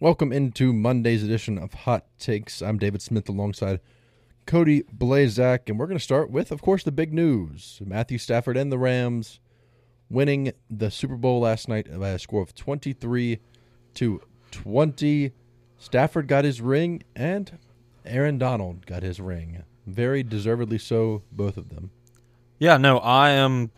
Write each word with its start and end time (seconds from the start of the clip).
Welcome 0.00 0.32
into 0.32 0.72
Monday's 0.72 1.24
edition 1.24 1.58
of 1.58 1.74
Hot 1.74 2.06
Takes. 2.20 2.62
I'm 2.62 2.78
David 2.78 3.02
Smith 3.02 3.28
alongside 3.28 3.80
Cody 4.46 4.84
Blazak, 4.96 5.68
and 5.68 5.76
we're 5.76 5.88
going 5.88 5.98
to 5.98 6.04
start 6.04 6.30
with, 6.30 6.52
of 6.52 6.62
course, 6.62 6.84
the 6.84 6.92
big 6.92 7.12
news. 7.12 7.80
Matthew 7.84 8.16
Stafford 8.18 8.56
and 8.56 8.70
the 8.70 8.78
Rams 8.78 9.40
winning 10.08 10.52
the 10.70 10.92
Super 10.92 11.16
Bowl 11.16 11.40
last 11.40 11.68
night 11.68 11.88
by 11.98 12.10
a 12.10 12.18
score 12.20 12.42
of 12.42 12.54
23 12.54 13.40
to 13.94 14.22
20. 14.52 15.32
Stafford 15.78 16.28
got 16.28 16.44
his 16.44 16.60
ring, 16.60 17.02
and 17.16 17.58
Aaron 18.06 18.38
Donald 18.38 18.86
got 18.86 19.02
his 19.02 19.18
ring. 19.18 19.64
Very 19.84 20.22
deservedly 20.22 20.78
so, 20.78 21.24
both 21.32 21.56
of 21.56 21.70
them. 21.70 21.90
Yeah, 22.60 22.76
no, 22.76 22.98
I 22.98 23.30
am. 23.30 23.72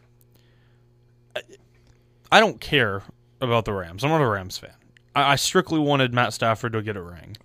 I 2.30 2.40
don't 2.40 2.60
care 2.60 3.04
about 3.40 3.64
the 3.64 3.72
Rams. 3.72 4.04
I'm 4.04 4.10
not 4.10 4.20
a 4.20 4.28
Rams 4.28 4.58
fan. 4.58 4.74
I, 5.14 5.32
I 5.32 5.36
strictly 5.36 5.78
wanted 5.78 6.14
Matt 6.14 6.32
Stafford 6.32 6.72
to 6.72 6.82
get 6.82 6.96
a 6.96 7.02
ring, 7.02 7.36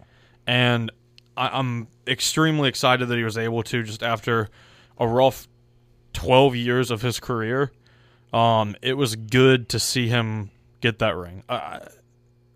and 0.47 0.91
I, 1.37 1.49
I'm 1.59 1.87
extremely 2.07 2.69
excited 2.69 3.07
that 3.07 3.17
he 3.17 3.23
was 3.23 3.37
able 3.37 3.63
to 3.63 3.83
just 3.83 4.03
after 4.03 4.49
a 4.97 5.07
rough 5.07 5.47
12 6.13 6.55
years 6.55 6.91
of 6.91 7.01
his 7.01 7.19
career. 7.19 7.71
Um, 8.33 8.75
it 8.81 8.93
was 8.93 9.15
good 9.15 9.69
to 9.69 9.79
see 9.79 10.07
him 10.07 10.51
get 10.81 10.99
that 10.99 11.15
ring. 11.15 11.43
Uh, 11.47 11.79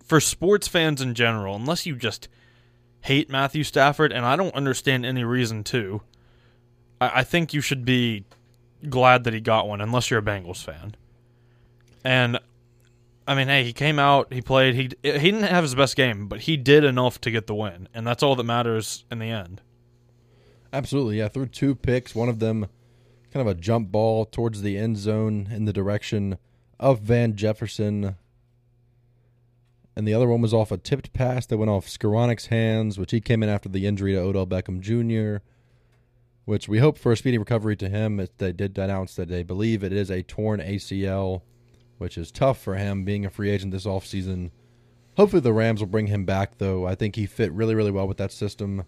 for 0.04 0.20
sports 0.20 0.68
fans 0.68 1.00
in 1.00 1.14
general, 1.14 1.54
unless 1.54 1.86
you 1.86 1.94
just 1.96 2.28
hate 3.02 3.30
Matthew 3.30 3.64
Stafford, 3.64 4.12
and 4.12 4.26
I 4.26 4.36
don't 4.36 4.54
understand 4.54 5.06
any 5.06 5.24
reason 5.24 5.64
to, 5.64 6.02
I, 7.00 7.20
I 7.20 7.24
think 7.24 7.54
you 7.54 7.60
should 7.60 7.84
be 7.84 8.24
glad 8.88 9.24
that 9.24 9.34
he 9.34 9.40
got 9.40 9.68
one, 9.68 9.80
unless 9.80 10.10
you're 10.10 10.20
a 10.20 10.22
Bengals 10.22 10.62
fan. 10.62 10.94
And 12.04 12.38
I 13.30 13.36
mean, 13.36 13.46
hey, 13.46 13.62
he 13.62 13.72
came 13.72 14.00
out, 14.00 14.32
he 14.32 14.42
played, 14.42 14.74
he 14.74 14.90
he 15.08 15.30
didn't 15.30 15.44
have 15.44 15.62
his 15.62 15.76
best 15.76 15.94
game, 15.94 16.26
but 16.26 16.40
he 16.40 16.56
did 16.56 16.82
enough 16.82 17.20
to 17.20 17.30
get 17.30 17.46
the 17.46 17.54
win, 17.54 17.88
and 17.94 18.04
that's 18.04 18.24
all 18.24 18.34
that 18.34 18.42
matters 18.42 19.04
in 19.08 19.20
the 19.20 19.30
end. 19.30 19.60
Absolutely, 20.72 21.18
yeah. 21.18 21.28
Threw 21.28 21.46
two 21.46 21.76
picks, 21.76 22.12
one 22.12 22.28
of 22.28 22.40
them 22.40 22.66
kind 23.32 23.46
of 23.48 23.56
a 23.56 23.58
jump 23.60 23.92
ball 23.92 24.24
towards 24.24 24.62
the 24.62 24.76
end 24.76 24.96
zone 24.96 25.46
in 25.52 25.64
the 25.64 25.72
direction 25.72 26.38
of 26.80 27.02
Van 27.02 27.36
Jefferson. 27.36 28.16
And 29.94 30.08
the 30.08 30.14
other 30.14 30.26
one 30.26 30.40
was 30.40 30.52
off 30.52 30.72
a 30.72 30.76
tipped 30.76 31.12
pass 31.12 31.46
that 31.46 31.58
went 31.58 31.70
off 31.70 31.86
Skowronek's 31.86 32.46
hands, 32.46 32.98
which 32.98 33.12
he 33.12 33.20
came 33.20 33.44
in 33.44 33.48
after 33.48 33.68
the 33.68 33.86
injury 33.86 34.14
to 34.14 34.18
Odell 34.18 34.48
Beckham 34.48 34.80
Jr., 34.80 35.44
which 36.46 36.68
we 36.68 36.80
hope 36.80 36.98
for 36.98 37.12
a 37.12 37.16
speedy 37.16 37.38
recovery 37.38 37.76
to 37.76 37.88
him. 37.88 38.26
They 38.38 38.50
did 38.50 38.76
announce 38.76 39.14
that 39.14 39.28
they 39.28 39.44
believe 39.44 39.84
it 39.84 39.92
is 39.92 40.10
a 40.10 40.24
torn 40.24 40.58
ACL 40.58 41.42
which 42.00 42.16
is 42.16 42.32
tough 42.32 42.58
for 42.58 42.76
him 42.76 43.04
being 43.04 43.26
a 43.26 43.30
free 43.30 43.50
agent 43.50 43.72
this 43.72 43.84
offseason. 43.84 44.50
Hopefully, 45.18 45.40
the 45.40 45.52
Rams 45.52 45.80
will 45.80 45.86
bring 45.86 46.06
him 46.06 46.24
back, 46.24 46.56
though. 46.56 46.86
I 46.86 46.94
think 46.94 47.14
he 47.14 47.26
fit 47.26 47.52
really, 47.52 47.74
really 47.74 47.90
well 47.90 48.08
with 48.08 48.16
that 48.16 48.32
system, 48.32 48.84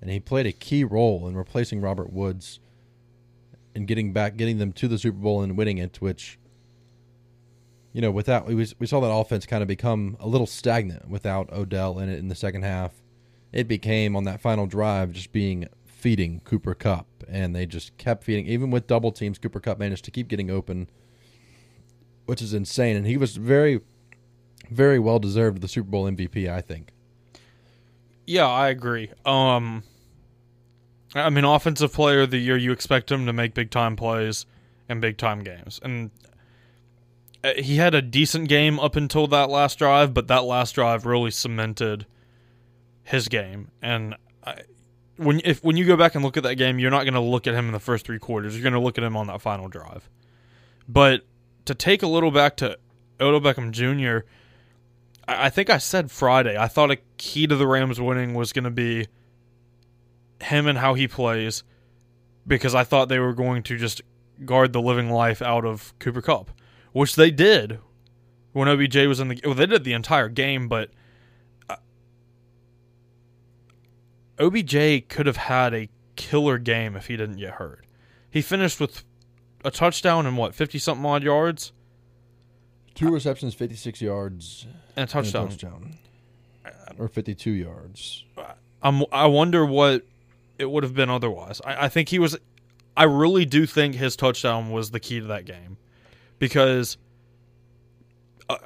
and 0.00 0.10
he 0.10 0.18
played 0.18 0.46
a 0.46 0.52
key 0.52 0.82
role 0.82 1.28
in 1.28 1.36
replacing 1.36 1.82
Robert 1.82 2.10
Woods 2.10 2.58
and 3.74 3.86
getting 3.86 4.14
back, 4.14 4.38
getting 4.38 4.56
them 4.56 4.72
to 4.72 4.88
the 4.88 4.98
Super 4.98 5.18
Bowl 5.18 5.42
and 5.42 5.58
winning 5.58 5.76
it. 5.76 6.00
Which, 6.00 6.38
you 7.92 8.00
know, 8.00 8.10
without 8.10 8.46
we, 8.46 8.54
we 8.78 8.86
saw 8.86 9.00
that 9.00 9.12
offense 9.12 9.44
kind 9.44 9.60
of 9.60 9.68
become 9.68 10.16
a 10.18 10.26
little 10.26 10.46
stagnant 10.46 11.06
without 11.06 11.52
Odell 11.52 11.98
in 11.98 12.08
it 12.08 12.18
in 12.18 12.28
the 12.28 12.34
second 12.34 12.62
half. 12.62 12.94
It 13.52 13.68
became 13.68 14.16
on 14.16 14.24
that 14.24 14.40
final 14.40 14.66
drive 14.66 15.12
just 15.12 15.32
being 15.32 15.68
feeding 15.84 16.40
Cooper 16.46 16.74
Kupp, 16.74 17.08
and 17.28 17.54
they 17.54 17.66
just 17.66 17.94
kept 17.98 18.24
feeding. 18.24 18.46
Even 18.46 18.70
with 18.70 18.86
double 18.86 19.12
teams, 19.12 19.36
Cooper 19.36 19.60
Kupp 19.60 19.78
managed 19.78 20.06
to 20.06 20.10
keep 20.10 20.28
getting 20.28 20.50
open 20.50 20.88
which 22.28 22.42
is 22.42 22.52
insane. 22.52 22.94
And 22.94 23.06
he 23.06 23.16
was 23.16 23.36
very, 23.36 23.80
very 24.70 24.98
well 24.98 25.18
deserved 25.18 25.62
the 25.62 25.68
Super 25.68 25.88
Bowl 25.88 26.04
MVP. 26.04 26.46
I 26.46 26.60
think. 26.60 26.92
Yeah, 28.26 28.46
I 28.46 28.68
agree. 28.68 29.10
Um, 29.24 29.82
I 31.14 31.30
mean, 31.30 31.44
offensive 31.44 31.90
player 31.94 32.20
of 32.20 32.30
the 32.30 32.36
year, 32.36 32.58
you 32.58 32.70
expect 32.70 33.10
him 33.10 33.24
to 33.24 33.32
make 33.32 33.54
big 33.54 33.70
time 33.70 33.96
plays 33.96 34.44
and 34.90 35.00
big 35.00 35.16
time 35.16 35.42
games, 35.42 35.80
and 35.82 36.10
uh, 37.42 37.52
he 37.56 37.76
had 37.76 37.94
a 37.94 38.02
decent 38.02 38.50
game 38.50 38.78
up 38.78 38.94
until 38.94 39.26
that 39.28 39.48
last 39.48 39.78
drive, 39.78 40.12
but 40.12 40.26
that 40.26 40.44
last 40.44 40.74
drive 40.74 41.06
really 41.06 41.30
cemented 41.30 42.04
his 43.04 43.28
game. 43.28 43.70
And 43.80 44.16
I, 44.44 44.60
when 45.16 45.40
if 45.46 45.64
when 45.64 45.78
you 45.78 45.86
go 45.86 45.96
back 45.96 46.14
and 46.14 46.22
look 46.22 46.36
at 46.36 46.42
that 46.42 46.56
game, 46.56 46.78
you're 46.78 46.90
not 46.90 47.04
going 47.04 47.14
to 47.14 47.20
look 47.20 47.46
at 47.46 47.54
him 47.54 47.64
in 47.64 47.72
the 47.72 47.80
first 47.80 48.04
three 48.04 48.18
quarters. 48.18 48.54
You're 48.54 48.62
going 48.62 48.74
to 48.74 48.80
look 48.80 48.98
at 48.98 49.04
him 49.04 49.16
on 49.16 49.28
that 49.28 49.40
final 49.40 49.68
drive. 49.68 50.10
But 50.86 51.22
to 51.68 51.74
take 51.74 52.02
a 52.02 52.06
little 52.06 52.30
back 52.30 52.56
to 52.56 52.78
Odell 53.20 53.40
Beckham 53.40 53.70
Jr., 53.70 54.26
I, 55.28 55.46
I 55.46 55.50
think 55.50 55.70
I 55.70 55.78
said 55.78 56.10
Friday, 56.10 56.56
I 56.58 56.66
thought 56.66 56.90
a 56.90 56.98
key 57.18 57.46
to 57.46 57.54
the 57.54 57.66
Rams 57.66 58.00
winning 58.00 58.34
was 58.34 58.52
going 58.52 58.64
to 58.64 58.70
be 58.70 59.06
him 60.40 60.66
and 60.66 60.78
how 60.78 60.94
he 60.94 61.06
plays 61.06 61.62
because 62.46 62.74
I 62.74 62.84
thought 62.84 63.08
they 63.08 63.18
were 63.18 63.34
going 63.34 63.62
to 63.64 63.76
just 63.76 64.00
guard 64.44 64.72
the 64.72 64.80
living 64.80 65.10
life 65.10 65.42
out 65.42 65.64
of 65.64 65.92
Cooper 65.98 66.22
Kupp, 66.22 66.50
which 66.92 67.16
they 67.16 67.30
did 67.30 67.80
when 68.52 68.68
OBJ 68.68 68.96
was 69.06 69.20
in 69.20 69.28
the. 69.28 69.40
Well, 69.44 69.54
they 69.54 69.66
did 69.66 69.84
the 69.84 69.92
entire 69.92 70.28
game, 70.28 70.68
but 70.68 70.90
uh, 71.68 71.76
OBJ 74.38 75.08
could 75.08 75.26
have 75.26 75.36
had 75.36 75.74
a 75.74 75.88
killer 76.16 76.56
game 76.56 76.96
if 76.96 77.08
he 77.08 77.16
didn't 77.16 77.36
get 77.36 77.54
hurt. 77.54 77.84
He 78.30 78.40
finished 78.40 78.80
with 78.80 79.04
a 79.64 79.70
touchdown 79.70 80.26
and 80.26 80.36
what 80.36 80.54
fifty 80.54 80.78
something 80.78 81.04
odd 81.04 81.22
yards. 81.22 81.72
Two 82.94 83.10
receptions, 83.12 83.54
fifty 83.54 83.76
six 83.76 84.00
yards, 84.00 84.66
and 84.96 85.08
a 85.08 85.12
touchdown. 85.12 85.42
And 85.42 85.50
a 85.50 85.56
touchdown. 85.56 85.98
Or 86.98 87.08
fifty 87.08 87.34
two 87.34 87.52
yards. 87.52 88.24
I'm, 88.82 89.04
I 89.12 89.26
wonder 89.26 89.64
what 89.64 90.04
it 90.58 90.70
would 90.70 90.82
have 90.82 90.94
been 90.94 91.10
otherwise. 91.10 91.60
I, 91.64 91.84
I 91.84 91.88
think 91.88 92.08
he 92.08 92.18
was. 92.18 92.36
I 92.96 93.04
really 93.04 93.44
do 93.44 93.66
think 93.66 93.94
his 93.94 94.16
touchdown 94.16 94.70
was 94.72 94.90
the 94.90 94.98
key 94.98 95.20
to 95.20 95.26
that 95.26 95.44
game, 95.44 95.76
because 96.40 96.96
uh, 98.48 98.56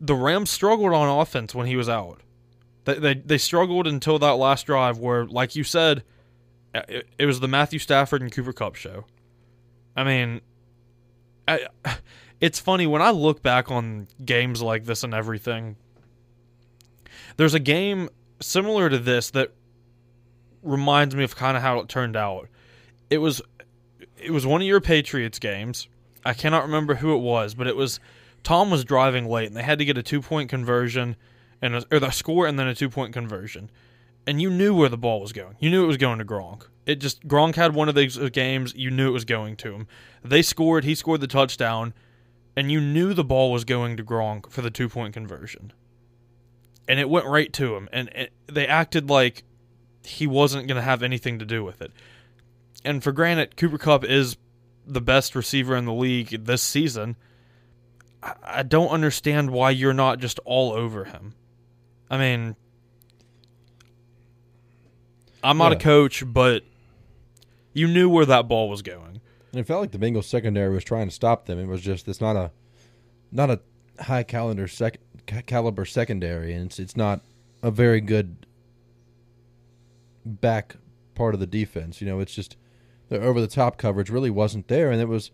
the 0.00 0.14
Rams 0.16 0.50
struggled 0.50 0.92
on 0.92 1.20
offense 1.20 1.54
when 1.54 1.68
he 1.68 1.76
was 1.76 1.88
out. 1.88 2.20
They, 2.84 2.94
they 2.94 3.14
they 3.14 3.38
struggled 3.38 3.86
until 3.86 4.18
that 4.18 4.32
last 4.32 4.66
drive 4.66 4.98
where, 4.98 5.24
like 5.24 5.54
you 5.54 5.62
said, 5.62 6.02
it, 6.74 7.06
it 7.16 7.26
was 7.26 7.38
the 7.38 7.48
Matthew 7.48 7.78
Stafford 7.78 8.22
and 8.22 8.32
Cooper 8.32 8.52
Kupp 8.52 8.74
show. 8.74 9.04
I 9.96 10.04
mean, 10.04 10.40
I, 11.46 11.66
it's 12.40 12.58
funny 12.58 12.86
when 12.86 13.02
I 13.02 13.10
look 13.10 13.42
back 13.42 13.70
on 13.70 14.08
games 14.24 14.62
like 14.62 14.84
this 14.84 15.02
and 15.02 15.14
everything. 15.14 15.76
There's 17.36 17.54
a 17.54 17.60
game 17.60 18.08
similar 18.40 18.88
to 18.88 18.98
this 18.98 19.30
that 19.30 19.52
reminds 20.62 21.14
me 21.14 21.24
of 21.24 21.36
kind 21.36 21.56
of 21.56 21.62
how 21.62 21.78
it 21.78 21.88
turned 21.88 22.16
out. 22.16 22.48
It 23.10 23.18
was 23.18 23.42
it 24.16 24.30
was 24.30 24.46
one 24.46 24.60
of 24.60 24.66
your 24.66 24.80
Patriots 24.80 25.38
games. 25.38 25.88
I 26.24 26.32
cannot 26.32 26.62
remember 26.62 26.96
who 26.96 27.14
it 27.14 27.18
was, 27.18 27.54
but 27.54 27.66
it 27.66 27.76
was 27.76 28.00
Tom 28.42 28.70
was 28.70 28.84
driving 28.84 29.26
late 29.26 29.48
and 29.48 29.56
they 29.56 29.62
had 29.62 29.78
to 29.78 29.84
get 29.84 29.98
a 29.98 30.02
two 30.02 30.20
point 30.20 30.48
conversion 30.48 31.16
and 31.60 31.84
or 31.90 31.98
the 31.98 32.10
score 32.10 32.46
and 32.46 32.58
then 32.58 32.66
a 32.66 32.74
two 32.74 32.88
point 32.88 33.12
conversion, 33.12 33.70
and 34.26 34.40
you 34.40 34.50
knew 34.50 34.74
where 34.74 34.88
the 34.88 34.98
ball 34.98 35.20
was 35.20 35.32
going. 35.32 35.56
You 35.58 35.70
knew 35.70 35.84
it 35.84 35.88
was 35.88 35.96
going 35.96 36.18
to 36.18 36.24
Gronk. 36.24 36.68
It 36.86 36.96
just 36.96 37.26
Gronk 37.26 37.54
had 37.54 37.74
one 37.74 37.88
of 37.88 37.94
these 37.94 38.18
uh, 38.18 38.28
games. 38.28 38.74
You 38.76 38.90
knew 38.90 39.08
it 39.08 39.12
was 39.12 39.24
going 39.24 39.56
to 39.56 39.72
him. 39.72 39.86
They 40.22 40.42
scored. 40.42 40.84
He 40.84 40.94
scored 40.94 41.20
the 41.20 41.26
touchdown, 41.26 41.94
and 42.56 42.70
you 42.70 42.80
knew 42.80 43.14
the 43.14 43.24
ball 43.24 43.50
was 43.50 43.64
going 43.64 43.96
to 43.96 44.04
Gronk 44.04 44.50
for 44.50 44.62
the 44.62 44.70
two 44.70 44.88
point 44.88 45.14
conversion. 45.14 45.72
And 46.86 47.00
it 47.00 47.08
went 47.08 47.26
right 47.26 47.52
to 47.54 47.76
him, 47.76 47.88
and 47.92 48.08
it, 48.10 48.32
they 48.46 48.66
acted 48.66 49.08
like 49.08 49.44
he 50.02 50.26
wasn't 50.26 50.68
going 50.68 50.76
to 50.76 50.82
have 50.82 51.02
anything 51.02 51.38
to 51.38 51.46
do 51.46 51.64
with 51.64 51.80
it. 51.80 51.92
And 52.84 53.02
for 53.02 53.12
granted, 53.12 53.56
Cooper 53.56 53.78
Kupp 53.78 54.04
is 54.04 54.36
the 54.86 55.00
best 55.00 55.34
receiver 55.34 55.74
in 55.76 55.86
the 55.86 55.94
league 55.94 56.44
this 56.44 56.62
season. 56.62 57.16
I, 58.22 58.34
I 58.44 58.62
don't 58.62 58.88
understand 58.88 59.50
why 59.50 59.70
you're 59.70 59.94
not 59.94 60.18
just 60.18 60.38
all 60.44 60.72
over 60.72 61.04
him. 61.04 61.34
I 62.10 62.18
mean, 62.18 62.56
I'm 65.42 65.56
not 65.56 65.72
yeah. 65.72 65.78
a 65.78 65.80
coach, 65.80 66.22
but 66.26 66.62
you 67.74 67.86
knew 67.86 68.08
where 68.08 68.24
that 68.24 68.48
ball 68.48 68.70
was 68.70 68.80
going. 68.80 69.20
And 69.52 69.60
it 69.60 69.66
felt 69.66 69.82
like 69.82 69.92
the 69.92 69.98
Bengals 69.98 70.24
secondary 70.24 70.72
was 70.72 70.84
trying 70.84 71.08
to 71.08 71.14
stop 71.14 71.44
them. 71.46 71.58
It 71.58 71.66
was 71.66 71.82
just 71.82 72.08
it's 72.08 72.20
not 72.20 72.36
a 72.36 72.50
not 73.30 73.50
a 73.50 73.60
high 74.00 74.22
caliber 74.22 74.66
sec, 74.66 74.98
caliber 75.46 75.84
secondary, 75.84 76.54
and 76.54 76.66
it's 76.66 76.78
it's 76.78 76.96
not 76.96 77.20
a 77.62 77.70
very 77.70 78.00
good 78.00 78.46
back 80.24 80.76
part 81.14 81.34
of 81.34 81.40
the 81.40 81.46
defense. 81.46 82.00
You 82.00 82.06
know, 82.06 82.20
it's 82.20 82.34
just 82.34 82.56
the 83.08 83.20
over 83.20 83.40
the 83.40 83.46
top 83.46 83.76
coverage 83.76 84.10
really 84.10 84.30
wasn't 84.30 84.68
there, 84.68 84.90
and 84.90 85.00
it 85.00 85.08
was 85.08 85.30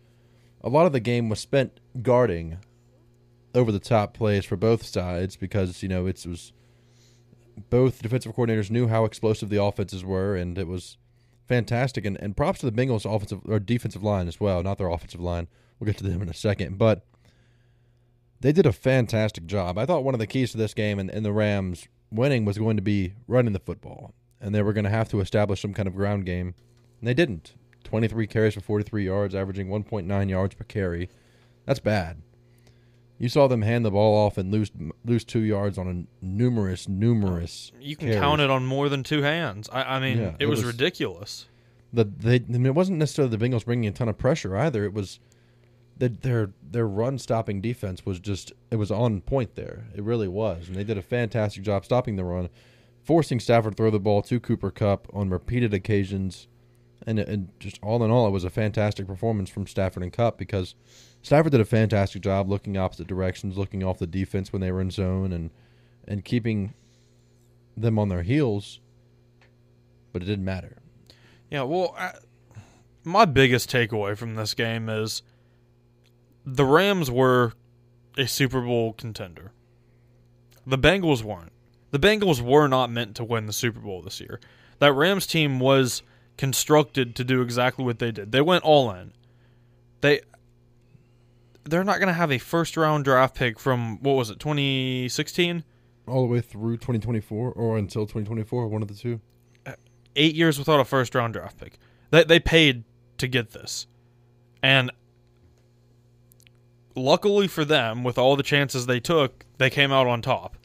a 0.63 0.69
lot 0.69 0.87
of 0.87 0.93
the 0.93 1.01
game 1.01 1.29
was 1.29 1.41
spent 1.41 1.81
guarding 2.03 2.59
over 3.55 3.73
the 3.73 3.79
top 3.79 4.15
plays 4.15 4.45
for 4.45 4.57
both 4.57 4.85
sides 4.85 5.37
because 5.37 5.83
you 5.83 5.89
know 5.89 6.07
it 6.07 6.25
was 6.27 6.53
both 7.69 8.03
defensive 8.03 8.35
coordinators 8.35 8.71
knew 8.71 8.89
how 8.89 9.05
explosive 9.05 9.49
the 9.49 9.63
offenses 9.63 10.05
were, 10.05 10.37
and 10.37 10.59
it 10.59 10.67
was 10.67 10.97
fantastic. 11.51 12.07
And, 12.07 12.17
and 12.23 12.37
props 12.37 12.61
to 12.61 12.71
the 12.71 12.73
Bengals' 12.73 13.05
offensive 13.05 13.41
or 13.45 13.59
defensive 13.59 14.05
line 14.05 14.29
as 14.29 14.39
well, 14.39 14.63
not 14.63 14.79
their 14.79 14.89
offensive 14.89 15.21
line. 15.21 15.49
We'll 15.79 15.87
get 15.87 15.99
to 15.99 16.05
them 16.05 16.23
in 16.23 16.29
a 16.29 16.35
second. 16.35 16.79
But 16.79 17.05
they 18.41 18.53
did 18.53 18.67
a 18.67 18.73
fantastic 18.73 19.47
job. 19.47 19.77
I 19.77 19.85
thought 19.85 20.05
one 20.05 20.15
of 20.15 20.21
the 20.21 20.29
keys 20.29 20.53
to 20.53 20.59
this 20.59 20.75
game 20.75 20.99
and, 20.99 21.11
and 21.11 21.25
the 21.25 21.33
Rams 21.33 21.89
winning 22.11 22.45
was 22.45 22.57
going 22.57 22.77
to 22.77 22.83
be 22.83 23.15
running 23.27 23.53
the 23.53 23.59
football, 23.59 24.15
and 24.41 24.55
they 24.55 24.63
were 24.63 24.73
going 24.73 24.85
to 24.85 24.91
have 24.91 25.09
to 25.09 25.21
establish 25.21 25.61
some 25.61 25.75
kind 25.75 25.89
of 25.89 25.97
ground 25.97 26.25
game, 26.25 26.55
and 27.01 27.09
they 27.09 27.15
didn't. 27.15 27.55
23 27.83 28.27
carries 28.29 28.55
for 28.55 28.61
43 28.61 29.05
yards, 29.05 29.35
averaging 29.35 29.69
1.9 29.69 30.31
yards 30.31 30.55
per 30.55 30.65
carry. 30.65 31.11
That's 31.67 31.81
bad. 31.81 32.23
You 33.21 33.29
saw 33.29 33.49
them 33.49 33.61
hand 33.61 33.85
the 33.85 33.91
ball 33.91 34.17
off 34.17 34.39
and 34.39 34.51
lose 34.51 34.71
lose 35.05 35.25
two 35.25 35.41
yards 35.41 35.77
on 35.77 35.87
a 35.87 36.25
numerous, 36.25 36.89
numerous. 36.89 37.71
You 37.79 37.95
can 37.95 38.09
carries. 38.09 38.21
count 38.21 38.41
it 38.41 38.49
on 38.49 38.65
more 38.65 38.89
than 38.89 39.03
two 39.03 39.21
hands. 39.21 39.69
I, 39.71 39.83
I 39.83 40.01
mean, 40.01 40.19
Yeah, 40.19 40.29
it, 40.29 40.45
it 40.45 40.47
was, 40.47 40.65
ridiculous. 40.65 41.47
The 41.93 42.05
they 42.05 42.37
and 42.37 42.67
it 42.67 42.75
wasn't 42.75 42.99
necessarily 42.99 43.37
the 43.37 43.45
Bengals 43.45 43.67
bringing 43.67 43.89
a 43.89 43.93
ton 43.93 44.09
of 44.09 44.17
pressure 44.17 44.57
either. 44.57 44.85
It 44.85 44.95
was 44.95 45.21
that 45.99 46.23
their 46.23 46.53
their 46.63 46.89
run 46.89 47.19
stopping 47.19 47.61
defense 47.61 48.07
was 48.07 48.19
just 48.21 48.55
it 48.71 48.77
was 48.77 48.91
on 48.91 49.21
point 49.21 49.55
there. 49.55 49.85
It 49.95 50.03
really 50.03 50.29
was, 50.29 50.69
and 50.69 50.77
they 50.77 50.85
did 50.85 50.97
a 50.97 51.03
fantastic 51.03 51.63
job 51.63 51.85
stopping 51.85 52.17
the 52.17 52.25
run, 52.25 52.49
forcing 53.05 53.39
Stafford 53.39 53.73
to 53.73 53.77
throw 53.77 53.91
the 53.91 54.01
ball 54.01 54.23
to 54.23 54.41
Cooper 54.41 54.71
Kupp 54.71 55.09
on 55.13 55.29
repeated 55.29 55.75
occasions, 55.75 56.49
and 57.07 57.19
and 57.19 57.49
just 57.59 57.79
all 57.83 58.03
in 58.05 58.11
all, 58.11 58.27
it 58.27 58.31
was 58.31 58.45
a 58.45 58.51
fantastic 58.51 59.07
performance 59.07 59.51
from 59.51 59.67
Stafford 59.67 60.03
and 60.03 60.13
Kupp 60.13 60.39
because 60.39 60.75
Stafford 61.23 61.53
did 61.53 61.61
a 61.61 61.67
fantastic 61.67 62.23
job 62.23 62.49
looking 62.49 62.77
opposite 62.77 63.07
directions, 63.07 63.57
looking 63.57 63.83
off 63.83 63.99
the 63.99 64.07
defense 64.07 64.53
when 64.53 64.61
they 64.61 64.73
were 64.73 64.81
in 64.81 64.91
zone, 64.91 65.33
and 65.33 65.51
and 66.07 66.25
keeping 66.25 66.75
them 67.77 67.99
on 67.99 68.09
their 68.09 68.23
heels. 68.23 68.81
But 70.13 70.23
it 70.23 70.27
didn't 70.27 70.45
matter. 70.45 70.79
Yeah, 71.51 71.63
well, 71.63 71.95
I, 71.99 72.13
my 73.05 73.25
biggest 73.25 73.71
takeaway 73.71 74.17
from 74.17 74.35
this 74.35 74.55
game 74.55 74.89
is 74.89 75.23
the 76.45 76.65
Rams 76.65 77.11
were 77.11 77.53
a 78.17 78.27
Super 78.27 78.61
Bowl 78.61 78.93
contender. 78.93 79.53
The 80.67 80.79
Bengals 80.79 81.23
weren't. 81.23 81.53
The 81.91 81.99
Bengals 81.99 82.41
were 82.41 82.69
not 82.69 82.91
meant 82.91 83.17
to 83.17 83.25
win 83.25 83.47
the 83.47 83.53
Super 83.53 83.81
Bowl 83.81 84.03
this 84.03 84.21
year. 84.21 84.41
That 84.79 84.93
Rams 84.93 85.27
team 85.27 85.59
was 85.59 86.03
constructed 86.41 87.15
to 87.15 87.23
do 87.23 87.43
exactly 87.43 87.85
what 87.85 87.99
they 87.99 88.11
did. 88.11 88.33
They 88.33 88.41
went 88.41 88.65
all 88.65 88.91
in. 88.93 89.13
They 90.01 90.23
they're 91.65 91.85
not 91.85 91.99
going 91.99 92.09
to 92.09 92.15
have 92.15 92.33
a 92.33 92.39
first 92.39 92.79
round 92.79 93.05
draft 93.05 93.35
pick 93.35 93.61
from 93.61 94.03
what 94.03 94.15
was 94.15 94.31
it, 94.31 94.41
2016? 94.41 95.65
all 96.09 96.23
the 96.23 96.33
way 96.33 96.41
through 96.41 96.79
2024 96.79 97.53
or 97.53 97.77
until 97.77 98.03
2024, 98.03 98.67
one 98.69 98.81
of 98.81 98.89
the 98.89 98.95
two. 98.95 99.21
Uh, 99.67 99.73
eight 100.17 100.35
years 100.35 100.59
without 100.59 100.81
a 100.81 100.85
first 100.85 101.15
round 101.15 101.35
draft 101.35 101.59
pick. 101.61 101.79
They 102.11 102.25
they 102.25 102.41
paid 102.41 102.85
to 103.19 103.29
get 103.29 103.51
this, 103.51 103.87
and 104.63 104.91
luckily 106.97 107.49
for 107.49 107.67
them, 107.67 108.03
with 108.03 108.17
all 108.17 108.35
the 108.35 108.43
chances 108.43 108.87
they 108.87 108.99
took, 108.99 109.45
they 109.59 109.69
came 109.69 109.93
out 109.93 110.07
on 110.07 110.23
top. 110.23 110.57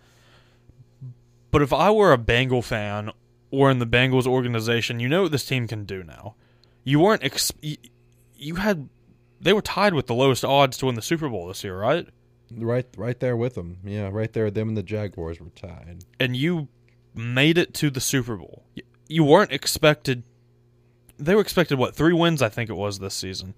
But 1.51 1.61
if 1.61 1.73
I 1.73 1.91
were 1.91 2.13
a 2.13 2.17
Bengal 2.17 2.61
fan 2.61 3.11
or 3.55 3.71
in 3.71 3.79
the 3.79 3.87
Bengals 3.87 4.27
organization, 4.27 4.99
you 4.99 5.07
know 5.07 5.23
what 5.23 5.31
this 5.31 5.45
team 5.45 5.67
can 5.67 5.85
do 5.85 6.03
now. 6.03 6.35
You 6.83 6.99
weren't 6.99 7.23
ex- 7.23 7.51
you, 7.61 7.77
you 8.35 8.55
had 8.55 8.89
they 9.39 9.53
were 9.53 9.61
tied 9.61 9.93
with 9.93 10.07
the 10.07 10.13
lowest 10.13 10.43
odds 10.45 10.77
to 10.77 10.85
win 10.85 10.95
the 10.95 11.01
Super 11.01 11.29
Bowl 11.29 11.47
this 11.47 11.63
year, 11.63 11.77
right? 11.77 12.07
Right, 12.51 12.85
right 12.95 13.19
there 13.19 13.35
with 13.35 13.55
them. 13.55 13.77
Yeah, 13.83 14.09
right 14.11 14.31
there. 14.31 14.51
Them 14.51 14.69
and 14.69 14.77
the 14.77 14.83
Jaguars 14.83 15.39
were 15.39 15.49
tied. 15.49 16.03
and 16.19 16.35
you 16.35 16.67
made 17.13 17.57
it 17.57 17.73
to 17.75 17.89
the 17.89 18.01
Super 18.01 18.35
Bowl. 18.35 18.63
You 19.07 19.23
weren't 19.23 19.51
expected. 19.51 20.23
They 21.17 21.33
were 21.33 21.41
expected 21.41 21.77
what 21.79 21.95
three 21.95 22.13
wins? 22.13 22.41
I 22.41 22.49
think 22.49 22.69
it 22.69 22.75
was 22.75 22.99
this 22.99 23.13
season. 23.13 23.55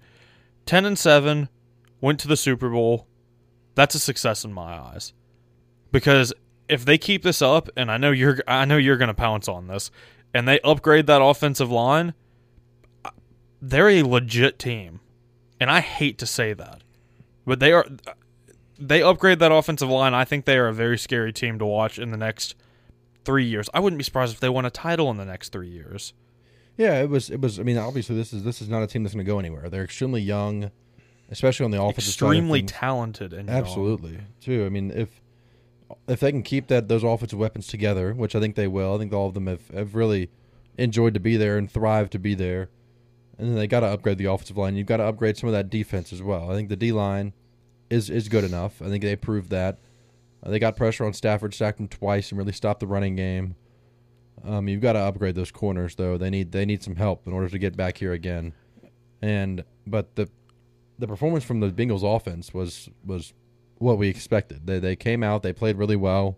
Ten 0.64 0.84
and 0.84 0.98
seven, 0.98 1.48
went 2.00 2.20
to 2.20 2.28
the 2.28 2.36
Super 2.36 2.70
Bowl. 2.70 3.06
That's 3.74 3.94
a 3.94 3.98
success 3.98 4.44
in 4.44 4.52
my 4.52 4.78
eyes, 4.78 5.12
because 5.92 6.32
if 6.68 6.84
they 6.84 6.98
keep 6.98 7.22
this 7.22 7.42
up, 7.42 7.68
and 7.76 7.90
I 7.90 7.96
know 7.96 8.10
you're, 8.10 8.38
I 8.46 8.64
know 8.64 8.76
you're 8.76 8.96
going 8.96 9.08
to 9.08 9.14
pounce 9.14 9.48
on 9.48 9.66
this, 9.66 9.90
and 10.34 10.46
they 10.46 10.60
upgrade 10.60 11.06
that 11.06 11.22
offensive 11.22 11.70
line, 11.70 12.14
they're 13.60 13.88
a 13.88 14.02
legit 14.02 14.58
team, 14.58 15.00
and 15.60 15.70
I 15.70 15.80
hate 15.80 16.18
to 16.18 16.26
say 16.26 16.52
that, 16.52 16.82
but 17.46 17.60
they 17.60 17.72
are. 17.72 17.86
They 18.80 19.02
upgrade 19.02 19.40
that 19.40 19.50
offensive 19.50 19.88
line. 19.88 20.14
I 20.14 20.24
think 20.24 20.44
they 20.44 20.56
are 20.56 20.68
a 20.68 20.72
very 20.72 20.98
scary 20.98 21.32
team 21.32 21.58
to 21.58 21.66
watch 21.66 21.98
in 21.98 22.12
the 22.12 22.16
next 22.16 22.54
three 23.24 23.44
years. 23.44 23.68
I 23.74 23.80
wouldn't 23.80 23.98
be 23.98 24.04
surprised 24.04 24.34
if 24.34 24.38
they 24.40 24.48
won 24.48 24.64
a 24.64 24.70
title 24.70 25.10
in 25.10 25.16
the 25.16 25.24
next 25.24 25.50
three 25.50 25.68
years. 25.68 26.12
Yeah, 26.76 27.02
it 27.02 27.10
was. 27.10 27.28
It 27.28 27.40
was. 27.40 27.58
I 27.58 27.64
mean, 27.64 27.76
obviously, 27.76 28.14
this 28.14 28.32
is 28.32 28.44
this 28.44 28.62
is 28.62 28.68
not 28.68 28.84
a 28.84 28.86
team 28.86 29.02
that's 29.02 29.14
going 29.14 29.26
to 29.26 29.30
go 29.30 29.40
anywhere. 29.40 29.68
They're 29.68 29.82
extremely 29.82 30.22
young, 30.22 30.70
especially 31.28 31.64
on 31.64 31.72
the 31.72 31.82
offensive 31.82 32.14
side 32.14 32.26
of 32.26 32.32
Extremely 32.32 32.62
talented 32.62 33.32
and 33.32 33.48
young. 33.48 33.58
Absolutely, 33.58 34.18
too. 34.40 34.64
I 34.64 34.68
mean, 34.68 34.92
if 34.92 35.20
if 36.06 36.20
they 36.20 36.30
can 36.30 36.42
keep 36.42 36.68
that 36.68 36.88
those 36.88 37.04
offensive 37.04 37.38
weapons 37.38 37.66
together, 37.66 38.12
which 38.12 38.34
I 38.34 38.40
think 38.40 38.56
they 38.56 38.68
will, 38.68 38.94
I 38.94 38.98
think 38.98 39.12
all 39.12 39.28
of 39.28 39.34
them 39.34 39.46
have, 39.46 39.68
have 39.68 39.94
really 39.94 40.30
enjoyed 40.76 41.14
to 41.14 41.20
be 41.20 41.36
there 41.36 41.58
and 41.58 41.70
thrived 41.70 42.12
to 42.12 42.18
be 42.18 42.34
there. 42.34 42.70
And 43.38 43.48
then 43.48 43.56
they 43.56 43.66
got 43.66 43.80
to 43.80 43.86
upgrade 43.86 44.18
the 44.18 44.24
offensive 44.26 44.56
line. 44.56 44.76
You've 44.76 44.86
got 44.86 44.96
to 44.96 45.04
upgrade 45.04 45.36
some 45.36 45.48
of 45.48 45.52
that 45.52 45.70
defense 45.70 46.12
as 46.12 46.22
well. 46.22 46.50
I 46.50 46.54
think 46.54 46.68
the 46.68 46.76
D 46.76 46.92
line 46.92 47.32
is 47.90 48.10
is 48.10 48.28
good 48.28 48.44
enough. 48.44 48.82
I 48.82 48.88
think 48.88 49.02
they 49.02 49.16
proved 49.16 49.50
that. 49.50 49.78
Uh, 50.42 50.50
they 50.50 50.58
got 50.58 50.76
pressure 50.76 51.04
on 51.04 51.12
Stafford, 51.12 51.54
sacked 51.54 51.80
him 51.80 51.88
twice, 51.88 52.30
and 52.30 52.38
really 52.38 52.52
stopped 52.52 52.80
the 52.80 52.86
running 52.86 53.16
game. 53.16 53.56
Um, 54.44 54.68
you've 54.68 54.80
got 54.80 54.92
to 54.92 55.00
upgrade 55.00 55.34
those 55.34 55.50
corners 55.50 55.94
though. 55.94 56.16
They 56.16 56.30
need 56.30 56.52
they 56.52 56.64
need 56.64 56.82
some 56.82 56.96
help 56.96 57.26
in 57.26 57.32
order 57.32 57.48
to 57.48 57.58
get 57.58 57.76
back 57.76 57.98
here 57.98 58.12
again. 58.12 58.54
And 59.22 59.64
but 59.86 60.16
the 60.16 60.28
the 60.98 61.06
performance 61.06 61.44
from 61.44 61.60
the 61.60 61.70
Bengals 61.70 62.04
offense 62.04 62.52
was 62.52 62.88
was 63.04 63.32
what 63.78 63.98
we 63.98 64.08
expected. 64.08 64.66
They 64.66 64.78
they 64.78 64.96
came 64.96 65.22
out, 65.22 65.42
they 65.42 65.52
played 65.52 65.76
really 65.76 65.96
well. 65.96 66.36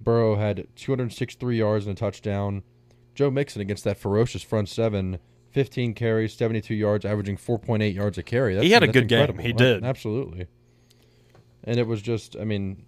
Burrow 0.00 0.34
had 0.36 0.66
263 0.76 1.56
yards 1.58 1.86
and 1.86 1.96
a 1.96 1.98
touchdown. 1.98 2.62
Joe 3.14 3.30
Mixon 3.30 3.62
against 3.62 3.84
that 3.84 3.98
ferocious 3.98 4.42
front 4.42 4.68
seven, 4.68 5.18
15 5.50 5.94
carries, 5.94 6.32
72 6.34 6.74
yards, 6.74 7.04
averaging 7.04 7.36
4.8 7.36 7.94
yards 7.94 8.18
a 8.18 8.22
carry. 8.22 8.54
That's, 8.54 8.64
He 8.66 8.72
had 8.72 8.82
a 8.82 8.88
good 8.88 9.06
game. 9.06 9.20
incredible. 9.20 9.44
He 9.44 9.52
Uh, 9.52 9.56
did. 9.56 9.84
absolutely. 9.84 10.46
And 11.62 11.78
it 11.78 11.86
was 11.86 12.02
just, 12.02 12.36
I 12.36 12.44
mean, 12.44 12.84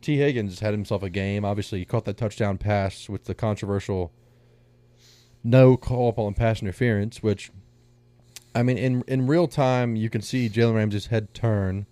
Tee 0.00 0.16
Higgins 0.16 0.58
had 0.60 0.72
himself 0.74 1.02
a 1.04 1.10
game. 1.10 1.44
Obviously, 1.44 1.78
he 1.78 1.84
caught 1.84 2.04
that 2.06 2.16
touchdown 2.16 2.58
pass 2.58 3.08
with 3.08 3.24
the 3.26 3.34
controversial 3.34 4.12
no 5.44 5.76
call 5.76 6.08
upon 6.08 6.34
pass 6.34 6.60
interference, 6.62 7.22
which, 7.22 7.50
I 8.54 8.62
mean, 8.64 8.76
in 8.78 9.04
in 9.06 9.26
real 9.28 9.46
time, 9.46 9.94
you 9.94 10.10
can 10.10 10.20
see 10.22 10.48
Jalen 10.48 10.74
Ramsey's 10.74 11.06
head 11.06 11.32
turn. 11.34 11.86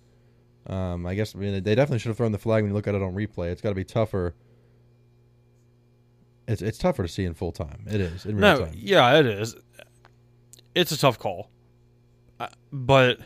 Um, 0.67 1.05
I 1.05 1.15
guess 1.15 1.33
I 1.35 1.39
mean 1.39 1.63
they 1.63 1.75
definitely 1.75 1.99
should 1.99 2.09
have 2.09 2.17
thrown 2.17 2.31
the 2.33 2.37
flag 2.37 2.63
when 2.63 2.71
you 2.71 2.75
look 2.75 2.87
at 2.87 2.95
it 2.95 3.01
on 3.01 3.13
replay. 3.15 3.51
It's 3.51 3.61
got 3.61 3.69
to 3.69 3.75
be 3.75 3.85
tougher. 3.85 4.35
It's 6.47 6.61
it's 6.61 6.77
tougher 6.77 7.03
to 7.03 7.09
see 7.09 7.25
in 7.25 7.33
full 7.33 7.51
time. 7.51 7.85
It 7.89 7.99
is 8.01 8.25
in 8.25 8.35
real 8.37 8.41
No, 8.41 8.65
time. 8.65 8.73
yeah, 8.75 9.19
it 9.19 9.25
is. 9.25 9.55
It's 10.75 10.91
a 10.91 10.97
tough 10.97 11.17
call, 11.19 11.49
Uh, 12.39 12.47
but 12.71 13.19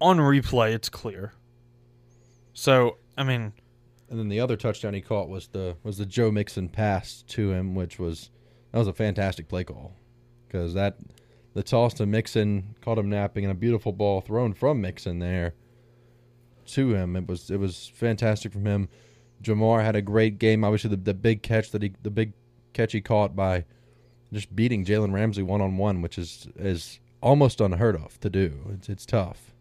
on 0.00 0.18
replay, 0.18 0.72
it's 0.74 0.88
clear. 0.88 1.32
So, 2.52 2.98
I 3.16 3.24
mean, 3.24 3.52
And 4.10 4.18
then 4.18 4.28
the 4.28 4.40
other 4.40 4.56
touchdown 4.56 4.94
he 4.94 5.00
caught 5.00 5.28
was 5.28 5.48
the 5.48 5.76
was 5.82 5.98
the 5.98 6.06
Joe 6.06 6.30
Mixon 6.30 6.68
pass 6.68 7.22
to 7.28 7.52
him, 7.52 7.74
which 7.74 7.98
was 7.98 8.30
that 8.72 8.78
was 8.78 8.88
a 8.88 8.92
fantastic 8.92 9.48
play 9.48 9.64
call 9.64 9.94
because 10.46 10.74
that 10.74 10.98
the 11.54 11.62
toss 11.62 11.94
to 11.94 12.06
Mixon 12.06 12.76
caught 12.82 12.98
him 12.98 13.08
napping 13.08 13.44
and 13.44 13.50
a 13.52 13.54
beautiful 13.54 13.92
ball 13.92 14.20
thrown 14.20 14.52
from 14.54 14.80
Mixon 14.80 15.18
there 15.18 15.54
to 16.68 16.94
him. 16.94 17.16
It 17.16 17.26
was 17.26 17.50
it 17.50 17.58
was 17.58 17.90
fantastic 17.94 18.52
from 18.52 18.66
him. 18.66 18.88
Ja'Marr 19.42 19.84
had 19.84 19.96
a 19.96 20.02
great 20.02 20.38
game. 20.38 20.64
Obviously, 20.64 20.90
the 20.90 20.96
the 20.96 21.14
big 21.14 21.42
catch 21.42 21.70
that 21.70 21.82
he 21.82 21.92
the 22.02 22.10
big 22.10 22.32
catch 22.72 22.92
he 22.92 23.00
caught 23.00 23.36
by 23.36 23.64
just 24.32 24.54
beating 24.54 24.84
Jalen 24.84 25.12
Ramsey 25.12 25.42
one 25.42 25.60
on 25.60 25.76
one, 25.76 26.02
which 26.02 26.18
is 26.18 26.48
is 26.56 27.00
almost 27.20 27.60
unheard 27.60 27.96
of 27.96 28.18
to 28.20 28.30
do. 28.30 28.70
It's 28.74 28.88
it's 28.88 29.06
tough. 29.06 29.52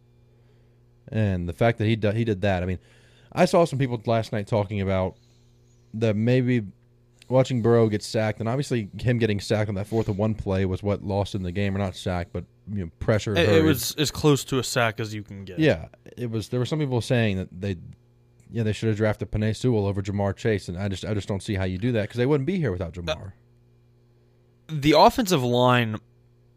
And 1.07 1.47
the 1.47 1.53
fact 1.53 1.77
that 1.77 1.85
he 1.85 1.95
did, 1.95 2.15
he 2.15 2.23
did 2.23 2.41
that, 2.41 2.63
I 2.63 2.65
mean, 2.65 2.79
I 3.31 3.45
saw 3.45 3.65
some 3.65 3.77
people 3.77 4.01
last 4.05 4.31
night 4.31 4.47
talking 4.47 4.81
about 4.81 5.15
that 5.93 6.15
maybe 6.15 6.63
watching 7.29 7.61
Burrow 7.61 7.87
get 7.89 8.03
sacked, 8.03 8.39
and 8.39 8.47
obviously 8.47 8.89
him 8.99 9.17
getting 9.17 9.39
sacked 9.39 9.69
on 9.69 9.75
that 9.75 9.87
fourth 9.87 10.07
and 10.07 10.17
one 10.17 10.35
play 10.35 10.65
was 10.65 10.83
what 10.83 11.03
lost 11.03 11.35
in 11.35 11.43
the 11.43 11.51
game, 11.51 11.75
or 11.75 11.79
not 11.79 11.95
sacked, 11.95 12.33
but 12.33 12.45
you 12.71 12.85
know, 12.85 12.91
pressure. 12.99 13.35
it, 13.35 13.49
it 13.49 13.63
was 13.63 13.95
as 13.95 14.11
close 14.11 14.43
to 14.45 14.59
a 14.59 14.63
sack 14.63 14.99
as 14.99 15.13
you 15.13 15.23
can 15.23 15.45
get. 15.45 15.59
Yeah, 15.59 15.87
it 16.17 16.29
was. 16.29 16.49
There 16.49 16.59
were 16.59 16.65
some 16.65 16.79
people 16.79 17.01
saying 17.01 17.37
that 17.37 17.49
they, 17.51 17.77
yeah, 18.51 18.63
they 18.63 18.73
should 18.73 18.87
have 18.89 18.97
drafted 18.97 19.31
Penei 19.31 19.55
Sewell 19.55 19.85
over 19.85 20.01
Ja'Marr 20.01 20.35
Chase, 20.35 20.67
and 20.67 20.77
I 20.77 20.87
just, 20.87 21.05
I 21.05 21.13
just 21.13 21.27
don't 21.27 21.43
see 21.43 21.55
how 21.55 21.63
you 21.63 21.77
do 21.77 21.91
that 21.93 22.03
because 22.03 22.17
they 22.17 22.25
wouldn't 22.25 22.47
be 22.47 22.57
here 22.57 22.71
without 22.71 22.97
uh, 22.97 23.01
Ja'Marr. 23.01 23.33
the 24.67 24.93
offensive 24.97 25.43
line 25.43 25.97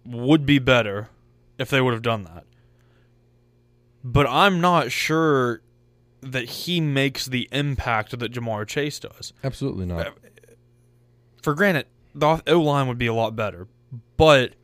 would 0.05 0.47
be 0.47 0.59
better 0.59 1.09
if 1.59 1.71
they 1.71 1.81
would 1.81 1.93
have 1.93 2.03
done 2.03 2.25
that. 2.25 2.45
But 4.05 4.27
I'm 4.27 4.61
not 4.61 4.93
sure 4.93 5.61
that 6.21 6.45
he 6.45 6.81
makes 6.81 7.27
the 7.27 7.49
impact 7.53 8.19
that 8.19 8.33
Ja'Marr 8.33 8.67
Chase 8.67 8.99
does. 9.01 9.33
Absolutely 9.45 9.87
not. 9.87 10.07
Uh, 10.07 10.11
For 11.43 11.55
granted, 11.55 11.87
the 12.15 12.43
O 12.47 12.61
line 12.61 12.89
would 12.89 12.99
be 12.99 13.07
a 13.07 13.15
lot 13.15 13.37
better, 13.37 13.69
but 14.17 14.55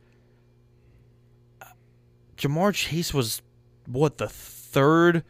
Ja'Marr 2.37 2.73
Chase 2.73 3.13
was 3.13 3.41
what 3.85 4.17
the 4.17 4.27
third 4.27 5.23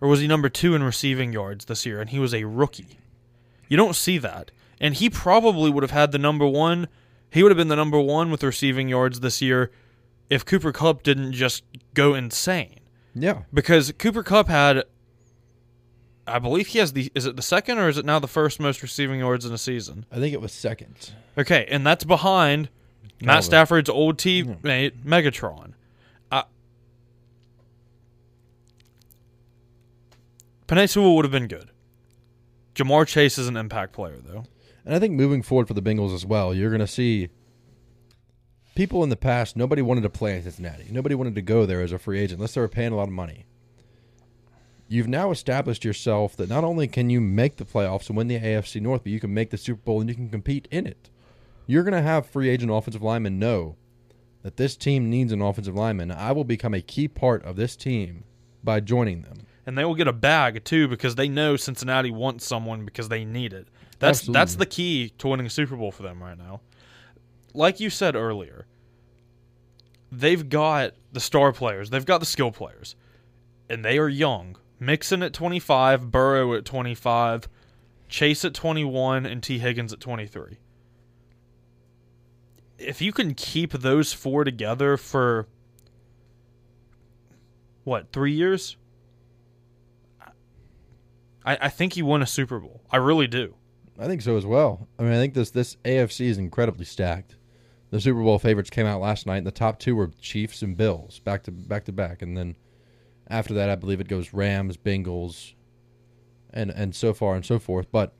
or 0.00 0.08
was 0.08 0.20
he 0.20 0.26
number 0.26 0.48
two 0.48 0.74
in 0.74 0.82
receiving 0.82 1.32
yards 1.32 1.64
this 1.64 1.84
year? 1.84 2.00
And 2.00 2.10
he 2.10 2.18
was 2.18 2.32
a 2.32 2.44
rookie. 2.44 2.98
You 3.68 3.76
don't 3.76 3.96
see 3.96 4.18
that. 4.18 4.50
And 4.80 4.94
he 4.94 5.10
probably 5.10 5.70
would 5.70 5.82
have 5.82 5.90
had 5.90 6.12
the 6.12 6.18
number 6.18 6.46
one. 6.46 6.88
He 7.30 7.42
would 7.42 7.50
have 7.50 7.56
been 7.56 7.68
the 7.68 7.76
number 7.76 8.00
one 8.00 8.30
with 8.30 8.42
receiving 8.42 8.88
yards 8.88 9.20
this 9.20 9.42
year 9.42 9.70
if 10.30 10.44
Cooper 10.44 10.72
Kupp 10.72 11.02
didn't 11.02 11.32
just 11.32 11.64
go 11.94 12.14
insane. 12.14 12.80
Yeah. 13.14 13.42
Because 13.52 13.92
Cooper 13.98 14.22
Kupp 14.22 14.48
had, 14.48 14.84
I 16.28 16.38
believe 16.38 16.68
he 16.68 16.78
has 16.78 16.92
the, 16.92 17.10
is 17.14 17.26
it 17.26 17.36
the 17.36 17.42
second 17.42 17.78
or 17.78 17.88
is 17.88 17.98
it 17.98 18.04
now 18.04 18.18
the 18.18 18.28
first 18.28 18.60
most 18.60 18.82
receiving 18.82 19.20
yards 19.20 19.44
in 19.44 19.52
a 19.52 19.58
season? 19.58 20.06
I 20.12 20.16
think 20.16 20.34
it 20.34 20.40
was 20.40 20.52
second. 20.52 21.12
Okay, 21.36 21.66
and 21.68 21.86
that's 21.86 22.04
behind 22.04 22.68
Matt 23.20 23.44
Stafford's 23.44 23.88
old 23.88 24.18
teammate 24.18 25.02
Megatron. 25.04 25.72
Uh, 26.30 26.42
Penei 30.66 31.14
would 31.14 31.24
have 31.24 31.32
been 31.32 31.48
good. 31.48 31.70
Ja'Marr 32.74 33.06
Chase 33.06 33.38
is 33.38 33.48
an 33.48 33.56
impact 33.56 33.92
player, 33.92 34.18
though. 34.24 34.44
And 34.84 34.94
I 34.94 34.98
think 34.98 35.14
moving 35.14 35.42
forward 35.42 35.66
for 35.66 35.74
the 35.74 35.82
Bengals 35.82 36.14
as 36.14 36.24
well, 36.24 36.54
you're 36.54 36.70
going 36.70 36.80
to 36.80 36.86
see 36.86 37.28
people 38.74 39.02
in 39.02 39.10
the 39.10 39.16
past, 39.16 39.56
nobody 39.56 39.82
wanted 39.82 40.02
to 40.02 40.10
play 40.10 40.36
in 40.36 40.42
Cincinnati. 40.42 40.86
Nobody 40.90 41.14
wanted 41.14 41.34
to 41.34 41.42
go 41.42 41.66
there 41.66 41.82
as 41.82 41.90
a 41.90 41.98
free 41.98 42.20
agent 42.20 42.38
unless 42.38 42.54
they 42.54 42.60
were 42.60 42.68
paying 42.68 42.92
a 42.92 42.96
lot 42.96 43.08
of 43.08 43.12
money. 43.12 43.44
You've 44.90 45.08
now 45.08 45.30
established 45.30 45.84
yourself 45.84 46.34
that 46.36 46.48
not 46.48 46.64
only 46.64 46.88
can 46.88 47.10
you 47.10 47.20
make 47.20 47.56
the 47.56 47.64
playoffs 47.66 48.08
and 48.08 48.16
win 48.16 48.28
the 48.28 48.38
AFC 48.38 48.80
North, 48.80 49.02
but 49.02 49.12
you 49.12 49.20
can 49.20 49.34
make 49.34 49.50
the 49.50 49.58
Super 49.58 49.82
Bowl 49.82 50.00
and 50.00 50.08
you 50.08 50.16
can 50.16 50.30
compete 50.30 50.66
in 50.70 50.86
it. 50.86 51.10
You're 51.66 51.82
going 51.82 51.92
to 51.92 52.00
have 52.00 52.26
free 52.26 52.48
agent 52.48 52.72
offensive 52.72 53.02
linemen 53.02 53.38
know 53.38 53.76
that 54.42 54.56
this 54.56 54.76
team 54.76 55.10
needs 55.10 55.30
an 55.30 55.42
offensive 55.42 55.74
lineman. 55.74 56.10
I 56.10 56.32
will 56.32 56.44
become 56.44 56.72
a 56.72 56.80
key 56.80 57.06
part 57.06 57.44
of 57.44 57.56
this 57.56 57.76
team 57.76 58.24
by 58.64 58.80
joining 58.80 59.22
them. 59.22 59.38
And 59.66 59.76
they 59.76 59.84
will 59.84 59.94
get 59.94 60.08
a 60.08 60.12
bag 60.14 60.64
too 60.64 60.88
because 60.88 61.16
they 61.16 61.28
know 61.28 61.56
Cincinnati 61.56 62.10
wants 62.10 62.46
someone 62.46 62.86
because 62.86 63.10
they 63.10 63.26
need 63.26 63.52
it. 63.52 63.68
That's 63.98 64.20
Absolutely. 64.20 64.38
that's 64.38 64.54
the 64.54 64.66
key 64.66 65.10
to 65.18 65.28
winning 65.28 65.46
a 65.46 65.50
Super 65.50 65.76
Bowl 65.76 65.92
for 65.92 66.02
them 66.02 66.22
right 66.22 66.38
now. 66.38 66.62
Like 67.52 67.78
you 67.80 67.90
said 67.90 68.16
earlier, 68.16 68.66
they've 70.10 70.48
got 70.48 70.94
the 71.12 71.20
star 71.20 71.52
players, 71.52 71.90
they've 71.90 72.06
got 72.06 72.20
the 72.20 72.26
skill 72.26 72.52
players, 72.52 72.96
and 73.68 73.84
they 73.84 73.98
are 73.98 74.08
young. 74.08 74.56
Mixon 74.80 75.22
at 75.22 75.32
25, 75.32 76.10
Burrow 76.10 76.54
at 76.54 76.64
25, 76.64 77.48
Chase 78.08 78.44
at 78.44 78.54
21, 78.54 79.26
and 79.26 79.42
Tee 79.42 79.58
Higgins 79.58 79.92
at 79.92 80.00
23. 80.00 80.58
If 82.78 83.02
you 83.02 83.12
can 83.12 83.34
keep 83.34 83.72
those 83.72 84.12
four 84.12 84.44
together 84.44 84.96
for 84.96 85.48
what, 87.82 88.12
three 88.12 88.32
years? 88.32 88.76
I, 91.44 91.56
I 91.62 91.68
think 91.70 91.96
you 91.96 92.04
win 92.06 92.22
a 92.22 92.26
Super 92.26 92.60
Bowl. 92.60 92.82
I 92.90 92.98
really 92.98 93.26
do. 93.26 93.54
I 93.98 94.06
think 94.06 94.22
so 94.22 94.36
as 94.36 94.46
well. 94.46 94.86
I 94.98 95.02
mean, 95.02 95.12
I 95.12 95.16
think 95.16 95.34
this 95.34 95.50
this 95.50 95.76
AFC 95.84 96.26
is 96.26 96.38
incredibly 96.38 96.84
stacked. 96.84 97.34
The 97.90 98.00
Super 98.00 98.22
Bowl 98.22 98.38
favorites 98.38 98.70
came 98.70 98.86
out 98.86 99.00
last 99.00 99.26
night, 99.26 99.38
and 99.38 99.46
the 99.46 99.50
top 99.50 99.78
two 99.78 99.96
were 99.96 100.10
Chiefs 100.20 100.62
and 100.62 100.76
Bills, 100.76 101.18
back 101.20 101.42
to 101.44 101.50
back 101.50 101.84
to 101.86 101.92
back, 101.92 102.22
and 102.22 102.36
then 102.36 102.56
after 103.28 103.54
that, 103.54 103.68
I 103.70 103.74
believe 103.76 104.00
it 104.00 104.08
goes 104.08 104.32
Rams, 104.32 104.76
Bengals, 104.76 105.54
and 106.50 106.70
and 106.70 106.94
so 106.94 107.12
far 107.14 107.34
and 107.36 107.44
so 107.44 107.58
forth. 107.58 107.86
But 107.92 108.14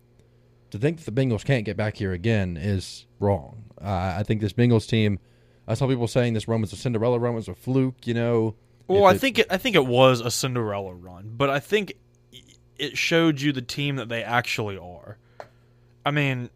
to 0.70 0.78
think 0.78 1.02
that 1.02 1.12
the 1.14 1.20
Bengals 1.20 1.44
can't 1.44 1.64
get 1.64 1.76
back 1.76 1.96
here 1.96 2.12
again 2.12 2.56
is 2.56 3.06
wrong. 3.18 3.64
Uh, 3.80 4.16
I 4.18 4.22
think 4.22 4.40
this 4.40 4.52
Bengals 4.52 4.88
team. 4.88 5.18
I 5.66 5.74
saw 5.74 5.86
people 5.86 6.08
saying 6.08 6.32
this 6.34 6.48
run 6.48 6.60
was 6.62 6.72
a 6.72 6.76
Cinderella 6.76 7.18
run, 7.18 7.34
was 7.34 7.48
a 7.48 7.54
fluke. 7.54 8.06
You 8.06 8.14
know. 8.14 8.54
Well, 8.86 9.04
I 9.04 9.12
it- 9.14 9.20
think 9.20 9.38
it, 9.38 9.46
I 9.50 9.56
think 9.58 9.76
it 9.76 9.86
was 9.86 10.20
a 10.20 10.30
Cinderella 10.30 10.94
run, 10.94 11.32
but 11.36 11.50
I 11.50 11.60
think 11.60 11.92
it 12.78 12.96
showed 12.96 13.40
you 13.40 13.52
the 13.52 13.60
team 13.62 13.96
that 13.96 14.08
they 14.08 14.22
actually 14.22 14.78
are. 14.78 15.18
I 16.06 16.10
mean, 16.10 16.48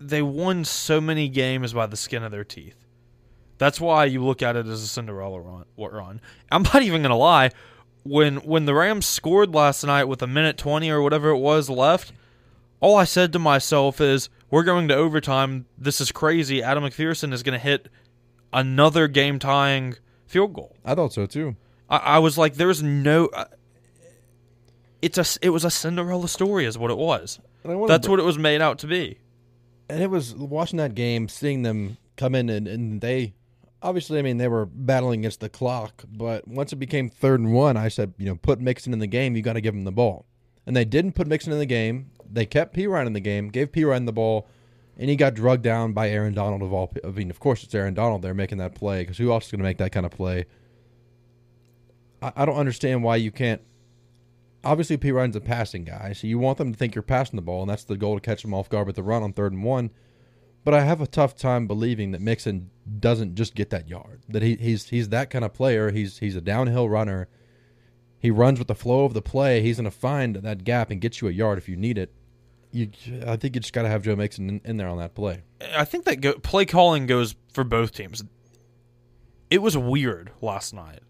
they 0.00 0.22
won 0.22 0.64
so 0.64 1.00
many 1.00 1.28
games 1.28 1.72
by 1.72 1.86
the 1.86 1.96
skin 1.96 2.22
of 2.22 2.32
their 2.32 2.44
teeth. 2.44 2.81
That's 3.62 3.80
why 3.80 4.06
you 4.06 4.24
look 4.24 4.42
at 4.42 4.56
it 4.56 4.66
as 4.66 4.82
a 4.82 4.88
Cinderella 4.88 5.40
run. 5.40 5.64
run. 5.78 6.20
I'm 6.50 6.64
not 6.64 6.82
even 6.82 7.00
gonna 7.00 7.16
lie. 7.16 7.50
When 8.02 8.38
when 8.38 8.64
the 8.66 8.74
Rams 8.74 9.06
scored 9.06 9.54
last 9.54 9.84
night 9.84 10.06
with 10.06 10.20
a 10.20 10.26
minute 10.26 10.58
twenty 10.58 10.90
or 10.90 11.00
whatever 11.00 11.28
it 11.28 11.38
was 11.38 11.70
left, 11.70 12.12
all 12.80 12.96
I 12.96 13.04
said 13.04 13.32
to 13.34 13.38
myself 13.38 14.00
is, 14.00 14.28
"We're 14.50 14.64
going 14.64 14.88
to 14.88 14.96
overtime. 14.96 15.66
This 15.78 16.00
is 16.00 16.10
crazy. 16.10 16.60
Adam 16.60 16.82
McPherson 16.82 17.32
is 17.32 17.44
going 17.44 17.52
to 17.52 17.64
hit 17.64 17.88
another 18.52 19.06
game 19.06 19.38
tying 19.38 19.94
field 20.26 20.54
goal." 20.54 20.74
I 20.84 20.96
thought 20.96 21.12
so 21.12 21.26
too. 21.26 21.54
I, 21.88 21.98
I 21.98 22.18
was 22.18 22.36
like, 22.36 22.54
"There's 22.54 22.82
no." 22.82 23.26
Uh, 23.26 23.44
it's 25.00 25.18
a 25.18 25.38
it 25.40 25.50
was 25.50 25.64
a 25.64 25.70
Cinderella 25.70 26.26
story, 26.26 26.64
is 26.64 26.76
what 26.76 26.90
it 26.90 26.98
was. 26.98 27.38
And 27.62 27.72
I 27.72 27.76
wanna 27.76 27.92
That's 27.92 28.08
what 28.08 28.18
it 28.18 28.24
was 28.24 28.38
made 28.38 28.60
out 28.60 28.80
to 28.80 28.88
be. 28.88 29.18
and 29.88 30.02
it 30.02 30.10
was 30.10 30.34
watching 30.34 30.78
that 30.78 30.96
game, 30.96 31.28
seeing 31.28 31.62
them 31.62 31.96
come 32.16 32.34
in, 32.34 32.48
and, 32.48 32.66
and 32.66 33.00
they 33.00 33.34
obviously, 33.82 34.18
I 34.18 34.22
mean, 34.22 34.38
they 34.38 34.48
were 34.48 34.66
battling 34.66 35.20
against 35.20 35.40
the 35.40 35.48
clock. 35.48 36.04
But 36.08 36.46
once 36.46 36.72
it 36.72 36.76
became 36.76 37.08
third 37.08 37.40
and 37.40 37.52
one, 37.52 37.76
I 37.76 37.88
said, 37.88 38.14
you 38.18 38.26
know, 38.26 38.36
put 38.36 38.60
Mixon 38.60 38.92
in 38.92 38.98
the 38.98 39.06
game. 39.06 39.36
You 39.36 39.42
got 39.42 39.54
to 39.54 39.60
give 39.60 39.74
him 39.74 39.84
the 39.84 39.92
ball, 39.92 40.26
and 40.66 40.76
they 40.76 40.84
didn't 40.84 41.12
put 41.12 41.26
Mixon 41.26 41.52
in 41.52 41.58
the 41.58 41.66
game. 41.66 42.10
They 42.30 42.46
kept 42.46 42.74
Perine 42.74 43.06
in 43.06 43.12
the 43.12 43.20
game, 43.20 43.48
gave 43.48 43.72
Perine 43.72 44.06
the 44.06 44.12
ball, 44.12 44.48
and 44.96 45.10
he 45.10 45.16
got 45.16 45.34
drugged 45.34 45.62
down 45.62 45.92
by 45.92 46.08
Aaron 46.08 46.34
Donald 46.34 46.62
of 46.62 46.72
all. 46.72 46.92
I 47.04 47.08
mean, 47.08 47.30
of 47.30 47.40
course, 47.40 47.62
it's 47.62 47.74
Aaron 47.74 47.94
Donald. 47.94 48.22
They're 48.22 48.34
making 48.34 48.58
that 48.58 48.74
play 48.74 49.02
because 49.02 49.18
who 49.18 49.32
else 49.32 49.46
is 49.46 49.50
going 49.50 49.58
to 49.58 49.64
make 49.64 49.78
that 49.78 49.92
kind 49.92 50.06
of 50.06 50.12
play? 50.12 50.46
I, 52.22 52.32
I 52.36 52.44
don't 52.44 52.56
understand 52.56 53.02
why 53.02 53.16
you 53.16 53.30
can't. 53.30 53.60
Obviously, 54.64 54.96
Perine's 54.96 55.34
a 55.34 55.40
passing 55.40 55.84
guy, 55.84 56.12
so 56.12 56.28
you 56.28 56.38
want 56.38 56.56
them 56.56 56.72
to 56.72 56.78
think 56.78 56.94
you're 56.94 57.02
passing 57.02 57.34
the 57.36 57.42
ball, 57.42 57.62
and 57.62 57.70
that's 57.70 57.84
the 57.84 57.96
goal 57.96 58.14
to 58.14 58.20
catch 58.20 58.42
them 58.42 58.54
off 58.54 58.68
guard 58.68 58.86
with 58.86 58.94
the 58.94 59.02
run 59.02 59.22
on 59.22 59.32
third 59.32 59.52
and 59.52 59.64
one. 59.64 59.90
But 60.64 60.74
I 60.74 60.82
have 60.82 61.00
a 61.00 61.06
tough 61.06 61.34
time 61.34 61.66
believing 61.66 62.12
that 62.12 62.20
Mixon 62.20 62.70
doesn't 63.00 63.34
just 63.34 63.54
get 63.54 63.70
that 63.70 63.88
yard. 63.88 64.22
That 64.28 64.42
he, 64.42 64.56
he's 64.56 64.88
he's 64.88 65.08
that 65.08 65.30
kind 65.30 65.44
of 65.44 65.52
player. 65.52 65.90
He's 65.90 66.18
he's 66.18 66.36
a 66.36 66.40
downhill 66.40 66.88
runner. 66.88 67.28
He 68.18 68.30
runs 68.30 68.60
with 68.60 68.68
the 68.68 68.74
flow 68.76 69.04
of 69.04 69.14
the 69.14 69.22
play. 69.22 69.62
He's 69.62 69.78
going 69.78 69.84
to 69.84 69.90
find 69.90 70.36
that 70.36 70.62
gap 70.62 70.90
and 70.90 71.00
get 71.00 71.20
you 71.20 71.26
a 71.26 71.32
yard 71.32 71.58
if 71.58 71.68
you 71.68 71.74
need 71.74 71.98
it. 71.98 72.14
You, 72.70 72.88
I 73.26 73.36
think 73.36 73.56
you 73.56 73.60
just 73.60 73.72
got 73.72 73.82
to 73.82 73.88
have 73.88 74.02
Joe 74.02 74.14
Mixon 74.14 74.48
in, 74.48 74.60
in 74.64 74.76
there 74.76 74.86
on 74.86 74.98
that 74.98 75.14
play. 75.14 75.42
I 75.76 75.84
think 75.84 76.04
that 76.04 76.20
go, 76.20 76.34
play 76.34 76.64
calling 76.64 77.06
goes 77.06 77.34
for 77.52 77.64
both 77.64 77.92
teams. 77.92 78.22
It 79.50 79.60
was 79.60 79.76
weird 79.76 80.30
last 80.40 80.72
night. 80.72 81.00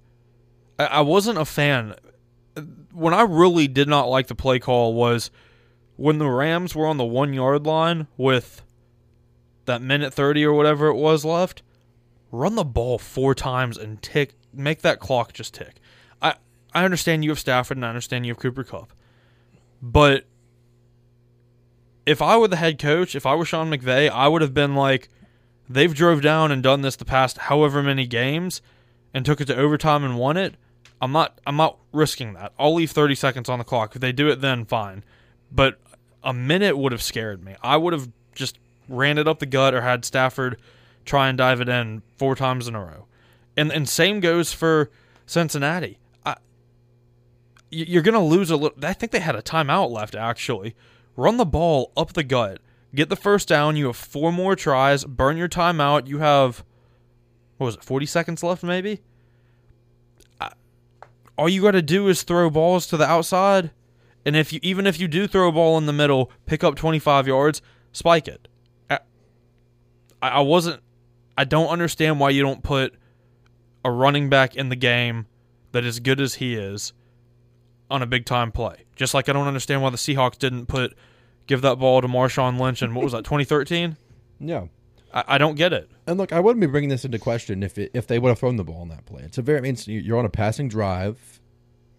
I, 0.79 0.87
I 0.87 1.01
wasn't 1.03 1.39
a 1.39 1.45
fan. 1.45 1.95
When 2.93 3.13
I 3.13 3.23
really 3.23 3.69
did 3.69 3.89
not 3.89 4.09
like 4.09 4.29
the 4.29 4.35
play 4.35 4.59
call 4.59 4.95
was 4.95 5.31
when 5.97 6.17
the 6.17 6.29
Rams 6.31 6.75
were 6.75 6.87
on 6.87 6.97
the 6.97 7.05
one 7.05 7.35
yard 7.35 7.67
line 7.67 8.07
with 8.17 8.63
that 9.67 9.83
minute 9.83 10.13
thirty 10.13 10.45
or 10.45 10.53
whatever 10.53 10.87
it 10.87 10.97
was 10.97 11.25
left. 11.25 11.63
Run 12.31 12.55
the 12.55 12.65
ball 12.65 12.99
four 12.99 13.35
times 13.35 13.77
and 13.77 14.01
tick, 14.01 14.35
make 14.53 14.83
that 14.83 15.01
clock 15.01 15.33
just 15.33 15.55
tick. 15.55 15.77
I 16.21 16.35
I 16.75 16.85
understand 16.85 17.25
you 17.25 17.31
have 17.31 17.39
Stafford 17.39 17.77
and 17.77 17.85
I 17.85 17.89
understand 17.89 18.27
you 18.27 18.33
have 18.33 18.39
Cooper 18.41 18.65
Kupp, 18.65 18.93
but 19.81 20.27
if 22.07 22.21
I 22.21 22.37
were 22.37 22.49
the 22.49 22.57
head 22.57 22.79
coach, 22.79 23.15
if 23.15 23.27
I 23.27 23.35
were 23.35 23.45
Sean 23.45 23.71
McVay, 23.71 24.11
I 24.11 24.29
would 24.29 24.43
have 24.43 24.55
been 24.55 24.75
like, 24.75 25.09
they've 25.69 25.95
drove 25.95 26.21
down 26.21 26.51
and 26.51 26.63
done 26.63 26.83
this 26.83 26.97
the 26.97 27.05
past 27.05 27.39
however 27.39 27.83
many 27.83 28.07
games 28.07 28.61
and 29.15 29.25
took 29.25 29.41
it 29.41 29.47
to 29.47 29.57
overtime 29.57 30.05
and 30.05 30.19
won 30.19 30.37
it. 30.37 30.57
I'm 31.01 31.13
not 31.13 31.41
I'm 31.47 31.57
not 31.57 31.79
risking 31.93 32.35
that. 32.35 32.53
I'll 32.59 32.75
leave 32.75 32.91
30 32.91 33.15
seconds 33.15 33.49
on 33.49 33.59
the 33.59 33.65
clock. 33.65 33.95
If 33.95 34.01
they 34.01 34.13
do 34.13 34.29
it 34.29 34.41
then 34.41 34.65
fine. 34.65 35.05
But 35.51 35.81
a 36.23 36.33
minute 36.33 36.79
would 36.79 36.93
have 36.93 37.03
scared 37.03 37.45
me. 37.45 37.57
I 37.63 37.77
would 37.77 37.93
have 37.93 38.09
just 38.35 38.59
ran 38.93 39.19
it 39.19 39.27
up 39.27 39.39
the 39.39 39.47
gut 39.47 39.75
or 39.75 39.81
had 39.81 40.05
Stafford 40.05 40.61
try 41.05 41.29
and 41.29 41.37
dive 41.37 41.61
it 41.61 41.69
in 41.69 42.03
four 42.17 42.37
times 42.37 42.69
in 42.69 42.75
a 42.75 42.81
row. 42.81 43.07
And 43.57 43.73
and 43.73 43.89
same 43.89 44.21
goes 44.21 44.53
for 44.53 44.91
Cincinnati. 45.27 45.99
I, 46.25 46.37
you're 47.71 48.03
going 48.03 48.15
to 48.15 48.21
lose 48.21 48.51
a 48.51 48.57
little. 48.57 48.79
I 48.85 48.93
think 48.93 49.13
they 49.13 49.21
had 49.21 49.35
a 49.35 49.43
timeout 49.43 49.91
left 49.91 50.15
actually. 50.15 50.75
Run 51.17 51.37
the 51.37 51.45
ball 51.45 51.93
up 51.97 52.13
the 52.13 52.23
gut. 52.23 52.61
Get 52.95 53.09
the 53.09 53.17
first 53.17 53.49
down. 53.49 53.77
You 53.77 53.87
have 53.87 53.97
four 53.97 54.33
more 54.33 54.55
tries. 54.55 55.05
Burn 55.05 55.37
your 55.37 55.49
timeout. 55.49 56.07
You 56.07 56.19
have 56.19 56.65
what 57.57 57.67
was 57.67 57.75
it? 57.77 57.85
40 57.85 58.07
seconds 58.07 58.43
left 58.43 58.63
maybe? 58.63 59.01
All 61.39 61.49
you 61.49 61.63
got 61.63 61.73
to 61.73 61.83
do 61.83 62.09
is 62.09 62.23
throw 62.23 62.51
balls 62.51 62.87
to 62.89 62.97
the 62.97 63.07
outside. 63.07 63.71
And 64.25 64.37
if 64.37 64.53
you 64.53 64.61
even 64.63 64.87
if 64.87 65.01
you 65.01 65.09
do 65.09 65.27
throw 65.27 65.49
a 65.49 65.53
ball 65.53 65.79
in 65.79 65.87
the 65.87 65.93
middle, 65.93 66.31
pick 66.47 66.63
up 66.63 66.77
25 66.77 67.27
yards, 67.27 67.63
spike 67.93 68.29
it. 68.29 68.49
I, 70.23 70.29
I 70.29 70.41
wasn't 70.41 70.83
I 71.37 71.45
don't 71.45 71.69
understand 71.69 72.21
why 72.21 72.31
you 72.31 72.43
don't 72.43 72.63
put 72.63 72.95
a 73.85 73.91
running 73.91 74.31
back 74.31 74.55
in 74.55 74.69
the 74.69 74.77
game 74.77 75.27
that 75.73 75.85
is 75.85 75.99
good 76.01 76.21
as 76.21 76.35
he 76.35 76.55
is 76.55 76.93
on 77.91 78.03
a 78.03 78.07
big 78.07 78.25
time 78.25 78.53
play. 78.53 78.85
Just 78.97 79.13
like 79.13 79.29
I 79.29 79.33
don't 79.33 79.49
understand 79.49 79.83
why 79.83 79.91
the 79.91 79.97
Seahawks 79.97 80.39
didn't 80.39 80.67
put 80.67 80.97
give 81.47 81.63
that 81.63 81.79
ball 81.79 82.01
to 82.01 82.09
Marshawn 82.09 82.59
Lynch 82.61 82.83
in 82.83 82.95
what 82.95 83.05
was 83.05 83.13
that 83.13 83.25
2013? 83.25 83.97
Yeah, 84.41 84.67
I, 85.13 85.25
I 85.29 85.39
don't 85.39 85.57
get 85.57 85.73
it. 85.73 85.91
And 86.07 86.19
look, 86.19 86.33
I 86.33 86.41
wouldn't 86.41 86.61
be 86.61 86.67
bringing 86.67 86.91
this 86.91 87.05
into 87.05 87.19
question 87.19 87.63
if 87.63 87.79
it, 87.79 87.91
if 87.95 88.07
they 88.07 88.19
would 88.19 88.29
have 88.29 88.39
thrown 88.39 88.57
the 88.57 88.65
ball 88.65 88.81
on 88.81 88.89
that 88.89 89.05
play. 89.07 89.23
It's 89.23 89.39
a 89.39 89.43
very 89.43 89.59
I 89.59 89.61
mean, 89.61 89.77
you're 89.87 90.19
on 90.19 90.25
a 90.25 90.31
passing 90.31 90.69
drive. 90.69 91.41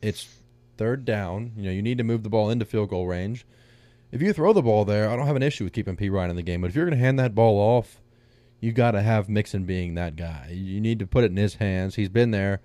It's 0.01 0.27
third 0.77 1.05
down. 1.05 1.53
You 1.55 1.63
know, 1.63 1.71
you 1.71 1.81
need 1.81 1.97
to 1.97 2.03
move 2.03 2.23
the 2.23 2.29
ball 2.29 2.49
into 2.49 2.65
field 2.65 2.89
goal 2.89 3.07
range. 3.07 3.45
If 4.11 4.21
you 4.21 4.31
throw 4.31 4.53
the 4.53 4.61
ball 4.61 4.85
there, 4.85 5.09
I 5.09 5.15
don't 5.15 5.25
have 5.25 5.35
an 5.35 5.43
issue 5.43 5.63
with 5.63 5.73
keeping 5.73 5.97
Perine 5.97 6.29
in 6.29 6.35
the 6.35 6.43
game. 6.43 6.61
But 6.61 6.69
if 6.69 6.75
you're 6.75 6.85
going 6.85 6.97
to 6.97 7.03
hand 7.03 7.17
that 7.17 7.33
ball 7.33 7.57
off, 7.57 7.99
you 8.63 8.71
got 8.71 8.91
to 8.91 9.01
have 9.01 9.27
Mixon 9.27 9.65
being 9.65 9.95
that 9.95 10.15
guy. 10.15 10.47
You 10.53 10.79
need 10.79 10.99
to 10.99 11.05
put 11.05 11.25
it 11.25 11.31
in 11.31 11.35
his 11.35 11.55
hands. 11.55 11.95
He's 11.95 12.07
been 12.07 12.31
there 12.31 12.61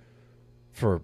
for 0.70 1.02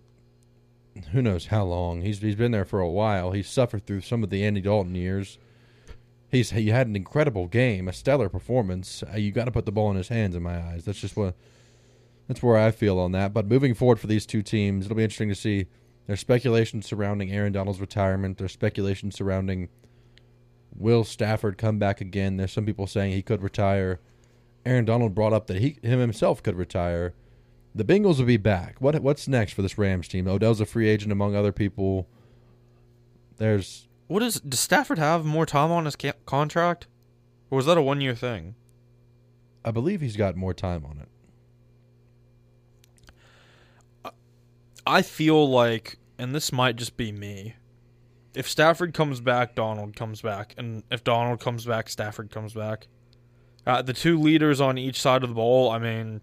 who 1.11 1.21
knows 1.21 1.47
how 1.47 1.65
long. 1.65 2.03
He's 2.03 2.21
he's 2.21 2.37
been 2.37 2.53
there 2.53 2.65
for 2.65 2.79
a 2.79 2.89
while. 2.89 3.33
He's 3.33 3.49
suffered 3.51 3.87
through 3.87 4.03
some 4.03 4.23
of 4.23 4.31
the 4.31 4.45
Andy 4.45 4.61
Dalton 4.61 4.95
years. 4.95 5.37
He's 6.31 6.51
he 6.51 6.69
had 6.69 6.87
an 6.87 6.95
incredible 6.95 7.49
game, 7.49 7.89
a 7.89 7.93
stellar 7.93 8.29
performance. 8.29 9.03
Uh, 9.13 9.17
you 9.17 9.33
got 9.33 9.47
to 9.47 9.51
put 9.51 9.67
the 9.67 9.73
ball 9.73 9.91
in 9.91 9.97
his 9.97 10.09
hands, 10.09 10.37
in 10.37 10.45
my 10.45 10.63
eyes. 10.63 10.85
That's 10.85 11.01
just 11.01 11.17
what 11.17 11.35
that's 12.29 12.41
where 12.41 12.57
I 12.57 12.71
feel 12.71 13.01
on 13.01 13.11
that. 13.13 13.35
But 13.35 13.49
moving 13.49 13.75
forward 13.75 13.99
for 13.99 14.07
these 14.07 14.27
two 14.27 14.43
teams, 14.43 14.85
it'll 14.85 14.97
be 14.97 15.03
interesting 15.03 15.29
to 15.29 15.35
see. 15.35 15.67
There's 16.07 16.21
speculation 16.21 16.83
surrounding 16.83 17.33
Aaron 17.33 17.53
Donald's 17.53 17.81
retirement. 17.81 18.39
There's 18.39 18.53
speculation 18.53 19.11
surrounding 19.11 19.71
will 20.73 21.03
Stafford 21.03 21.59
come 21.59 21.81
back 21.81 22.01
again. 22.01 22.37
There's 22.37 22.53
some 22.53 22.67
people 22.67 22.87
saying 22.87 23.11
he 23.11 23.23
could 23.23 23.43
retire. 23.43 23.99
Aaron 24.65 24.85
Donald 24.85 25.15
brought 25.15 25.33
up 25.33 25.47
that 25.49 25.59
he 25.59 25.79
him 25.83 25.99
himself 26.01 26.43
could 26.43 26.57
retire. 26.57 27.15
The 27.75 27.85
Bengals 27.85 28.19
will 28.19 28.27
be 28.27 28.37
back. 28.37 28.81
What 28.81 29.01
what's 29.01 29.29
next 29.29 29.53
for 29.53 29.63
this 29.63 29.77
Rams 29.77 30.09
team? 30.09 30.27
Odell's 30.27 30.61
a 30.61 30.67
free 30.67 30.89
agent 30.89 31.13
among 31.13 31.35
other 31.35 31.53
people. 31.53 32.09
There's 33.37 33.89
What 34.07 34.23
is 34.23 34.41
does 34.41 34.61
Stafford 34.61 34.99
have 34.99 35.25
more 35.25 35.47
time 35.47 35.71
on 35.71 35.85
his 35.85 35.97
ca- 35.97 36.13
contract, 36.25 36.87
or 37.51 37.57
was 37.57 37.67
that 37.67 37.77
a 37.77 37.83
one 37.83 38.01
year 38.01 38.15
thing? 38.15 38.55
I 39.65 39.71
believe 39.71 40.01
he's 40.01 40.17
got 40.17 40.37
more 40.37 40.55
time 40.55 40.85
on 40.85 40.99
it. 40.99 41.09
I 44.87 45.01
feel 45.03 45.49
like, 45.49 45.99
and 46.19 46.35
this 46.35 46.53
might 46.53 46.77
just 46.77 46.97
be 46.97 47.11
me. 47.11 47.55
If 48.35 48.49
Stafford 48.49 48.93
comes 48.93 49.21
back, 49.21 49.55
Donald 49.55 49.97
comes 49.97 50.21
back, 50.21 50.55
and 50.59 50.83
if 50.91 51.03
Donald 51.03 51.41
comes 51.41 51.65
back, 51.65 51.89
Stafford 51.89 52.31
comes 52.31 52.53
back. 52.53 52.89
Uh, 53.67 53.81
the 53.81 53.93
two 53.93 54.19
leaders 54.19 54.61
on 54.61 54.77
each 54.77 55.01
side 55.01 55.23
of 55.23 55.31
the 55.31 55.35
ball. 55.35 55.71
I 55.71 55.79
mean, 55.79 56.21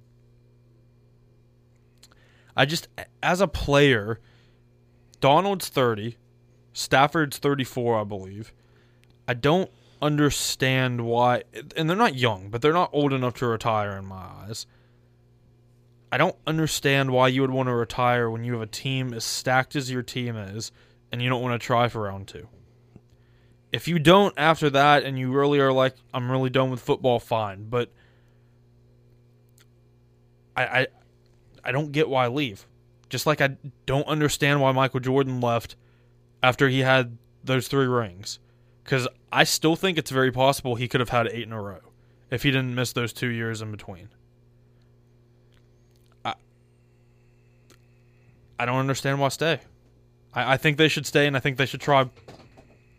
I 2.56 2.66
just 2.66 2.88
as 3.24 3.42
a 3.42 3.48
player, 3.48 4.20
Donald's 5.20 5.70
thirty, 5.70 6.18
Stafford's 6.74 7.38
thirty-four, 7.38 8.00
I 8.00 8.04
believe. 8.04 8.54
I 9.28 9.34
don't 9.34 9.72
understand 10.02 11.06
why, 11.06 11.44
and 11.76 11.90
they're 11.90 11.98
not 11.98 12.16
young, 12.16 12.50
but 12.50 12.62
they're 12.62 12.74
not 12.74 12.90
old 12.92 13.14
enough 13.14 13.36
to 13.36 13.48
retire 13.48 13.98
in 13.98 14.06
my 14.06 14.24
eyes. 14.46 14.66
I 16.12 16.18
don't 16.18 16.36
understand 16.46 17.12
why 17.12 17.30
you 17.30 17.42
would 17.42 17.52
want 17.52 17.70
to 17.70 17.74
retire 17.74 18.30
when 18.30 18.44
you 18.44 18.54
have 18.54 18.62
a 18.62 18.68
team 18.68 19.14
as 19.14 19.24
stacked 19.24 19.76
as 19.76 19.90
your 19.90 20.04
team 20.04 20.36
is, 20.36 20.72
and 21.12 21.22
you 21.22 21.30
don't 21.30 21.42
want 21.42 21.60
to 21.60 21.66
try 21.66 21.88
for 21.88 22.02
round 22.02 22.28
two. 22.28 22.48
If 23.72 23.88
you 23.88 24.00
don't 24.00 24.34
after 24.38 24.70
that, 24.72 25.04
and 25.04 25.18
you 25.18 25.32
really 25.32 25.60
are 25.60 25.72
like, 25.72 25.96
I'm 26.14 26.30
really 26.30 26.50
done 26.50 26.70
with 26.70 26.82
football, 26.82 27.20
fine. 27.20 27.68
But 27.70 27.90
I, 30.56 30.64
I, 30.64 30.88
I 31.64 31.72
don't 31.72 31.92
get 31.92 32.10
why 32.10 32.26
I 32.26 32.28
leave. 32.28 32.66
Just 33.10 33.26
like 33.26 33.42
I 33.42 33.58
don't 33.86 34.08
understand 34.08 34.62
why 34.62 34.72
Michael 34.72 35.00
Jordan 35.00 35.42
left 35.42 35.76
after 36.44 36.70
he 36.70 36.80
had 36.80 37.18
those 37.44 37.68
three 37.68 37.88
rings, 37.88 38.40
because 38.84 39.08
I 39.32 39.44
still 39.44 39.76
think 39.76 39.98
it's 39.98 40.12
very 40.12 40.32
possible 40.32 40.76
he 40.76 40.88
could 40.88 41.00
have 41.00 41.10
had 41.10 41.28
eight 41.28 41.44
in 41.44 41.54
a 41.54 41.62
row 41.62 41.80
if 42.30 42.44
he 42.44 42.52
didn't 42.52 42.76
miss 42.76 42.94
those 42.94 43.14
two 43.14 43.28
years 43.28 43.62
in 43.62 43.72
between. 43.72 44.10
I 48.62 48.66
don't 48.66 48.78
understand 48.78 49.20
why 49.20 49.30
stay. 49.30 49.60
I, 50.36 50.54
I 50.54 50.58
think 50.58 50.78
they 50.78 50.88
should 50.88 51.08
stay, 51.08 51.26
and 51.26 51.36
I 51.36 51.40
think 51.40 51.58
they 51.58 51.66
should 51.66 51.82
try 51.82 52.08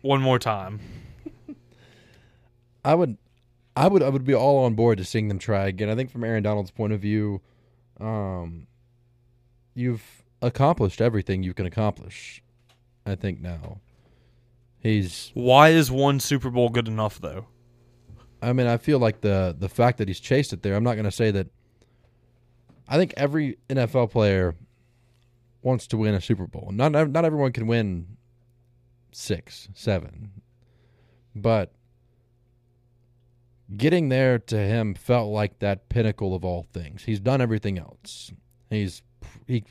one 0.03 0.21
more 0.21 0.37
time. 0.37 0.79
I 2.85 2.93
would, 2.93 3.17
I 3.75 3.87
would, 3.87 4.03
I 4.03 4.09
would 4.09 4.25
be 4.25 4.35
all 4.35 4.65
on 4.65 4.75
board 4.75 4.97
to 4.99 5.05
seeing 5.05 5.29
them 5.29 5.39
try 5.39 5.67
again. 5.67 5.89
I 5.89 5.95
think 5.95 6.11
from 6.11 6.23
Aaron 6.23 6.43
Donald's 6.43 6.71
point 6.71 6.91
of 6.93 6.99
view, 6.99 7.41
um, 7.99 8.67
you've 9.73 10.23
accomplished 10.41 11.01
everything 11.01 11.41
you 11.41 11.53
can 11.53 11.65
accomplish. 11.65 12.43
I 13.05 13.15
think 13.15 13.41
now. 13.41 13.79
He's. 14.79 15.31
Why 15.33 15.69
is 15.69 15.89
one 15.89 16.19
Super 16.19 16.49
Bowl 16.49 16.69
good 16.69 16.89
enough 16.89 17.19
though? 17.19 17.47
I 18.41 18.51
mean, 18.51 18.67
I 18.67 18.75
feel 18.75 18.99
like 18.99 19.21
the 19.21 19.55
the 19.57 19.69
fact 19.69 19.97
that 19.99 20.09
he's 20.09 20.19
chased 20.19 20.51
it 20.51 20.61
there. 20.61 20.75
I'm 20.75 20.83
not 20.83 20.95
going 20.95 21.05
to 21.05 21.11
say 21.11 21.31
that. 21.31 21.47
I 22.89 22.97
think 22.97 23.13
every 23.15 23.57
NFL 23.69 24.11
player 24.11 24.55
wants 25.61 25.87
to 25.87 25.97
win 25.97 26.13
a 26.13 26.19
Super 26.19 26.45
Bowl. 26.47 26.69
Not 26.73 26.91
not 26.91 27.23
everyone 27.23 27.53
can 27.53 27.67
win 27.67 28.17
six, 29.15 29.69
seven, 29.73 30.31
but 31.35 31.73
getting 33.75 34.09
there 34.09 34.39
to 34.39 34.57
him 34.57 34.93
felt 34.93 35.31
like 35.31 35.59
that 35.59 35.89
pinnacle 35.89 36.35
of 36.35 36.45
all 36.45 36.63
things. 36.73 37.03
He's 37.03 37.19
done 37.19 37.41
everything 37.41 37.77
else. 37.77 38.31
He's 38.69 39.01
he 39.47 39.63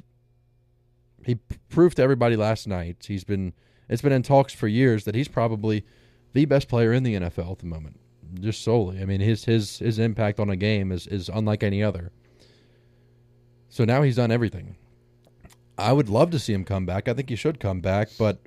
he 1.25 1.37
proved 1.69 1.97
to 1.97 2.03
everybody 2.03 2.37
last 2.37 2.67
night. 2.67 3.05
He's 3.07 3.25
been 3.25 3.53
it's 3.89 4.03
been 4.03 4.13
in 4.13 4.23
talks 4.23 4.53
for 4.53 4.69
years 4.69 5.05
that 5.05 5.15
he's 5.15 5.29
probably 5.29 5.85
the 6.33 6.45
best 6.47 6.69
player 6.69 6.93
in 6.93 7.03
the 7.03 7.15
NFL 7.15 7.53
at 7.53 7.59
the 7.59 7.67
moment. 7.67 8.01
Just 8.41 8.63
solely. 8.63 9.01
I 9.01 9.05
mean 9.05 9.21
his 9.21 9.45
his 9.45 9.79
his 9.79 9.99
impact 9.99 10.41
on 10.41 10.51
a 10.51 10.57
game 10.57 10.91
is 10.93 11.07
is 11.07 11.29
unlike 11.29 11.63
any 11.63 11.83
other. 11.83 12.13
So 13.69 13.85
now 13.85 14.03
he's 14.03 14.17
done 14.17 14.31
everything. 14.31 14.77
I 15.79 15.93
would 15.93 16.09
love 16.09 16.31
to 16.33 16.39
see 16.39 16.53
him 16.53 16.65
come 16.65 16.85
back. 16.85 17.09
I 17.09 17.15
think 17.15 17.31
he 17.31 17.37
should 17.37 17.59
come 17.59 17.81
back, 17.81 18.09
but 18.19 18.41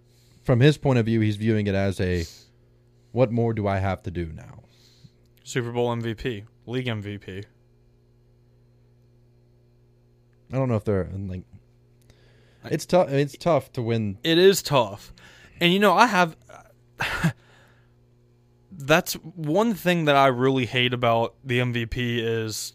from 0.45 0.59
his 0.59 0.77
point 0.77 0.99
of 0.99 1.05
view, 1.05 1.19
he's 1.19 1.35
viewing 1.35 1.67
it 1.67 1.75
as 1.75 1.99
a 1.99 2.25
what 3.11 3.31
more 3.31 3.53
do 3.53 3.67
I 3.67 3.79
have 3.79 4.03
to 4.03 4.11
do 4.11 4.31
now? 4.31 4.63
Super 5.43 5.71
Bowl 5.71 5.93
MVP, 5.95 6.45
league 6.67 6.85
MVP. 6.85 7.43
I 10.53 10.55
don't 10.55 10.69
know 10.69 10.75
if 10.75 10.85
they're 10.85 11.09
like 11.13 11.41
it's 12.65 12.85
tough 12.85 13.09
it's 13.09 13.35
tough 13.35 13.71
to 13.73 13.81
win. 13.81 14.19
It 14.23 14.37
is 14.37 14.61
tough. 14.61 15.13
And 15.59 15.73
you 15.73 15.79
know, 15.79 15.93
I 15.93 16.05
have 16.05 16.37
that's 18.71 19.13
one 19.13 19.73
thing 19.73 20.05
that 20.05 20.15
I 20.15 20.27
really 20.27 20.67
hate 20.67 20.93
about 20.93 21.35
the 21.43 21.59
MVP 21.59 22.19
is 22.19 22.73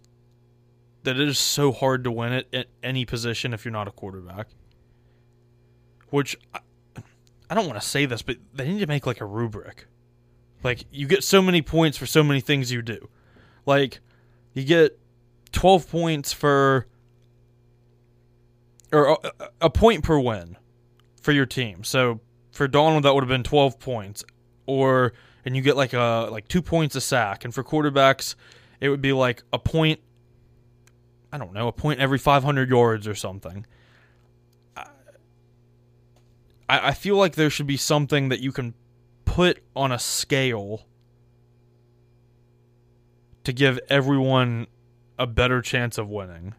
that 1.05 1.19
it 1.19 1.29
is 1.29 1.39
so 1.39 1.71
hard 1.71 2.03
to 2.05 2.11
win 2.11 2.33
it 2.33 2.49
at 2.53 2.67
any 2.83 3.05
position 3.05 3.55
if 3.55 3.65
you're 3.65 3.73
not 3.73 3.87
a 3.87 3.93
quarterback. 3.93 4.49
Which 6.11 6.37
I, 7.51 7.55
don't 7.55 7.67
want 7.67 7.81
to 7.81 7.87
say 7.87 8.07
this, 8.07 8.23
but 8.23 8.37
they 8.55 8.69
need 8.69 8.79
to 8.79 8.87
make 8.87 9.07
like 9.07 9.21
a 9.21 9.27
rubric. 9.27 9.87
Like 10.63 10.85
you 10.91 11.07
get 11.07 11.25
so 11.25 11.43
many 11.43 11.63
points 11.63 11.99
for 11.99 12.07
so 12.07 12.23
many 12.23 12.41
things 12.41 12.71
you 12.71 12.83
do. 12.83 13.09
Like 13.67 14.01
you 14.53 14.65
get 14.65 14.99
12 15.53 15.91
points 15.91 16.33
for 16.33 16.87
or 18.93 19.11
uh, 19.11 19.31
a, 19.41 19.49
a 19.67 19.71
point 19.71 20.05
per 20.05 20.19
win 20.19 20.57
for 21.23 21.33
your 21.33 21.47
team. 21.47 21.85
So 21.85 22.21
for 22.53 22.69
Donald 22.69 23.05
that 23.05 23.15
would 23.15 23.23
have 23.23 23.29
been 23.29 23.43
12 23.43 23.79
points 23.79 24.25
or 24.67 25.13
and 25.45 25.57
you 25.57 25.63
get 25.63 25.77
like 25.77 25.93
a 25.93 26.29
like 26.31 26.49
2 26.49 26.63
points 26.63 26.95
a 26.95 27.01
sack 27.01 27.45
and 27.45 27.55
for 27.55 27.65
quarterbacks 27.65 28.35
it 28.81 28.89
would 28.89 29.01
be 29.01 29.13
like 29.13 29.43
a 29.53 29.59
point 29.59 30.01
I 31.33 31.39
don't 31.39 31.53
know, 31.53 31.69
a 31.69 31.73
point 31.73 32.01
every 32.01 32.19
500 32.19 32.69
yards 32.69 33.07
or 33.07 33.15
something. 33.15 33.65
I, 36.71 36.89
I 36.89 36.93
feel 36.93 37.17
like 37.17 37.35
there 37.35 37.51
should 37.51 37.67
be 37.67 37.77
something 37.77 38.29
that 38.29 38.39
you 38.39 38.53
can 38.53 38.75
put 39.25 39.61
on 39.75 39.91
a 39.91 39.99
scale 39.99 40.87
to 43.43 43.53
give 43.53 43.81
everyone 43.89 44.69
a 45.19 45.27
better 45.27 45.61
chance 45.63 45.99
of 45.99 46.09
winning. 46.09 46.55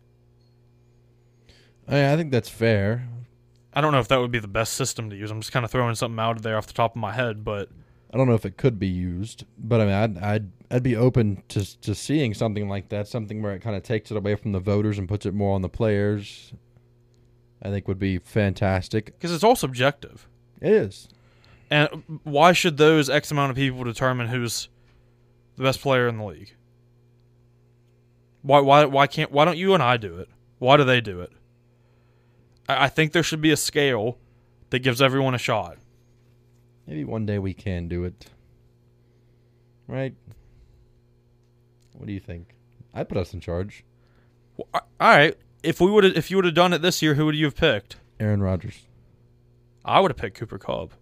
Oh, 1.87 1.95
I, 1.95 2.13
I 2.13 2.17
think 2.17 2.31
that's 2.31 2.49
fair. 2.49 3.07
I 3.73 3.79
don't 3.79 3.93
know 3.93 3.99
if 3.99 4.09
that 4.09 4.19
would 4.19 4.31
be 4.31 4.39
the 4.39 4.49
best 4.49 4.73
system 4.73 5.09
to 5.09 5.15
use. 5.15 5.31
I'm 5.31 5.39
just 5.39 5.53
kind 5.53 5.63
of 5.63 5.71
throwing 5.71 5.95
something 5.95 6.19
out 6.19 6.35
of 6.35 6.41
there 6.41 6.57
off 6.57 6.67
the 6.67 6.73
top 6.73 6.91
of 6.91 6.99
my 6.99 7.13
head, 7.13 7.45
but 7.45 7.69
I 8.13 8.17
don't 8.17 8.27
know 8.27 8.33
if 8.33 8.45
it 8.45 8.57
could 8.57 8.77
be 8.77 8.87
used, 8.87 9.45
but 9.57 9.79
I 9.79 9.85
mean, 9.85 9.93
I'd 9.93 10.17
I'd, 10.17 10.51
I'd 10.69 10.83
be 10.83 10.97
open 10.97 11.41
to 11.49 11.81
to 11.81 11.95
seeing 11.95 12.33
something 12.33 12.67
like 12.67 12.89
that, 12.89 13.07
something 13.07 13.41
where 13.41 13.53
it 13.53 13.61
kind 13.61 13.77
of 13.77 13.83
takes 13.83 14.11
it 14.11 14.17
away 14.17 14.35
from 14.35 14.51
the 14.51 14.59
voters 14.59 14.99
and 14.99 15.07
puts 15.07 15.25
it 15.25 15.33
more 15.33 15.55
on 15.55 15.61
the 15.61 15.69
players. 15.69 16.51
I 17.61 17.69
think 17.69 17.87
would 17.87 17.99
be 17.99 18.17
fantastic 18.17 19.05
because 19.05 19.31
it's 19.31 19.43
all 19.43 19.55
subjective. 19.55 20.27
It 20.59 20.71
is. 20.71 21.07
And 21.69 22.19
why 22.23 22.53
should 22.53 22.77
those 22.77 23.09
X 23.09 23.31
amount 23.31 23.51
of 23.51 23.55
people 23.55 23.83
determine 23.83 24.27
who's 24.27 24.67
the 25.55 25.63
best 25.63 25.81
player 25.81 26.07
in 26.07 26.17
the 26.17 26.25
league? 26.25 26.55
Why 28.41 28.59
why 28.59 28.85
why 28.85 29.07
can't 29.07 29.31
why 29.31 29.45
don't 29.45 29.57
you 29.57 29.73
and 29.73 29.83
I 29.83 29.97
do 29.97 30.17
it? 30.17 30.29
Why 30.59 30.77
do 30.77 30.83
they 30.83 31.01
do 31.01 31.21
it? 31.21 31.31
I, 32.67 32.85
I 32.85 32.89
think 32.89 33.11
there 33.13 33.23
should 33.23 33.41
be 33.41 33.51
a 33.51 33.57
scale 33.57 34.17
that 34.71 34.79
gives 34.79 35.01
everyone 35.01 35.35
a 35.35 35.39
shot. 35.39 35.77
Maybe 36.87 37.03
one 37.03 37.25
day 37.25 37.39
we 37.39 37.53
can 37.53 37.87
do 37.87 38.03
it. 38.03 38.25
Right? 39.87 40.15
What 41.93 42.07
do 42.07 42.13
you 42.13 42.19
think? 42.19 42.55
I'd 42.93 43.07
put 43.07 43.17
us 43.17 43.33
in 43.33 43.39
charge. 43.39 43.83
Well, 44.57 44.67
all 44.73 44.83
right. 44.99 45.37
If 45.63 45.79
we 45.79 45.91
would 45.91 46.05
if 46.05 46.31
you 46.31 46.37
would 46.37 46.45
have 46.45 46.53
done 46.53 46.73
it 46.73 46.81
this 46.81 47.01
year, 47.01 47.15
who 47.15 47.25
would 47.25 47.35
you 47.35 47.45
have 47.45 47.55
picked? 47.55 47.97
Aaron 48.19 48.41
Rodgers. 48.41 48.85
I 49.83 49.99
would 49.99 50.11
have 50.11 50.17
picked 50.17 50.37
Cooper 50.37 50.57
Kupp. 50.57 50.93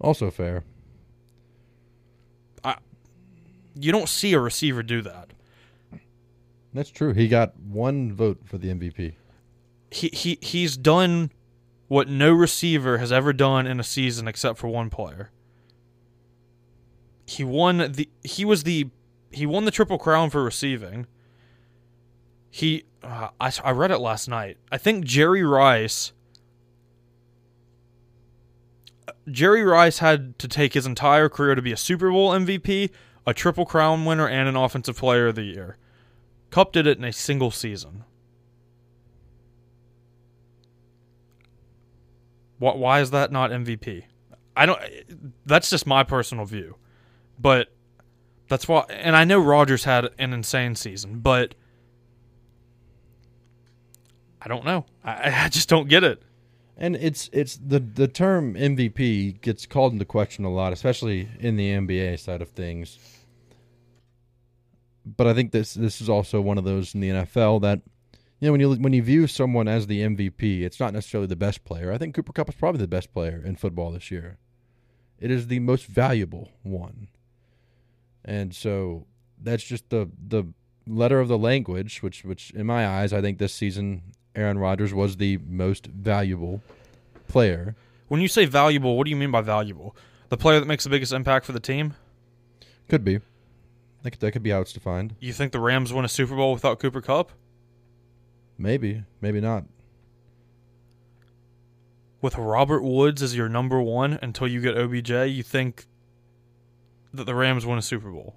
Also 0.00 0.30
fair. 0.30 0.64
I 2.64 2.76
You 3.74 3.92
don't 3.92 4.08
see 4.08 4.32
a 4.32 4.40
receiver 4.40 4.82
do 4.82 5.02
that. 5.02 5.32
That's 6.72 6.90
true. 6.90 7.12
He 7.12 7.28
got 7.28 7.58
one 7.58 8.12
vote 8.12 8.40
for 8.44 8.58
the 8.58 8.68
MVP. 8.68 9.14
He 9.90 10.08
he 10.12 10.38
he's 10.40 10.76
done 10.76 11.32
what 11.88 12.08
no 12.08 12.32
receiver 12.32 12.98
has 12.98 13.10
ever 13.10 13.32
done 13.32 13.66
in 13.66 13.80
a 13.80 13.84
season 13.84 14.28
except 14.28 14.58
for 14.58 14.68
one 14.68 14.90
player. 14.90 15.30
He 17.26 17.42
won 17.44 17.92
the 17.92 18.08
he 18.22 18.44
was 18.44 18.62
the 18.62 18.88
he 19.32 19.46
won 19.46 19.64
the 19.64 19.70
triple 19.70 19.98
crown 19.98 20.30
for 20.30 20.42
receiving. 20.42 21.06
He 22.50 22.84
uh, 23.02 23.28
I 23.40 23.52
I 23.64 23.70
read 23.70 23.90
it 23.90 23.98
last 23.98 24.28
night. 24.28 24.58
I 24.70 24.78
think 24.78 25.04
Jerry 25.04 25.42
Rice 25.42 26.12
Jerry 29.30 29.62
Rice 29.62 29.98
had 29.98 30.38
to 30.38 30.48
take 30.48 30.74
his 30.74 30.86
entire 30.86 31.28
career 31.28 31.54
to 31.54 31.62
be 31.62 31.72
a 31.72 31.76
Super 31.76 32.10
Bowl 32.10 32.30
MVP, 32.30 32.90
a 33.26 33.34
Triple 33.34 33.66
Crown 33.66 34.04
winner, 34.04 34.28
and 34.28 34.48
an 34.48 34.56
Offensive 34.56 34.96
Player 34.96 35.28
of 35.28 35.34
the 35.34 35.42
Year. 35.42 35.76
Kupp 36.50 36.72
did 36.72 36.86
it 36.86 36.98
in 36.98 37.04
a 37.04 37.12
single 37.12 37.50
season. 37.50 38.04
Why, 42.58 42.74
why 42.74 43.00
is 43.00 43.10
that 43.12 43.30
not 43.30 43.50
MVP? 43.50 44.04
I 44.56 44.66
don't. 44.66 44.80
That's 45.46 45.70
just 45.70 45.86
my 45.86 46.02
personal 46.02 46.44
view, 46.44 46.76
but 47.38 47.68
that's 48.48 48.66
why. 48.66 48.84
And 48.90 49.16
I 49.16 49.24
know 49.24 49.38
Rodgers 49.38 49.84
had 49.84 50.08
an 50.18 50.32
insane 50.32 50.74
season, 50.74 51.20
but 51.20 51.54
I 54.40 54.48
don't 54.48 54.64
know. 54.64 54.86
I, 55.04 55.44
I 55.44 55.48
just 55.48 55.68
don't 55.68 55.88
get 55.88 56.04
it. 56.04 56.22
And 56.76 56.96
it's 56.96 57.28
it's 57.32 57.56
the 57.56 57.78
the 57.78 58.08
term 58.08 58.54
MVP 58.54 59.42
gets 59.42 59.66
called 59.66 59.92
into 59.92 60.06
question 60.06 60.44
a 60.44 60.50
lot, 60.50 60.72
especially 60.72 61.28
in 61.38 61.56
the 61.56 61.70
NBA 61.70 62.18
side 62.18 62.40
of 62.40 62.48
things. 62.48 62.98
But 65.04 65.26
I 65.26 65.34
think 65.34 65.52
this 65.52 65.74
this 65.74 66.00
is 66.00 66.08
also 66.08 66.40
one 66.40 66.56
of 66.56 66.64
those 66.64 66.94
in 66.94 67.00
the 67.00 67.10
NFL 67.10 67.60
that 67.62 67.82
you 68.40 68.48
know 68.48 68.52
when 68.52 68.60
you 68.60 68.74
when 68.76 68.92
you 68.94 69.02
view 69.02 69.26
someone 69.26 69.68
as 69.68 69.86
the 69.86 70.00
MVP, 70.00 70.62
it's 70.62 70.80
not 70.80 70.94
necessarily 70.94 71.26
the 71.26 71.36
best 71.36 71.64
player. 71.64 71.92
I 71.92 71.98
think 71.98 72.14
Cooper 72.14 72.32
Kupp 72.32 72.48
is 72.48 72.54
probably 72.54 72.80
the 72.80 72.88
best 72.88 73.12
player 73.12 73.42
in 73.44 73.56
football 73.56 73.92
this 73.92 74.10
year. 74.10 74.38
It 75.18 75.30
is 75.30 75.48
the 75.48 75.58
most 75.60 75.84
valuable 75.84 76.48
one. 76.62 77.08
And 78.24 78.54
so 78.54 79.06
that's 79.38 79.64
just 79.64 79.90
the 79.90 80.10
the 80.18 80.44
letter 80.86 81.20
of 81.20 81.28
the 81.28 81.38
language, 81.38 82.02
which 82.02 82.24
which 82.24 82.50
in 82.52 82.66
my 82.66 82.86
eyes, 82.86 83.12
I 83.12 83.20
think 83.20 83.38
this 83.38 83.54
season 83.54 84.02
Aaron 84.34 84.58
Rodgers 84.58 84.94
was 84.94 85.16
the 85.16 85.38
most 85.38 85.86
valuable 85.86 86.62
player. 87.28 87.74
When 88.08 88.20
you 88.20 88.28
say 88.28 88.44
valuable, 88.44 88.96
what 88.96 89.04
do 89.04 89.10
you 89.10 89.16
mean 89.16 89.30
by 89.30 89.40
valuable? 89.40 89.96
The 90.28 90.36
player 90.36 90.60
that 90.60 90.66
makes 90.66 90.84
the 90.84 90.90
biggest 90.90 91.12
impact 91.12 91.46
for 91.46 91.52
the 91.52 91.60
team? 91.60 91.94
Could 92.88 93.04
be. 93.04 93.20
That 94.02 94.12
could, 94.12 94.20
that 94.20 94.32
could 94.32 94.42
be 94.42 94.50
how 94.50 94.60
it's 94.60 94.72
defined. 94.72 95.14
You 95.20 95.32
think 95.32 95.52
the 95.52 95.60
Rams 95.60 95.92
win 95.92 96.04
a 96.04 96.08
Super 96.08 96.34
Bowl 96.34 96.52
without 96.52 96.78
Cooper 96.78 97.00
Kupp? 97.00 97.32
Maybe, 98.56 99.04
maybe 99.20 99.40
not. 99.40 99.64
With 102.22 102.36
Robert 102.36 102.82
Woods 102.82 103.22
as 103.22 103.36
your 103.36 103.48
number 103.48 103.80
one 103.80 104.18
until 104.22 104.46
you 104.46 104.60
get 104.60 104.76
OBJ, 104.76 105.10
you 105.30 105.42
think 105.42 105.86
that 107.12 107.24
the 107.24 107.34
Rams 107.34 107.64
win 107.64 107.78
a 107.78 107.82
Super 107.82 108.10
Bowl? 108.10 108.36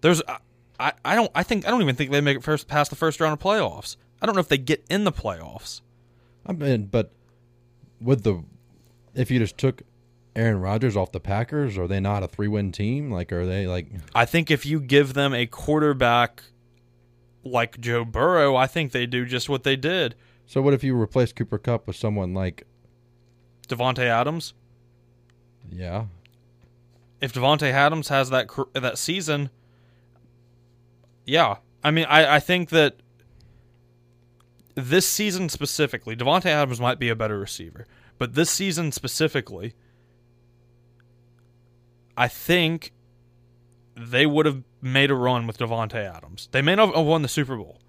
There's, 0.00 0.22
I, 0.28 0.38
I, 0.78 0.92
I 1.04 1.14
don't, 1.14 1.30
I 1.34 1.42
think, 1.42 1.66
I 1.66 1.70
don't 1.70 1.82
even 1.82 1.96
think 1.96 2.10
they 2.10 2.20
make 2.20 2.36
it 2.36 2.42
first 2.42 2.68
past 2.68 2.90
the 2.90 2.96
first 2.96 3.20
round 3.20 3.32
of 3.32 3.38
playoffs. 3.40 3.96
I 4.20 4.26
don't 4.26 4.34
know 4.34 4.40
if 4.40 4.48
they 4.48 4.58
get 4.58 4.84
in 4.90 5.04
the 5.04 5.12
playoffs. 5.12 5.80
I 6.46 6.52
mean, 6.52 6.86
but 6.86 7.12
with 8.00 8.24
the, 8.24 8.42
if 9.14 9.30
you 9.30 9.38
just 9.38 9.58
took 9.58 9.82
Aaron 10.34 10.60
Rodgers 10.60 10.96
off 10.96 11.12
the 11.12 11.20
Packers, 11.20 11.76
are 11.78 11.86
they 11.86 12.00
not 12.00 12.22
a 12.22 12.28
three-win 12.28 12.72
team? 12.72 13.10
Like, 13.10 13.32
are 13.32 13.46
they 13.46 13.66
like? 13.66 13.88
I 14.14 14.24
think 14.24 14.50
if 14.50 14.64
you 14.64 14.80
give 14.80 15.14
them 15.14 15.34
a 15.34 15.46
quarterback 15.46 16.42
like 17.44 17.80
Joe 17.80 18.04
Burrow, 18.04 18.56
I 18.56 18.66
think 18.66 18.92
they 18.92 19.06
do 19.06 19.24
just 19.26 19.48
what 19.48 19.62
they 19.62 19.76
did. 19.76 20.14
So 20.46 20.62
what 20.62 20.74
if 20.74 20.82
you 20.82 20.98
replace 20.98 21.32
Cooper 21.32 21.58
Kupp 21.58 21.86
with 21.86 21.96
someone 21.96 22.34
like? 22.34 22.66
Davante 23.68 24.04
Adams. 24.04 24.54
Yeah, 25.70 26.06
If 27.20 27.34
Davante 27.34 27.70
Adams 27.70 28.08
has 28.08 28.30
that 28.30 28.48
that 28.72 28.96
season, 28.96 29.50
yeah. 31.26 31.56
I 31.84 31.90
mean, 31.90 32.06
I, 32.08 32.36
I 32.36 32.40
think 32.40 32.70
that 32.70 32.96
this 34.78 35.06
season 35.08 35.48
specifically, 35.48 36.14
Davante 36.16 36.46
Adams 36.46 36.80
might 36.80 36.98
be 36.98 37.08
a 37.08 37.16
better 37.16 37.38
receiver, 37.38 37.86
but 38.18 38.34
this 38.34 38.50
season 38.50 38.92
specifically, 38.92 39.74
I 42.16 42.28
think 42.28 42.92
they 43.96 44.26
would 44.26 44.46
have 44.46 44.62
made 44.80 45.10
a 45.10 45.14
run 45.14 45.46
with 45.46 45.58
Davante 45.58 45.94
Adams. 45.94 46.48
They 46.52 46.62
may 46.62 46.74
not 46.74 46.94
have 46.94 47.04
won 47.06 47.22
the 47.22 47.28
Super 47.28 47.56
Bowl, 47.56 47.80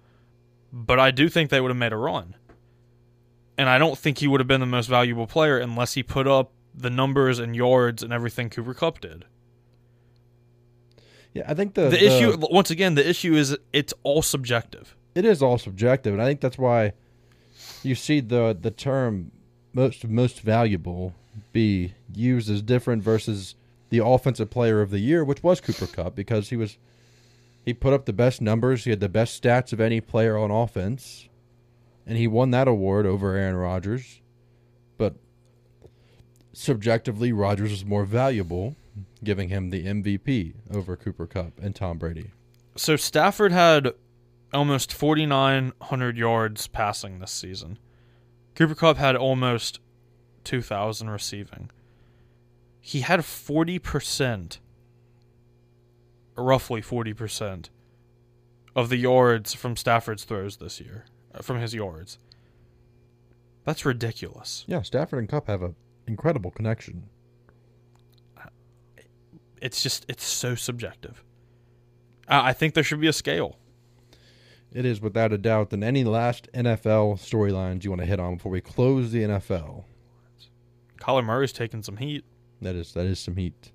but 0.72 0.98
I 0.98 1.10
do 1.10 1.28
think 1.28 1.50
they 1.50 1.60
would 1.60 1.70
have 1.70 1.76
made 1.76 1.92
a 1.92 1.96
run. 1.96 2.36
And 3.56 3.68
I 3.68 3.78
don't 3.78 3.98
think 3.98 4.18
he 4.18 4.26
would 4.28 4.40
have 4.40 4.48
been 4.48 4.60
the 4.60 4.66
most 4.66 4.86
valuable 4.88 5.26
player 5.26 5.58
unless 5.58 5.94
he 5.94 6.02
put 6.02 6.26
up 6.26 6.52
the 6.74 6.90
numbers 6.90 7.38
and 7.38 7.54
yards 7.54 8.02
and 8.02 8.12
everything 8.12 8.48
Cooper 8.50 8.74
Kupp 8.74 9.00
did. 9.00 9.24
yeah. 11.34 11.44
I 11.46 11.54
think 11.54 11.74
the 11.74 11.88
The, 11.90 12.04
issue, 12.04 12.36
once 12.50 12.70
again, 12.70 12.94
the 12.94 13.08
issue 13.08 13.34
is 13.34 13.56
it's 13.72 13.92
all 14.02 14.22
subjective. 14.22 14.96
It 15.14 15.24
is 15.24 15.42
all 15.42 15.58
subjective, 15.58 16.12
and 16.12 16.22
I 16.22 16.26
think 16.26 16.40
that's 16.40 16.58
why 16.58 16.92
you 17.82 17.94
see 17.94 18.20
the 18.20 18.56
the 18.58 18.70
term 18.70 19.32
most 19.72 20.06
most 20.06 20.40
valuable 20.40 21.14
be 21.52 21.94
used 22.14 22.50
as 22.50 22.62
different 22.62 23.02
versus 23.02 23.54
the 23.90 24.04
offensive 24.04 24.50
player 24.50 24.80
of 24.80 24.90
the 24.90 25.00
year, 25.00 25.24
which 25.24 25.42
was 25.42 25.60
Cooper 25.60 25.86
Kupp, 25.86 26.14
because 26.14 26.50
he 26.50 26.56
was 26.56 26.78
he 27.64 27.74
put 27.74 27.92
up 27.92 28.06
the 28.06 28.12
best 28.12 28.40
numbers, 28.40 28.84
he 28.84 28.90
had 28.90 29.00
the 29.00 29.08
best 29.08 29.42
stats 29.42 29.72
of 29.72 29.80
any 29.80 30.00
player 30.00 30.38
on 30.38 30.50
offense, 30.50 31.28
and 32.06 32.16
he 32.16 32.26
won 32.26 32.50
that 32.52 32.68
award 32.68 33.06
over 33.06 33.34
Aaron 33.34 33.56
Rodgers. 33.56 34.20
But 34.96 35.16
subjectively, 36.52 37.32
Rodgers 37.32 37.70
was 37.70 37.84
more 37.84 38.04
valuable, 38.04 38.76
giving 39.22 39.50
him 39.50 39.70
the 39.70 39.84
MVP 39.84 40.54
over 40.72 40.96
Cooper 40.96 41.26
Kupp 41.26 41.58
and 41.60 41.74
Tom 41.74 41.98
Brady. 41.98 42.30
So 42.76 42.96
Stafford 42.96 43.52
had 43.52 43.92
almost 44.52 44.92
4,900 44.92 46.16
yards 46.16 46.66
passing 46.66 47.18
this 47.18 47.30
season. 47.30 47.78
Cooper 48.54 48.74
Kupp 48.74 48.96
had 48.96 49.16
almost 49.16 49.80
2,000 50.44 51.08
receiving. 51.10 51.70
He 52.80 53.00
had 53.00 53.20
40%, 53.20 54.58
roughly 56.36 56.82
40%, 56.82 57.68
of 58.74 58.88
the 58.88 58.96
yards 58.96 59.54
from 59.54 59.76
Stafford's 59.76 60.24
throws 60.24 60.56
this 60.56 60.80
year, 60.80 61.04
uh, 61.34 61.42
from 61.42 61.60
his 61.60 61.74
yards. 61.74 62.18
That's 63.64 63.84
ridiculous. 63.84 64.64
Yeah, 64.66 64.82
Stafford 64.82 65.18
and 65.18 65.28
Kupp 65.28 65.46
have 65.46 65.62
an 65.62 65.74
incredible 66.06 66.50
connection. 66.50 67.08
It's 69.60 69.82
just, 69.82 70.06
it's 70.08 70.24
so 70.24 70.54
subjective. 70.54 71.22
I 72.26 72.48
I 72.48 72.52
think 72.52 72.74
there 72.74 72.84
should 72.84 73.00
be 73.00 73.08
a 73.08 73.12
scale. 73.12 73.59
It 74.72 74.84
is 74.84 75.00
without 75.00 75.32
a 75.32 75.38
doubt. 75.38 75.70
Then 75.70 75.82
any 75.82 76.04
last 76.04 76.48
NFL 76.52 77.18
storylines 77.18 77.82
you 77.84 77.90
want 77.90 78.00
to 78.02 78.06
hit 78.06 78.20
on 78.20 78.36
before 78.36 78.52
we 78.52 78.60
close 78.60 79.10
the 79.10 79.22
NFL? 79.22 79.84
Kyler 81.00 81.24
Murray's 81.24 81.52
taking 81.52 81.82
some 81.82 81.96
heat. 81.96 82.24
That 82.62 82.74
is 82.76 82.92
that 82.92 83.06
is 83.06 83.18
some 83.18 83.36
heat. 83.36 83.72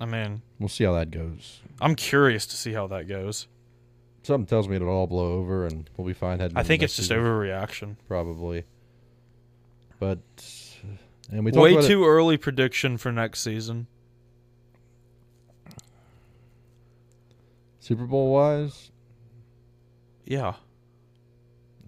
I 0.00 0.06
mean, 0.06 0.40
We'll 0.58 0.68
see 0.70 0.84
how 0.84 0.92
that 0.94 1.10
goes. 1.10 1.60
I'm 1.80 1.94
curious 1.94 2.46
to 2.46 2.56
see 2.56 2.72
how 2.72 2.86
that 2.86 3.08
goes. 3.08 3.46
Something 4.22 4.46
tells 4.46 4.68
me 4.68 4.76
it'll 4.76 4.88
all 4.88 5.06
blow 5.06 5.32
over 5.34 5.66
and 5.66 5.88
we'll 5.96 6.06
be 6.06 6.12
fine. 6.14 6.38
Heading 6.38 6.56
I 6.56 6.62
think 6.62 6.82
it's 6.82 6.96
just 6.96 7.08
season, 7.08 7.22
overreaction. 7.22 7.96
probably. 8.08 8.64
But 9.98 10.18
and 11.30 11.44
we 11.44 11.50
Way 11.52 11.72
about 11.72 11.84
it- 11.84 11.88
too 11.88 12.06
early 12.06 12.38
prediction 12.38 12.96
for 12.96 13.12
next 13.12 13.40
season. 13.40 13.86
Super 17.80 18.06
Bowl 18.06 18.32
wise. 18.32 18.89
Yeah. 20.30 20.54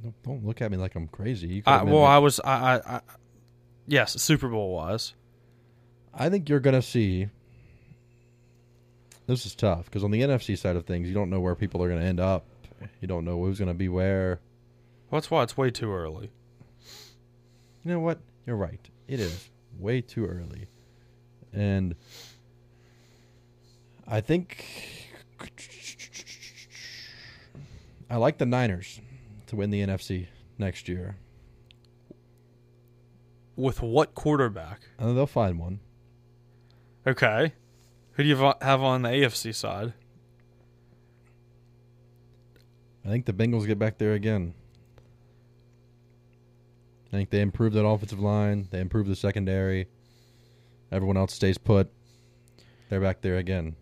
Don't, 0.03 0.23
don't 0.25 0.45
look 0.45 0.61
at 0.61 0.73
me 0.73 0.77
like 0.77 0.97
I'm 0.97 1.07
crazy. 1.07 1.47
You 1.47 1.63
I, 1.65 1.85
well, 1.85 2.05
I 2.05 2.19
was. 2.19 2.41
I, 2.41 2.51
I, 2.53 2.97
I. 2.97 3.01
Yes, 3.87 4.21
Super 4.21 4.49
Bowl 4.49 4.75
wise. 4.75 5.15
I 6.13 6.29
think 6.29 6.49
you're 6.49 6.59
gonna 6.59 6.83
see. 6.83 7.29
This 9.29 9.47
is 9.47 9.55
tough 9.55 9.85
because 9.85 10.03
on 10.03 10.11
the 10.11 10.23
NFC 10.23 10.59
side 10.59 10.75
of 10.75 10.87
things, 10.87 11.07
you 11.07 11.15
don't 11.15 11.31
know 11.31 11.39
where 11.39 11.55
people 11.55 11.85
are 11.85 11.89
gonna 11.89 12.05
end 12.05 12.19
up. 12.19 12.45
You 13.01 13.07
don't 13.07 13.25
know 13.25 13.39
who's 13.39 13.61
gonna 13.61 13.75
be 13.75 13.89
where. 13.89 14.41
Well, 15.09 15.21
that's 15.21 15.31
why 15.31 15.45
it's 15.45 15.57
way 15.57 15.71
too 15.71 15.95
early. 15.95 16.33
You 17.85 17.93
know 17.93 18.01
what? 18.01 18.19
You're 18.45 18.57
right. 18.57 18.81
It 19.07 19.21
is 19.21 19.51
way 19.79 20.01
too 20.01 20.27
early. 20.27 20.67
And 21.53 21.95
I 24.09 24.21
think 24.21 24.65
I 28.13 28.17
like 28.17 28.37
the 28.37 28.45
Niners 28.45 29.01
to 29.47 29.57
win 29.57 29.71
the 29.71 29.81
NFC 29.81 30.27
next 30.59 30.87
year. 30.87 31.17
With 33.57 33.81
what 33.81 34.15
quarterback? 34.15 34.83
Uh, 34.99 35.15
they'll 35.15 35.27
find 35.27 35.59
one. 35.59 35.81
Okay. 37.07 37.55
Who 38.13 38.23
do 38.23 38.29
you 38.29 38.37
have 38.37 38.83
on 38.83 39.01
the 39.01 39.09
AFC 39.09 39.55
side? 39.55 39.95
I 43.03 43.09
think 43.09 43.25
the 43.25 43.33
Bengals 43.33 43.67
get 43.67 43.79
back 43.79 43.97
there 43.97 44.13
again. 44.13 44.53
I 47.15 47.17
think 47.17 47.31
they 47.31 47.41
improve 47.41 47.73
that 47.73 47.87
offensive 47.87 48.21
line. 48.21 48.69
They 48.71 48.81
improve 48.81 49.07
the 49.07 49.17
secondary. 49.17 49.87
Everyone 50.91 51.17
else 51.17 51.33
stays 51.33 51.57
put. 51.57 51.91
They're 52.91 53.01
back 53.01 53.23
there 53.23 53.39
again. 53.39 53.77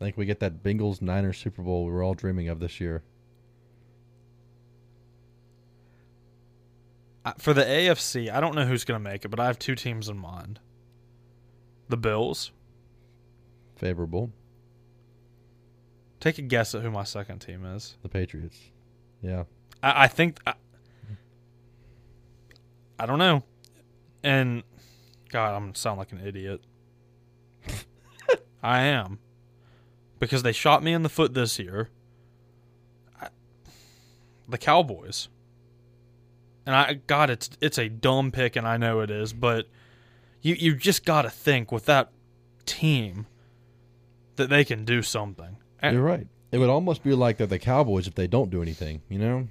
I 0.00 0.04
think 0.04 0.16
we 0.16 0.26
get 0.26 0.40
that 0.40 0.62
Bengals 0.62 1.00
Niners 1.00 1.38
Super 1.38 1.62
Bowl 1.62 1.86
we 1.86 1.92
were 1.92 2.02
all 2.02 2.14
dreaming 2.14 2.48
of 2.48 2.60
this 2.60 2.80
year. 2.80 3.02
For 7.38 7.52
the 7.52 7.62
AFC, 7.62 8.30
I 8.32 8.40
don't 8.40 8.54
know 8.54 8.66
who's 8.66 8.84
going 8.84 9.02
to 9.02 9.10
make 9.10 9.24
it, 9.24 9.28
but 9.28 9.40
I 9.40 9.46
have 9.46 9.58
two 9.58 9.74
teams 9.74 10.08
in 10.08 10.16
mind. 10.16 10.60
The 11.88 11.96
Bills. 11.96 12.52
Favorable. 13.74 14.30
Take 16.20 16.38
a 16.38 16.42
guess 16.42 16.74
at 16.74 16.82
who 16.82 16.90
my 16.90 17.04
second 17.04 17.40
team 17.40 17.64
is. 17.64 17.96
The 18.02 18.08
Patriots. 18.08 18.58
Yeah. 19.22 19.44
I, 19.82 20.04
I 20.04 20.06
think 20.08 20.38
I, 20.46 20.54
I 22.98 23.06
don't 23.06 23.18
know, 23.18 23.42
and 24.22 24.62
God, 25.30 25.54
I'm 25.54 25.64
gonna 25.64 25.76
sound 25.76 25.98
like 25.98 26.12
an 26.12 26.20
idiot. 26.24 26.62
I 28.62 28.82
am 28.82 29.18
because 30.18 30.42
they 30.42 30.52
shot 30.52 30.82
me 30.82 30.92
in 30.92 31.02
the 31.02 31.08
foot 31.08 31.34
this 31.34 31.58
year. 31.58 31.88
I, 33.20 33.28
the 34.48 34.58
Cowboys, 34.58 35.28
and 36.64 36.74
I 36.74 36.94
God, 37.06 37.30
it's 37.30 37.50
it's 37.60 37.78
a 37.78 37.88
dumb 37.88 38.30
pick, 38.30 38.56
and 38.56 38.66
I 38.66 38.76
know 38.76 39.00
it 39.00 39.10
is, 39.10 39.32
but 39.32 39.68
you 40.42 40.54
you 40.54 40.74
just 40.74 41.04
got 41.04 41.22
to 41.22 41.30
think 41.30 41.72
with 41.72 41.86
that 41.86 42.10
team 42.64 43.26
that 44.36 44.48
they 44.50 44.64
can 44.64 44.84
do 44.84 45.02
something. 45.02 45.56
And- 45.80 45.94
You're 45.94 46.04
right. 46.04 46.26
It 46.52 46.58
would 46.58 46.68
almost 46.70 47.02
be 47.02 47.12
like 47.12 47.38
they're 47.38 47.46
the 47.46 47.58
Cowboys 47.58 48.06
if 48.06 48.14
they 48.14 48.26
don't 48.26 48.50
do 48.50 48.62
anything, 48.62 49.02
you 49.08 49.18
know? 49.18 49.48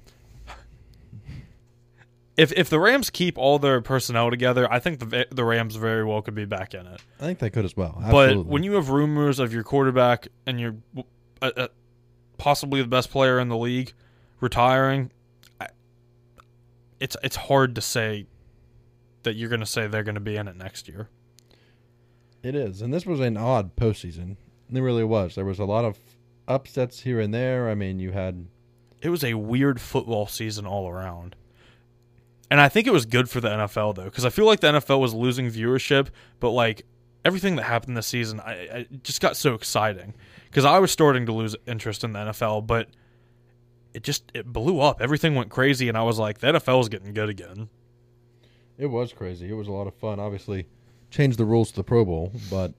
If 2.36 2.52
if 2.52 2.68
the 2.68 2.78
Rams 2.78 3.08
keep 3.08 3.38
all 3.38 3.58
their 3.58 3.80
personnel 3.80 4.30
together, 4.30 4.70
I 4.70 4.78
think 4.78 4.98
the 4.98 5.26
the 5.30 5.44
Rams 5.44 5.76
very 5.76 6.04
well 6.04 6.20
could 6.22 6.34
be 6.34 6.44
back 6.44 6.74
in 6.74 6.86
it. 6.86 7.00
I 7.18 7.22
think 7.24 7.38
they 7.38 7.50
could 7.50 7.64
as 7.64 7.76
well. 7.76 8.02
But 8.10 8.44
when 8.44 8.62
you 8.62 8.72
have 8.74 8.90
rumors 8.90 9.38
of 9.38 9.54
your 9.54 9.62
quarterback 9.62 10.28
and 10.46 10.60
your 10.60 10.76
uh, 11.40 11.50
uh, 11.56 11.68
possibly 12.36 12.82
the 12.82 12.88
best 12.88 13.10
player 13.10 13.38
in 13.38 13.48
the 13.48 13.56
league 13.56 13.94
retiring, 14.40 15.12
I, 15.60 15.68
it's 17.00 17.16
it's 17.22 17.36
hard 17.36 17.74
to 17.76 17.80
say 17.80 18.26
that 19.22 19.34
you're 19.34 19.48
going 19.48 19.60
to 19.60 19.66
say 19.66 19.86
they're 19.86 20.04
going 20.04 20.14
to 20.14 20.20
be 20.20 20.36
in 20.36 20.46
it 20.46 20.56
next 20.56 20.88
year. 20.88 21.08
It 22.42 22.54
is, 22.54 22.82
and 22.82 22.92
this 22.92 23.06
was 23.06 23.18
an 23.20 23.36
odd 23.36 23.74
postseason. 23.76 24.36
It 24.72 24.80
really 24.80 25.04
was. 25.04 25.34
There 25.34 25.44
was 25.44 25.58
a 25.58 25.64
lot 25.64 25.84
of 25.84 25.98
upsets 26.46 27.00
here 27.00 27.18
and 27.18 27.32
there. 27.32 27.70
I 27.70 27.74
mean, 27.74 27.98
you 27.98 28.12
had 28.12 28.46
It 29.00 29.08
was 29.08 29.24
a 29.24 29.34
weird 29.34 29.80
football 29.80 30.26
season 30.26 30.66
all 30.66 30.88
around. 30.88 31.34
And 32.50 32.60
I 32.60 32.68
think 32.68 32.86
it 32.86 32.92
was 32.92 33.06
good 33.06 33.28
for 33.28 33.40
the 33.40 33.48
NFL 33.48 33.96
though, 33.96 34.04
because 34.04 34.24
I 34.24 34.30
feel 34.30 34.46
like 34.46 34.60
the 34.60 34.68
NFL 34.68 35.00
was 35.00 35.14
losing 35.14 35.50
viewership, 35.50 36.08
but 36.40 36.50
like 36.50 36.86
everything 37.24 37.56
that 37.56 37.64
happened 37.64 37.96
this 37.96 38.06
season, 38.06 38.40
I, 38.40 38.52
I 38.52 38.86
just 39.02 39.20
got 39.20 39.36
so 39.36 39.54
exciting 39.54 40.14
because 40.44 40.64
I 40.64 40.78
was 40.78 40.90
starting 40.92 41.26
to 41.26 41.32
lose 41.32 41.56
interest 41.66 42.04
in 42.04 42.12
the 42.12 42.20
NFL, 42.20 42.66
but 42.66 42.88
it 43.94 44.02
just 44.02 44.30
it 44.34 44.46
blew 44.46 44.80
up. 44.80 45.00
Everything 45.00 45.34
went 45.34 45.50
crazy, 45.50 45.88
and 45.88 45.96
I 45.98 46.02
was 46.02 46.18
like, 46.18 46.38
the 46.38 46.48
NFL 46.48 46.80
is 46.82 46.88
getting 46.88 47.14
good 47.14 47.28
again. 47.28 47.68
it 48.78 48.86
was 48.86 49.12
crazy. 49.12 49.48
It 49.48 49.54
was 49.54 49.68
a 49.68 49.72
lot 49.72 49.86
of 49.86 49.94
fun. 49.94 50.20
Obviously, 50.20 50.66
changed 51.10 51.38
the 51.38 51.44
rules 51.44 51.70
to 51.70 51.76
the 51.76 51.84
Pro 51.84 52.04
Bowl, 52.04 52.30
but 52.50 52.74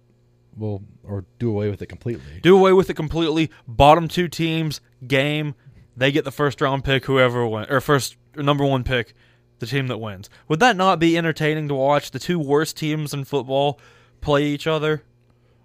we'll 0.56 0.84
or 1.04 1.26
do 1.40 1.50
away 1.50 1.70
with 1.70 1.82
it 1.82 1.88
completely. 1.88 2.40
Do 2.42 2.56
away 2.58 2.72
with 2.72 2.90
it 2.90 2.94
completely. 2.96 3.50
Bottom 3.68 4.08
two 4.08 4.28
teams 4.28 4.80
game, 5.06 5.56
they 5.96 6.12
get 6.12 6.24
the 6.24 6.32
first 6.32 6.62
round 6.62 6.84
pick. 6.84 7.06
Whoever 7.06 7.46
went 7.48 7.70
or 7.72 7.82
first 7.82 8.16
or 8.38 8.44
number 8.44 8.64
one 8.64 8.84
pick, 8.84 9.14
the 9.60 9.66
team 9.66 9.88
that 9.88 9.98
wins. 9.98 10.30
Would 10.48 10.60
that 10.60 10.76
not 10.76 11.00
be 11.00 11.18
entertaining 11.18 11.68
to 11.70 11.76
watch 11.76 12.12
the 12.12 12.20
two 12.20 12.40
worst 12.40 12.78
teams 12.78 13.14
in 13.14 13.24
football 13.26 13.80
play 14.22 14.46
each 14.46 14.68
other? 14.68 15.04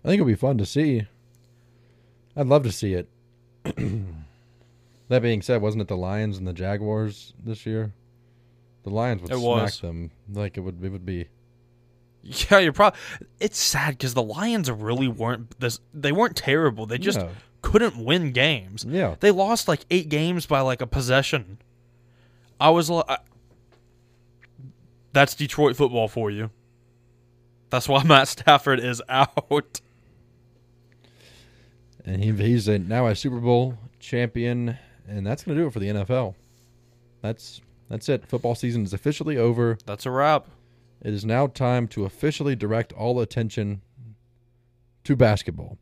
I 0.04 0.08
think 0.08 0.20
it'll 0.20 0.26
be 0.26 0.34
fun 0.34 0.58
to 0.58 0.66
see. 0.66 1.06
I'd 2.36 2.46
love 2.46 2.62
to 2.64 2.72
see 2.72 2.94
it. 2.94 3.08
that 5.08 5.22
being 5.22 5.42
said, 5.42 5.60
wasn't 5.62 5.82
it 5.82 5.88
the 5.88 5.96
Lions 5.96 6.38
and 6.38 6.46
the 6.46 6.52
Jaguars 6.52 7.34
this 7.42 7.66
year? 7.66 7.92
The 8.84 8.90
Lions 8.90 9.22
would 9.22 9.30
It 9.30 9.34
smack 9.38 9.44
was. 9.46 9.80
them 9.80 10.10
like 10.32 10.56
it 10.56 10.60
would. 10.60 10.82
It 10.82 10.88
would 10.90 11.06
be. 11.06 11.28
Yeah, 12.24 12.58
you're 12.60 12.72
probably. 12.72 13.00
It's 13.40 13.58
sad 13.58 13.98
because 13.98 14.14
the 14.14 14.22
Lions 14.22 14.70
really 14.70 15.08
weren't 15.08 15.58
this. 15.58 15.80
They 15.92 16.12
weren't 16.12 16.36
terrible. 16.36 16.86
They 16.86 16.98
just 16.98 17.18
Yeah. 17.18 17.30
couldn't 17.62 17.96
win 17.96 18.30
games. 18.30 18.84
Yeah. 18.88 19.16
They 19.18 19.32
lost 19.32 19.66
like 19.66 19.80
eight 19.90 20.08
games 20.08 20.46
by 20.46 20.60
like 20.60 20.80
a 20.80 20.86
possession. 20.86 21.58
I 22.60 22.70
was 22.70 22.88
like, 22.88 23.06
that's 25.12 25.34
Detroit 25.34 25.76
football 25.76 26.08
for 26.08 26.30
you. 26.30 26.50
That's 27.70 27.88
why 27.88 28.02
Matt 28.04 28.28
Stafford 28.28 28.80
is 28.80 29.02
out. 29.08 29.80
and 32.04 32.22
he, 32.22 32.32
he's 32.32 32.68
a, 32.68 32.78
now 32.78 33.06
a 33.06 33.14
Super 33.14 33.40
Bowl 33.40 33.78
champion, 33.98 34.76
and 35.06 35.26
that's 35.26 35.44
going 35.44 35.56
to 35.56 35.62
do 35.62 35.66
it 35.68 35.72
for 35.72 35.80
the 35.80 35.88
NFL. 35.88 36.34
That's 37.20 37.60
that's 37.88 38.08
it. 38.08 38.26
Football 38.26 38.54
season 38.54 38.84
is 38.84 38.94
officially 38.94 39.36
over. 39.36 39.78
That's 39.84 40.06
a 40.06 40.10
wrap. 40.10 40.46
It 41.02 41.12
is 41.12 41.24
now 41.24 41.46
time 41.46 41.88
to 41.88 42.04
officially 42.04 42.56
direct 42.56 42.92
all 42.92 43.20
attention 43.20 43.82
to 45.04 45.16
basketball. 45.16 45.78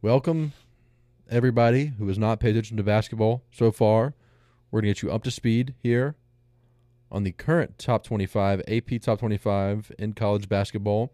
Welcome, 0.00 0.52
everybody 1.30 1.92
who 1.98 2.08
has 2.08 2.18
not 2.18 2.40
paid 2.40 2.50
attention 2.50 2.76
to 2.78 2.82
basketball 2.82 3.44
so 3.52 3.70
far. 3.70 4.14
We're 4.70 4.80
going 4.80 4.94
to 4.94 5.00
get 5.00 5.02
you 5.02 5.12
up 5.12 5.22
to 5.24 5.30
speed 5.30 5.74
here 5.82 6.16
on 7.12 7.22
the 7.22 7.32
current 7.32 7.78
top 7.78 8.02
25, 8.02 8.62
AP 8.66 9.00
top 9.00 9.20
25 9.20 9.92
in 9.98 10.14
college 10.14 10.48
basketball. 10.48 11.12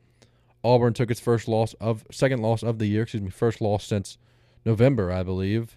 Auburn 0.64 0.94
took 0.94 1.10
its 1.10 1.20
first 1.20 1.48
loss 1.48 1.74
of 1.74 2.06
second 2.10 2.40
loss 2.40 2.62
of 2.62 2.78
the 2.78 2.86
year, 2.86 3.02
excuse 3.02 3.22
me, 3.22 3.30
first 3.30 3.60
loss 3.60 3.84
since 3.84 4.16
November, 4.64 5.12
I 5.12 5.22
believe. 5.22 5.76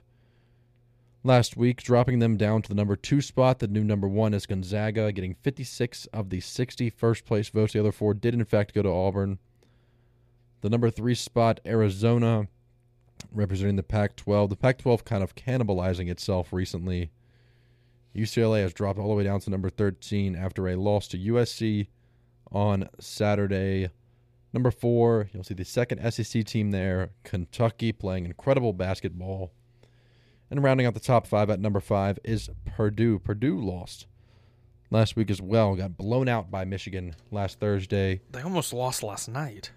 Last 1.23 1.55
week, 1.55 1.83
dropping 1.83 2.19
them 2.19 2.35
down 2.35 2.63
to 2.63 2.69
the 2.69 2.75
number 2.75 2.95
two 2.95 3.21
spot. 3.21 3.59
The 3.59 3.67
new 3.67 3.83
number 3.83 4.07
one 4.07 4.33
is 4.33 4.47
Gonzaga, 4.47 5.11
getting 5.11 5.35
56 5.35 6.07
of 6.07 6.29
the 6.29 6.39
60 6.39 6.89
first 6.89 7.25
place 7.25 7.49
votes. 7.49 7.73
The 7.73 7.79
other 7.79 7.91
four 7.91 8.13
did, 8.13 8.33
in 8.33 8.43
fact, 8.45 8.73
go 8.73 8.81
to 8.81 8.89
Auburn. 8.89 9.37
The 10.61 10.69
number 10.69 10.89
three 10.89 11.13
spot, 11.15 11.59
Arizona, 11.65 12.47
representing 13.31 13.75
the 13.75 13.83
Pac 13.83 14.15
12. 14.15 14.49
The 14.49 14.55
Pac 14.55 14.79
12 14.79 15.05
kind 15.05 15.23
of 15.23 15.35
cannibalizing 15.35 16.09
itself 16.09 16.51
recently. 16.51 17.11
UCLA 18.15 18.61
has 18.61 18.73
dropped 18.73 18.99
all 18.99 19.09
the 19.09 19.15
way 19.15 19.23
down 19.23 19.39
to 19.41 19.49
number 19.49 19.69
13 19.69 20.35
after 20.35 20.67
a 20.67 20.75
loss 20.75 21.07
to 21.09 21.17
USC 21.17 21.87
on 22.51 22.89
Saturday. 22.99 23.89
Number 24.53 24.71
four, 24.71 25.29
you'll 25.33 25.43
see 25.43 25.53
the 25.53 25.63
second 25.63 26.11
SEC 26.11 26.43
team 26.43 26.71
there, 26.71 27.11
Kentucky, 27.23 27.91
playing 27.91 28.25
incredible 28.25 28.73
basketball. 28.73 29.51
And 30.49 30.61
rounding 30.61 30.85
out 30.85 30.93
the 30.93 30.99
top 30.99 31.25
five 31.25 31.49
at 31.49 31.61
number 31.61 31.79
five 31.79 32.19
is 32.25 32.49
Purdue. 32.65 33.19
Purdue 33.19 33.57
lost 33.57 34.07
last 34.89 35.15
week 35.15 35.31
as 35.31 35.41
well. 35.41 35.75
Got 35.75 35.95
blown 35.95 36.27
out 36.27 36.51
by 36.51 36.65
Michigan 36.65 37.15
last 37.31 37.61
Thursday. 37.61 38.19
They 38.31 38.41
almost 38.41 38.73
lost 38.73 39.01
last 39.01 39.29
night. 39.29 39.71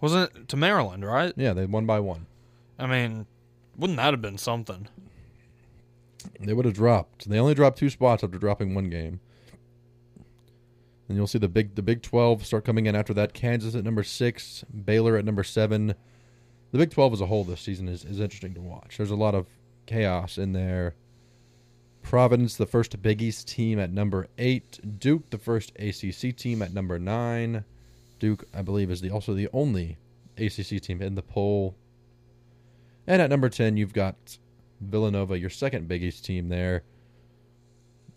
Wasn't 0.00 0.34
it 0.34 0.48
to 0.48 0.56
Maryland, 0.56 1.04
right? 1.04 1.34
Yeah, 1.36 1.52
they 1.52 1.66
won 1.66 1.84
by 1.84 2.00
one. 2.00 2.26
I 2.78 2.86
mean, 2.86 3.26
wouldn't 3.76 3.98
that 3.98 4.14
have 4.14 4.22
been 4.22 4.38
something? 4.38 4.88
They 6.40 6.52
would 6.52 6.64
have 6.64 6.74
dropped. 6.74 7.28
They 7.28 7.38
only 7.38 7.54
dropped 7.54 7.78
two 7.78 7.90
spots 7.90 8.24
after 8.24 8.38
dropping 8.38 8.74
one 8.74 8.88
game. 8.90 9.20
And 11.08 11.16
you'll 11.16 11.26
see 11.26 11.38
the 11.38 11.48
big 11.48 11.74
the 11.74 11.82
Big 11.82 12.02
Twelve 12.02 12.46
start 12.46 12.64
coming 12.64 12.86
in 12.86 12.94
after 12.94 13.12
that. 13.14 13.34
Kansas 13.34 13.74
at 13.74 13.84
number 13.84 14.02
six, 14.02 14.64
Baylor 14.72 15.16
at 15.16 15.24
number 15.24 15.44
seven. 15.44 15.94
The 16.70 16.78
Big 16.78 16.90
Twelve 16.90 17.12
as 17.12 17.20
a 17.20 17.26
whole 17.26 17.44
this 17.44 17.60
season 17.60 17.88
is, 17.88 18.04
is 18.04 18.18
interesting 18.18 18.54
to 18.54 18.60
watch. 18.60 18.96
There's 18.96 19.10
a 19.10 19.16
lot 19.16 19.34
of 19.34 19.46
chaos 19.86 20.38
in 20.38 20.52
there. 20.52 20.94
Providence, 22.02 22.56
the 22.56 22.66
first 22.66 23.00
Big 23.02 23.20
East 23.20 23.46
team 23.46 23.78
at 23.78 23.92
number 23.92 24.26
eight. 24.38 24.80
Duke, 24.98 25.30
the 25.30 25.38
first 25.38 25.72
ACC 25.78 26.34
team 26.36 26.62
at 26.62 26.72
number 26.72 26.98
nine. 26.98 27.64
Duke, 28.18 28.44
I 28.54 28.62
believe, 28.62 28.90
is 28.90 29.00
the 29.00 29.10
also 29.10 29.34
the 29.34 29.48
only 29.52 29.98
ACC 30.38 30.80
team 30.80 31.02
in 31.02 31.14
the 31.14 31.22
poll. 31.22 31.76
And 33.06 33.20
at 33.20 33.30
number 33.30 33.48
ten, 33.48 33.76
you've 33.76 33.92
got 33.92 34.38
Villanova, 34.82 35.38
your 35.38 35.50
second 35.50 35.88
biggest 35.88 36.24
team 36.24 36.48
there. 36.48 36.82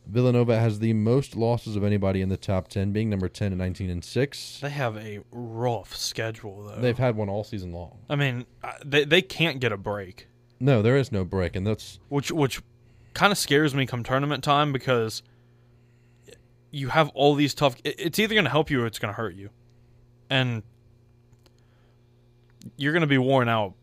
Villanova 0.07 0.59
has 0.59 0.79
the 0.79 0.93
most 0.93 1.35
losses 1.35 1.75
of 1.75 1.83
anybody 1.83 2.21
in 2.21 2.29
the 2.29 2.37
top 2.37 2.67
10, 2.67 2.91
being 2.91 3.09
number 3.09 3.27
10 3.27 3.53
at 3.53 3.57
19 3.57 3.89
and 3.89 4.03
6. 4.03 4.59
They 4.61 4.69
have 4.69 4.95
a 4.97 5.21
rough 5.31 5.95
schedule 5.95 6.63
though. 6.63 6.81
They've 6.81 6.97
had 6.97 7.15
one 7.15 7.27
all 7.27 7.43
season 7.43 7.71
long. 7.71 7.97
I 8.09 8.15
mean, 8.15 8.45
they 8.85 9.03
they 9.03 9.21
can't 9.21 9.59
get 9.59 9.71
a 9.71 9.77
break, 9.77 10.27
No, 10.59 10.81
there 10.81 10.95
is 10.95 11.11
no 11.11 11.25
break, 11.25 11.55
and 11.55 11.65
that's 11.65 11.99
which 12.09 12.31
which 12.31 12.61
kind 13.13 13.31
of 13.31 13.37
scares 13.37 13.73
me 13.73 13.85
come 13.85 14.03
tournament 14.03 14.43
time 14.43 14.71
because 14.71 15.23
you 16.69 16.89
have 16.89 17.09
all 17.09 17.33
these 17.33 17.53
tough. 17.55 17.75
It's 17.83 18.19
either 18.19 18.35
going 18.35 18.45
to 18.45 18.51
help 18.51 18.69
you 18.69 18.83
or 18.83 18.85
it's 18.85 18.99
going 18.99 19.13
to 19.13 19.17
hurt 19.17 19.35
you, 19.35 19.49
and 20.29 20.61
you're 22.77 22.93
going 22.93 23.01
to 23.01 23.07
be 23.07 23.17
worn 23.17 23.49
out 23.49 23.73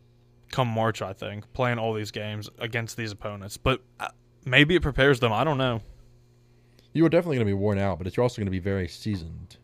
come 0.52 0.68
March. 0.68 1.02
I 1.02 1.12
think 1.12 1.52
playing 1.52 1.78
all 1.80 1.92
these 1.94 2.12
games 2.12 2.48
against 2.60 2.96
these 2.96 3.10
opponents, 3.10 3.56
but 3.56 3.82
uh, 3.98 4.08
maybe 4.44 4.76
it 4.76 4.82
prepares 4.82 5.18
them. 5.18 5.32
I 5.32 5.42
don't 5.42 5.58
know. 5.58 5.80
you 6.92 7.04
are 7.04 7.08
definitely 7.08 7.36
going 7.38 7.46
to 7.46 7.50
be 7.50 7.54
worn 7.58 7.78
out, 7.78 7.98
but 7.98 8.06
it's 8.06 8.16
you're 8.16 8.22
also 8.22 8.36
going 8.36 8.46
to 8.46 8.50
be 8.52 8.58
very 8.60 8.86
seasoned. 8.86 9.56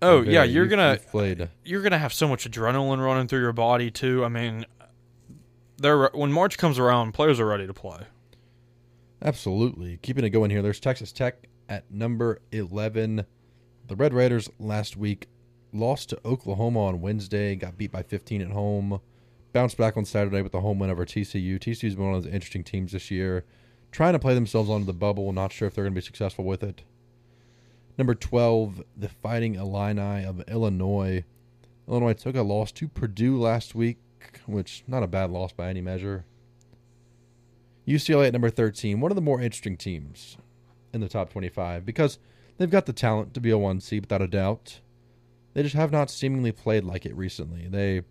Oh 0.00 0.20
Very- 0.22 0.34
yeah, 0.34 0.44
you're 0.44 0.62
you've- 0.64 0.70
gonna 0.76 0.98
you've 1.12 1.48
you're 1.64 1.82
gonna 1.82 1.98
have 1.98 2.12
so 2.12 2.28
much 2.28 2.48
adrenaline 2.48 3.04
running 3.04 3.26
through 3.26 3.40
your 3.40 3.52
body 3.52 3.90
too. 3.90 4.24
I 4.24 4.28
mean, 4.28 4.64
they're 5.76 6.08
when 6.14 6.30
March 6.30 6.56
comes 6.56 6.78
around, 6.78 7.12
players 7.14 7.40
are 7.40 7.46
ready 7.46 7.66
to 7.66 7.74
play. 7.74 8.02
Absolutely. 9.22 9.98
Keeping 10.02 10.24
it 10.24 10.30
going 10.30 10.50
here, 10.50 10.62
there's 10.62 10.78
Texas 10.80 11.10
Tech 11.12 11.48
at 11.68 11.90
number 11.90 12.38
11. 12.52 13.24
The 13.88 13.96
Red 13.96 14.14
Raiders 14.14 14.48
last 14.60 14.96
week 14.96 15.26
lost 15.72 16.10
to 16.10 16.20
Oklahoma 16.24 16.84
on 16.86 17.00
Wednesday, 17.00 17.56
got 17.56 17.76
beat 17.76 17.90
by 17.90 18.02
15 18.02 18.42
at 18.42 18.50
home, 18.52 19.00
bounced 19.58 19.76
back 19.76 19.96
on 19.96 20.04
Saturday 20.04 20.40
with 20.40 20.54
a 20.54 20.60
home 20.60 20.78
win 20.78 20.88
over 20.88 21.04
TCU. 21.04 21.58
TCU's 21.58 21.96
been 21.96 22.04
one 22.04 22.14
of 22.14 22.22
those 22.22 22.32
interesting 22.32 22.62
teams 22.62 22.92
this 22.92 23.10
year, 23.10 23.44
trying 23.90 24.12
to 24.12 24.18
play 24.20 24.32
themselves 24.32 24.70
onto 24.70 24.86
the 24.86 24.92
bubble. 24.92 25.32
Not 25.32 25.50
sure 25.50 25.66
if 25.66 25.74
they're 25.74 25.82
going 25.82 25.94
to 25.94 26.00
be 26.00 26.04
successful 26.04 26.44
with 26.44 26.62
it. 26.62 26.82
Number 27.98 28.14
12, 28.14 28.84
the 28.96 29.08
Fighting 29.08 29.56
Illini 29.56 30.24
of 30.24 30.48
Illinois. 30.48 31.24
Illinois 31.88 32.12
took 32.12 32.36
a 32.36 32.42
loss 32.42 32.70
to 32.70 32.86
Purdue 32.86 33.36
last 33.36 33.74
week, 33.74 33.98
which 34.46 34.84
not 34.86 35.02
a 35.02 35.08
bad 35.08 35.32
loss 35.32 35.50
by 35.50 35.68
any 35.68 35.80
measure. 35.80 36.24
UCLA 37.84 38.28
at 38.28 38.32
number 38.32 38.50
13, 38.50 39.00
one 39.00 39.10
of 39.10 39.16
the 39.16 39.20
more 39.20 39.40
interesting 39.40 39.76
teams 39.76 40.36
in 40.92 41.00
the 41.00 41.08
top 41.08 41.32
25 41.32 41.84
because 41.84 42.20
they've 42.58 42.70
got 42.70 42.86
the 42.86 42.92
talent 42.92 43.34
to 43.34 43.40
be 43.40 43.50
a 43.50 43.58
1 43.58 43.80
seed 43.80 44.02
without 44.02 44.22
a 44.22 44.28
doubt. 44.28 44.78
They 45.52 45.64
just 45.64 45.74
have 45.74 45.90
not 45.90 46.12
seemingly 46.12 46.52
played 46.52 46.84
like 46.84 47.04
it 47.04 47.16
recently. 47.16 47.66
They 47.66 48.02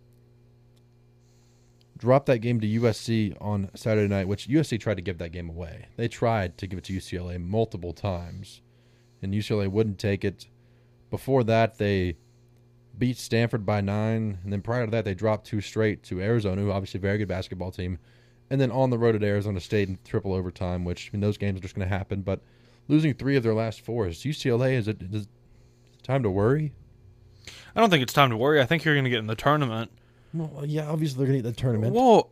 dropped 1.98 2.26
that 2.26 2.38
game 2.38 2.60
to 2.60 2.80
USC 2.80 3.36
on 3.40 3.70
Saturday 3.74 4.08
night, 4.08 4.28
which 4.28 4.48
USC 4.48 4.80
tried 4.80 4.96
to 4.96 5.02
give 5.02 5.18
that 5.18 5.32
game 5.32 5.50
away. 5.50 5.86
They 5.96 6.08
tried 6.08 6.56
to 6.58 6.66
give 6.66 6.78
it 6.78 6.84
to 6.84 6.92
UCLA 6.92 7.40
multiple 7.40 7.92
times, 7.92 8.62
and 9.20 9.34
UCLA 9.34 9.68
wouldn't 9.68 9.98
take 9.98 10.24
it. 10.24 10.46
Before 11.10 11.44
that, 11.44 11.78
they 11.78 12.16
beat 12.96 13.16
Stanford 13.16 13.66
by 13.66 13.80
nine, 13.80 14.38
and 14.42 14.52
then 14.52 14.62
prior 14.62 14.84
to 14.84 14.90
that, 14.90 15.04
they 15.04 15.14
dropped 15.14 15.46
two 15.46 15.60
straight 15.60 16.02
to 16.04 16.20
Arizona, 16.20 16.62
who 16.62 16.70
obviously 16.70 16.98
a 16.98 17.02
very 17.02 17.18
good 17.18 17.28
basketball 17.28 17.70
team 17.70 17.98
and 18.50 18.60
then 18.60 18.70
on 18.70 18.90
the 18.90 18.98
road 18.98 19.14
at 19.14 19.22
Arizona 19.22 19.60
State 19.60 19.88
in 19.88 19.98
triple 20.04 20.32
overtime, 20.32 20.84
which 20.84 21.10
I 21.12 21.16
mean, 21.16 21.20
those 21.20 21.36
games 21.36 21.58
are 21.58 21.62
just 21.62 21.74
going 21.74 21.88
to 21.88 21.94
happen. 21.94 22.22
But 22.22 22.40
losing 22.88 23.14
three 23.14 23.36
of 23.36 23.42
their 23.42 23.54
last 23.54 23.80
four 23.80 24.06
is 24.06 24.18
UCLA. 24.18 24.72
Is 24.72 24.88
it 24.88 25.02
is 25.02 25.22
it 25.22 25.28
time 26.02 26.22
to 26.22 26.30
worry? 26.30 26.72
I 27.74 27.80
don't 27.80 27.90
think 27.90 28.02
it's 28.02 28.12
time 28.12 28.30
to 28.30 28.36
worry. 28.36 28.60
I 28.60 28.66
think 28.66 28.84
you're 28.84 28.94
going 28.94 29.04
to 29.04 29.10
get 29.10 29.18
in 29.18 29.26
the 29.26 29.34
tournament. 29.34 29.90
Well, 30.34 30.64
yeah, 30.66 30.88
obviously 30.88 31.18
they're 31.18 31.26
going 31.26 31.42
to 31.42 31.48
get 31.48 31.54
the 31.56 31.60
tournament, 31.60 31.94
Well, 31.94 32.30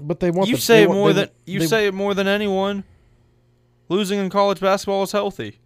but 0.00 0.20
they 0.20 0.30
want. 0.30 0.48
you 0.48 0.56
the, 0.56 0.62
say 0.62 0.86
want- 0.86 0.98
more 0.98 1.12
they- 1.12 1.22
than 1.22 1.30
you 1.46 1.60
they- 1.60 1.66
say 1.66 1.86
it 1.86 1.94
more 1.94 2.14
than 2.14 2.26
anyone. 2.28 2.84
Losing 3.88 4.18
in 4.18 4.28
college 4.28 4.60
basketball 4.60 5.02
is 5.04 5.12
healthy. 5.12 5.58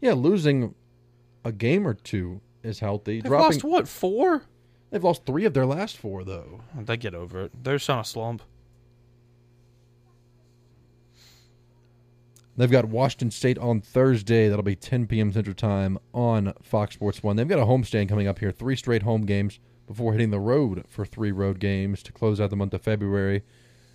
Yeah, 0.00 0.14
losing 0.14 0.74
a 1.44 1.52
game 1.52 1.86
or 1.86 1.92
two 1.94 2.40
is 2.62 2.80
healthy. 2.80 3.20
They've 3.20 3.24
Dropping, 3.30 3.44
lost 3.58 3.64
what 3.64 3.86
four? 3.88 4.44
they've 4.90 5.04
lost 5.04 5.26
three 5.26 5.44
of 5.44 5.52
their 5.52 5.66
last 5.66 5.98
four 5.98 6.24
though. 6.24 6.62
They 6.74 6.96
get 6.96 7.14
over 7.14 7.42
it. 7.42 7.52
They're 7.62 7.76
just 7.76 7.90
on 7.90 7.98
a 7.98 8.04
slump. 8.04 8.42
They've 12.58 12.68
got 12.68 12.86
Washington 12.86 13.30
State 13.30 13.56
on 13.58 13.80
Thursday. 13.80 14.48
That'll 14.48 14.64
be 14.64 14.74
10 14.74 15.06
p.m. 15.06 15.32
Central 15.32 15.54
Time 15.54 15.96
on 16.12 16.52
Fox 16.60 16.96
Sports 16.96 17.22
1. 17.22 17.36
They've 17.36 17.46
got 17.46 17.60
a 17.60 17.64
homestand 17.64 18.08
coming 18.08 18.26
up 18.26 18.40
here, 18.40 18.50
three 18.50 18.74
straight 18.74 19.04
home 19.04 19.26
games 19.26 19.60
before 19.86 20.10
hitting 20.10 20.32
the 20.32 20.40
road 20.40 20.84
for 20.88 21.04
three 21.04 21.30
road 21.30 21.60
games 21.60 22.02
to 22.02 22.12
close 22.12 22.40
out 22.40 22.50
the 22.50 22.56
month 22.56 22.74
of 22.74 22.82
February. 22.82 23.44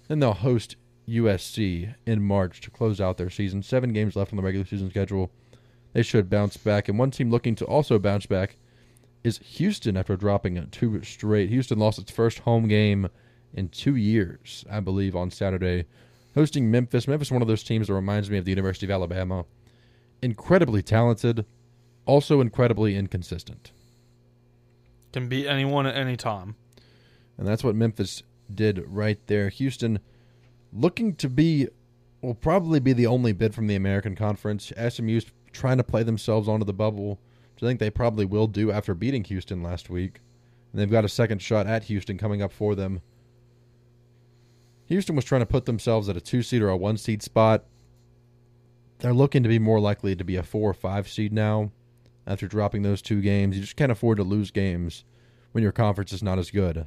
Then 0.07 0.19
they'll 0.19 0.31
host 0.31 0.77
USC 1.09 1.93
in 2.05 2.23
March 2.23 2.61
to 2.61 2.71
close 2.71 3.01
out 3.01 3.17
their 3.17 3.29
season. 3.29 3.63
Seven 3.63 3.91
games 3.91 4.15
left 4.15 4.31
on 4.31 4.37
the 4.37 4.43
regular 4.43 4.65
season 4.65 4.89
schedule. 4.89 5.29
They 5.91 6.01
should 6.01 6.29
bounce 6.29 6.55
back. 6.55 6.87
And 6.87 6.97
one 6.97 7.11
team 7.11 7.29
looking 7.29 7.55
to 7.55 7.65
also 7.65 7.99
bounce 7.99 8.27
back 8.27 8.55
is 9.25 9.39
Houston 9.39 9.97
after 9.97 10.15
dropping 10.15 10.65
two 10.71 11.03
straight. 11.03 11.49
Houston 11.49 11.79
lost 11.79 11.99
its 11.99 12.13
first 12.13 12.39
home 12.39 12.69
game 12.69 13.09
in 13.53 13.67
two 13.67 13.97
years, 13.97 14.63
I 14.71 14.79
believe, 14.79 15.17
on 15.17 15.31
Saturday 15.31 15.83
hosting 16.35 16.69
Memphis. 16.69 17.07
Memphis 17.07 17.27
is 17.27 17.31
one 17.31 17.41
of 17.41 17.47
those 17.47 17.63
teams 17.63 17.87
that 17.87 17.93
reminds 17.93 18.29
me 18.29 18.37
of 18.37 18.45
the 18.45 18.51
University 18.51 18.85
of 18.85 18.91
Alabama. 18.91 19.45
Incredibly 20.21 20.81
talented, 20.81 21.45
also 22.05 22.41
incredibly 22.41 22.95
inconsistent. 22.95 23.71
Can 25.11 25.27
beat 25.27 25.47
anyone 25.47 25.85
at 25.85 25.95
any 25.95 26.17
time. 26.17 26.55
And 27.37 27.47
that's 27.47 27.63
what 27.63 27.75
Memphis 27.75 28.23
did 28.53 28.83
right 28.87 29.19
there. 29.27 29.49
Houston 29.49 29.99
looking 30.71 31.15
to 31.15 31.29
be 31.29 31.67
will 32.21 32.33
probably 32.33 32.79
be 32.79 32.93
the 32.93 33.05
only 33.05 33.33
bid 33.33 33.53
from 33.53 33.67
the 33.67 33.75
American 33.75 34.15
Conference. 34.15 34.71
SMU's 34.77 35.25
trying 35.51 35.77
to 35.77 35.83
play 35.83 36.03
themselves 36.03 36.47
onto 36.47 36.65
the 36.65 36.73
bubble, 36.73 37.19
which 37.53 37.63
I 37.63 37.67
think 37.67 37.79
they 37.79 37.89
probably 37.89 38.25
will 38.25 38.47
do 38.47 38.71
after 38.71 38.93
beating 38.93 39.23
Houston 39.25 39.61
last 39.61 39.89
week. 39.89 40.19
And 40.71 40.81
they've 40.81 40.89
got 40.89 41.05
a 41.05 41.09
second 41.09 41.41
shot 41.41 41.67
at 41.67 41.83
Houston 41.85 42.17
coming 42.17 42.41
up 42.41 42.51
for 42.51 42.75
them. 42.75 43.01
Houston 44.93 45.15
was 45.15 45.25
trying 45.25 45.41
to 45.41 45.45
put 45.47 45.65
themselves 45.65 46.07
at 46.07 46.15
a 46.15 46.21
two 46.21 46.43
seed 46.43 46.61
or 46.61 46.69
a 46.69 46.77
one 46.77 46.97
seed 46.97 47.23
spot. 47.23 47.65
They're 48.99 49.13
looking 49.13 49.41
to 49.43 49.49
be 49.49 49.57
more 49.59 49.79
likely 49.79 50.15
to 50.15 50.23
be 50.23 50.35
a 50.35 50.43
four 50.43 50.69
or 50.69 50.73
five 50.75 51.09
seed 51.09 51.33
now 51.33 51.71
after 52.27 52.47
dropping 52.47 52.83
those 52.83 53.01
two 53.01 53.19
games. 53.19 53.55
You 53.55 53.61
just 53.63 53.75
can't 53.75 53.91
afford 53.91 54.17
to 54.17 54.23
lose 54.23 54.51
games 54.51 55.03
when 55.51 55.63
your 55.63 55.71
conference 55.71 56.13
is 56.13 56.21
not 56.23 56.37
as 56.39 56.51
good. 56.51 56.85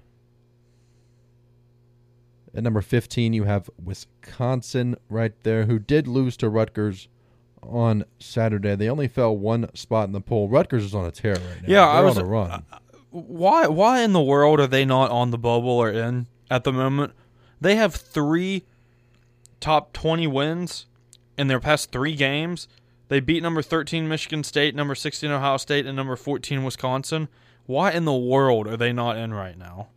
At 2.55 2.63
number 2.63 2.81
15, 2.81 3.33
you 3.33 3.45
have 3.45 3.69
Wisconsin 3.83 4.97
right 5.11 5.35
there, 5.43 5.67
who 5.67 5.79
did 5.79 6.07
lose 6.09 6.37
to 6.39 6.49
Rutgers 6.49 7.09
on 7.63 8.05
Saturday. 8.19 8.77
They 8.77 8.89
only 8.89 9.09
fell 9.09 9.37
one 9.37 9.69
spot 9.75 10.07
in 10.07 10.13
the 10.13 10.21
poll. 10.21 10.49
Rutgers 10.49 10.85
is 10.85 10.95
on 10.95 11.05
a 11.05 11.11
tear 11.11 11.35
right 11.35 11.63
now. 11.63 11.69
Yeah, 11.69 11.89
I 11.89 11.97
They're 11.97 12.05
was- 12.07 12.19
on 12.19 12.25
a 12.25 12.27
run. 12.29 12.63
Why 13.11 13.67
why 13.67 14.03
in 14.03 14.13
the 14.13 14.21
world 14.23 14.61
are 14.61 14.67
they 14.67 14.85
not 14.85 15.11
on 15.11 15.31
the 15.31 15.39
bubble 15.39 15.71
or 15.71 15.91
in 15.91 16.27
at 16.51 16.65
the 16.65 16.73
moment? 16.73 17.15
They 17.61 17.77
have 17.77 17.95
3 17.95 18.65
top 19.61 19.93
20 19.93 20.27
wins 20.27 20.87
in 21.39 21.49
their 21.49 21.61
past 21.61 21.91
3 21.93 22.15
games. 22.15 22.69
They 23.09 23.21
beat 23.21 23.43
number 23.43 23.63
13 23.63 24.09
Michigan 24.09 24.43
State, 24.43 24.75
number 24.75 24.95
16 24.95 25.31
Ohio 25.31 25.57
State 25.57 25.87
and 25.87 25.97
number 25.97 26.17
14 26.17 26.65
Wisconsin. 26.65 27.29
Why 27.67 27.93
in 27.93 28.05
the 28.05 28.15
world 28.15 28.67
are 28.67 28.77
they 28.77 28.93
not 28.93 29.17
in 29.17 29.33
right 29.33 29.57
now? 29.57 29.89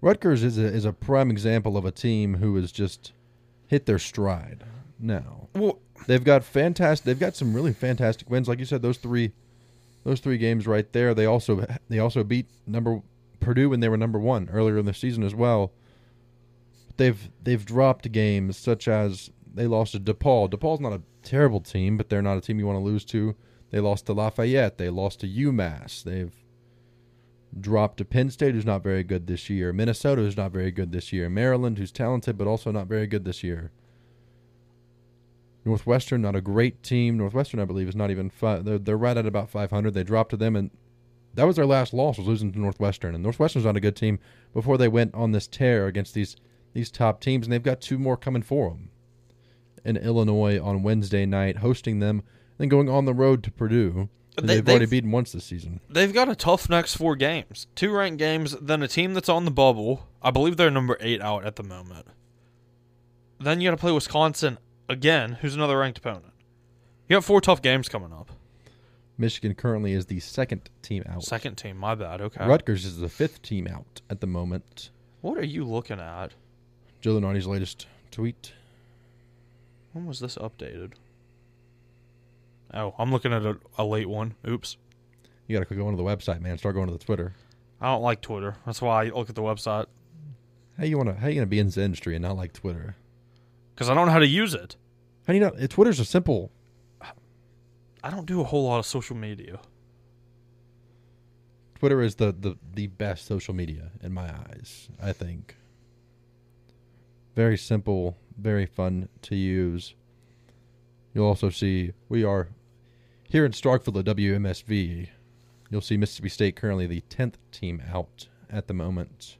Rutgers 0.00 0.42
is 0.42 0.58
a, 0.58 0.64
is 0.64 0.84
a 0.84 0.92
prime 0.92 1.30
example 1.30 1.76
of 1.76 1.84
a 1.84 1.92
team 1.92 2.34
who 2.34 2.56
has 2.56 2.72
just 2.72 3.12
hit 3.68 3.86
their 3.86 3.98
stride 3.98 4.64
now. 4.98 5.48
Well, 5.54 5.78
They've 6.06 6.22
got 6.22 6.44
fantastic. 6.44 7.04
They've 7.04 7.18
got 7.18 7.36
some 7.36 7.54
really 7.54 7.72
fantastic 7.72 8.30
wins, 8.30 8.48
like 8.48 8.58
you 8.58 8.64
said. 8.64 8.82
Those 8.82 8.98
three, 8.98 9.32
those 10.04 10.20
three 10.20 10.38
games 10.38 10.66
right 10.66 10.90
there. 10.92 11.14
They 11.14 11.26
also 11.26 11.66
they 11.88 11.98
also 11.98 12.24
beat 12.24 12.46
number 12.66 13.02
Purdue 13.40 13.70
when 13.70 13.80
they 13.80 13.88
were 13.88 13.96
number 13.96 14.18
one 14.18 14.48
earlier 14.52 14.78
in 14.78 14.86
the 14.86 14.94
season 14.94 15.22
as 15.22 15.34
well. 15.34 15.72
They've 17.02 17.30
they've 17.42 17.64
dropped 17.64 18.12
games 18.12 18.56
such 18.56 18.86
as 18.86 19.32
they 19.52 19.66
lost 19.66 19.90
to 19.90 19.98
DePaul. 19.98 20.48
DePaul's 20.48 20.78
not 20.78 20.92
a 20.92 21.02
terrible 21.24 21.58
team, 21.58 21.96
but 21.96 22.08
they're 22.08 22.22
not 22.22 22.38
a 22.38 22.40
team 22.40 22.60
you 22.60 22.66
want 22.66 22.78
to 22.78 22.84
lose 22.84 23.04
to. 23.06 23.34
They 23.72 23.80
lost 23.80 24.06
to 24.06 24.12
Lafayette. 24.12 24.78
They 24.78 24.88
lost 24.88 25.18
to 25.20 25.26
UMass. 25.26 26.04
They've 26.04 26.32
dropped 27.60 27.96
to 27.96 28.04
Penn 28.04 28.30
State, 28.30 28.54
who's 28.54 28.64
not 28.64 28.84
very 28.84 29.02
good 29.02 29.26
this 29.26 29.50
year. 29.50 29.72
Minnesota, 29.72 30.22
who's 30.22 30.36
not 30.36 30.52
very 30.52 30.70
good 30.70 30.92
this 30.92 31.12
year. 31.12 31.28
Maryland, 31.28 31.76
who's 31.76 31.90
talented 31.90 32.38
but 32.38 32.46
also 32.46 32.70
not 32.70 32.86
very 32.86 33.08
good 33.08 33.24
this 33.24 33.42
year. 33.42 33.72
Northwestern, 35.64 36.22
not 36.22 36.36
a 36.36 36.40
great 36.40 36.84
team. 36.84 37.16
Northwestern, 37.16 37.58
I 37.58 37.64
believe, 37.64 37.88
is 37.88 37.96
not 37.96 38.12
even. 38.12 38.30
They're, 38.40 38.78
they're 38.78 38.96
right 38.96 39.16
at 39.16 39.26
about 39.26 39.50
500. 39.50 39.92
They 39.92 40.04
dropped 40.04 40.30
to 40.30 40.36
them, 40.36 40.54
and 40.54 40.70
that 41.34 41.48
was 41.48 41.56
their 41.56 41.66
last 41.66 41.92
loss, 41.92 42.16
was 42.16 42.28
losing 42.28 42.52
to 42.52 42.60
Northwestern. 42.60 43.12
And 43.12 43.24
Northwestern's 43.24 43.64
not 43.64 43.76
a 43.76 43.80
good 43.80 43.96
team 43.96 44.20
before 44.54 44.78
they 44.78 44.86
went 44.86 45.16
on 45.16 45.32
this 45.32 45.48
tear 45.48 45.88
against 45.88 46.14
these 46.14 46.36
these 46.72 46.90
top 46.90 47.20
teams, 47.20 47.46
and 47.46 47.52
they've 47.52 47.62
got 47.62 47.80
two 47.80 47.98
more 47.98 48.16
coming 48.16 48.42
for 48.42 48.70
them. 48.70 48.90
In 49.84 49.96
Illinois 49.96 50.60
on 50.60 50.82
Wednesday 50.82 51.26
night, 51.26 51.58
hosting 51.58 51.98
them, 51.98 52.22
then 52.58 52.68
going 52.68 52.88
on 52.88 53.04
the 53.04 53.14
road 53.14 53.42
to 53.44 53.50
Purdue. 53.50 54.08
They- 54.40 54.54
they've 54.60 54.68
already 54.68 54.86
beaten 54.86 55.10
once 55.10 55.32
this 55.32 55.44
season. 55.44 55.80
they've 55.90 56.12
got 56.12 56.28
a 56.28 56.34
tough 56.34 56.70
next 56.70 56.94
4 56.96 57.16
games. 57.16 57.66
Two 57.74 57.92
ranked 57.92 58.18
games, 58.18 58.56
then 58.62 58.82
a 58.82 58.88
team 58.88 59.12
that's 59.12 59.28
on 59.28 59.44
the 59.44 59.50
bubble. 59.50 60.08
I 60.22 60.30
believe 60.30 60.56
they're 60.56 60.70
number 60.70 60.96
8 61.00 61.20
out 61.20 61.44
at 61.44 61.56
the 61.56 61.62
moment. 61.62 62.06
Then 63.38 63.60
you 63.60 63.66
got 63.68 63.76
to 63.76 63.80
play 63.80 63.92
Wisconsin 63.92 64.58
again, 64.88 65.38
who's 65.40 65.54
another 65.54 65.78
ranked 65.78 65.98
opponent. 65.98 66.32
You 67.08 67.16
got 67.16 67.24
four 67.24 67.40
tough 67.40 67.60
games 67.60 67.88
coming 67.88 68.12
up. 68.12 68.30
Michigan 69.18 69.54
currently 69.54 69.92
is 69.92 70.06
the 70.06 70.20
second 70.20 70.70
team 70.80 71.02
out. 71.08 71.22
Second 71.24 71.56
team, 71.56 71.76
my 71.76 71.94
bad. 71.94 72.20
Okay. 72.20 72.46
Rutgers 72.46 72.84
is 72.86 72.98
the 72.98 73.08
fifth 73.08 73.42
team 73.42 73.66
out 73.66 74.00
at 74.08 74.20
the 74.20 74.26
moment. 74.26 74.90
What 75.20 75.36
are 75.36 75.44
you 75.44 75.64
looking 75.64 76.00
at? 76.00 76.32
Joe 77.02 77.20
Lunardi's 77.20 77.48
latest 77.48 77.86
tweet. 78.12 78.52
When 79.92 80.06
was 80.06 80.20
this 80.20 80.36
updated? 80.36 80.92
Oh, 82.72 82.94
I'm 82.96 83.10
looking 83.10 83.32
at 83.32 83.44
a, 83.44 83.58
a 83.76 83.84
late 83.84 84.08
one. 84.08 84.34
Oops. 84.48 84.76
You 85.46 85.58
gotta 85.58 85.74
go 85.74 85.86
onto 85.86 85.96
the 85.96 86.04
website, 86.04 86.40
man. 86.40 86.56
Start 86.56 86.76
going 86.76 86.86
to 86.86 86.92
the 86.92 87.04
Twitter. 87.04 87.34
I 87.80 87.86
don't 87.86 88.02
like 88.02 88.20
Twitter. 88.20 88.56
That's 88.64 88.80
why 88.80 89.02
I 89.02 89.08
look 89.08 89.28
at 89.28 89.34
the 89.34 89.42
website 89.42 89.86
How 90.78 90.84
you 90.84 90.96
wanna 90.96 91.14
how 91.14 91.26
you 91.26 91.34
gonna 91.34 91.46
be 91.46 91.58
in 91.58 91.66
this 91.66 91.76
industry 91.76 92.14
and 92.14 92.22
not 92.22 92.36
like 92.36 92.52
Twitter? 92.52 92.96
because 93.74 93.90
I 93.90 93.94
don't 93.94 94.06
know 94.06 94.12
how 94.12 94.20
to 94.20 94.26
use 94.26 94.54
it. 94.54 94.76
How 95.26 95.32
do 95.32 95.38
you 95.38 95.44
know 95.44 95.50
eh, 95.58 95.66
Twitter's 95.66 95.98
a 95.98 96.04
simple 96.04 96.52
I 98.04 98.10
don't 98.10 98.26
do 98.26 98.40
a 98.40 98.44
whole 98.44 98.64
lot 98.64 98.78
of 98.78 98.86
social 98.86 99.16
media. 99.16 99.58
Twitter 101.78 102.00
is 102.00 102.16
the, 102.16 102.32
the, 102.32 102.56
the 102.74 102.86
best 102.86 103.26
social 103.26 103.54
media 103.54 103.90
in 104.02 104.12
my 104.12 104.28
eyes, 104.28 104.88
I 105.00 105.12
think. 105.12 105.56
Very 107.34 107.56
simple, 107.56 108.16
very 108.36 108.66
fun 108.66 109.08
to 109.22 109.34
use. 109.34 109.94
You'll 111.14 111.26
also 111.26 111.50
see 111.50 111.92
we 112.08 112.24
are 112.24 112.48
here 113.24 113.44
in 113.46 113.52
Starkville 113.52 114.02
WMSV. 114.02 115.08
You'll 115.70 115.80
see 115.80 115.96
Mississippi 115.96 116.28
State 116.28 116.56
currently 116.56 116.86
the 116.86 117.02
10th 117.08 117.34
team 117.50 117.82
out 117.92 118.28
at 118.50 118.68
the 118.68 118.74
moment. 118.74 119.38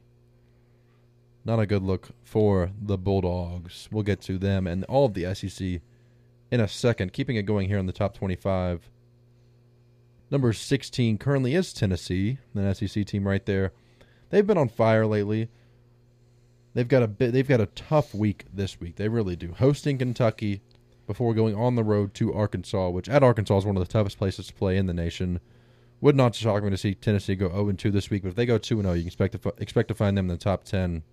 Not 1.45 1.59
a 1.59 1.67
good 1.67 1.83
look 1.83 2.09
for 2.23 2.71
the 2.81 2.97
Bulldogs. 2.97 3.89
We'll 3.91 4.03
get 4.03 4.21
to 4.21 4.37
them 4.37 4.65
and 4.65 4.83
all 4.85 5.05
of 5.05 5.13
the 5.13 5.33
SEC 5.35 5.81
in 6.49 6.59
a 6.59 6.67
second. 6.67 7.13
Keeping 7.13 7.35
it 7.35 7.43
going 7.43 7.67
here 7.67 7.77
in 7.77 7.85
the 7.85 7.91
top 7.91 8.15
25. 8.15 8.89
Number 10.31 10.53
16 10.53 11.19
currently 11.19 11.53
is 11.53 11.73
Tennessee, 11.73 12.39
an 12.55 12.73
SEC 12.73 13.05
team 13.05 13.27
right 13.27 13.45
there. 13.45 13.71
They've 14.29 14.47
been 14.47 14.57
on 14.57 14.69
fire 14.69 15.05
lately. 15.05 15.49
They've 16.73 16.87
got 16.87 17.03
a 17.03 17.07
bit 17.07 17.33
they've 17.33 17.47
got 17.47 17.61
a 17.61 17.67
tough 17.67 18.13
week 18.13 18.45
this 18.53 18.79
week. 18.79 18.95
They 18.95 19.07
really 19.07 19.35
do. 19.35 19.53
Hosting 19.53 19.97
Kentucky 19.97 20.61
before 21.05 21.33
going 21.33 21.55
on 21.55 21.75
the 21.75 21.83
road 21.83 22.13
to 22.15 22.33
Arkansas, 22.33 22.89
which 22.89 23.09
at 23.09 23.23
Arkansas 23.23 23.57
is 23.57 23.65
one 23.65 23.75
of 23.75 23.85
the 23.85 23.91
toughest 23.91 24.17
places 24.17 24.47
to 24.47 24.53
play 24.53 24.77
in 24.77 24.87
the 24.87 24.93
nation. 24.93 25.39
Would 26.01 26.15
not 26.15 26.35
shock 26.35 26.63
me 26.63 26.69
to 26.69 26.77
see 26.77 26.95
Tennessee 26.95 27.35
go 27.35 27.49
0 27.49 27.71
2 27.73 27.91
this 27.91 28.09
week, 28.09 28.23
but 28.23 28.29
if 28.29 28.35
they 28.35 28.45
go 28.45 28.57
2 28.57 28.81
0, 28.81 28.93
you 28.93 29.01
can 29.01 29.07
expect 29.07 29.41
to, 29.41 29.53
expect 29.57 29.87
to 29.89 29.93
find 29.93 30.17
them 30.17 30.25
in 30.25 30.35
the 30.35 30.37
top 30.37 30.63
10. 30.63 31.03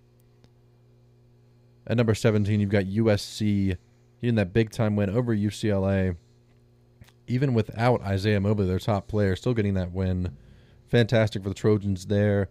At 1.87 1.97
number 1.97 2.13
17, 2.13 2.59
you've 2.59 2.69
got 2.69 2.85
USC 2.85 3.77
getting 4.19 4.35
that 4.35 4.53
big 4.53 4.71
time 4.71 4.95
win 4.95 5.09
over 5.09 5.35
UCLA 5.35 6.15
even 7.31 7.53
without 7.53 8.01
Isaiah 8.01 8.41
Mobley, 8.41 8.67
their 8.67 8.79
top 8.79 9.07
player, 9.07 9.35
still 9.35 9.53
getting 9.53 9.73
that 9.75 9.91
win. 9.91 10.35
Fantastic 10.89 11.43
for 11.43 11.49
the 11.49 11.55
Trojans 11.55 12.07
there. 12.07 12.49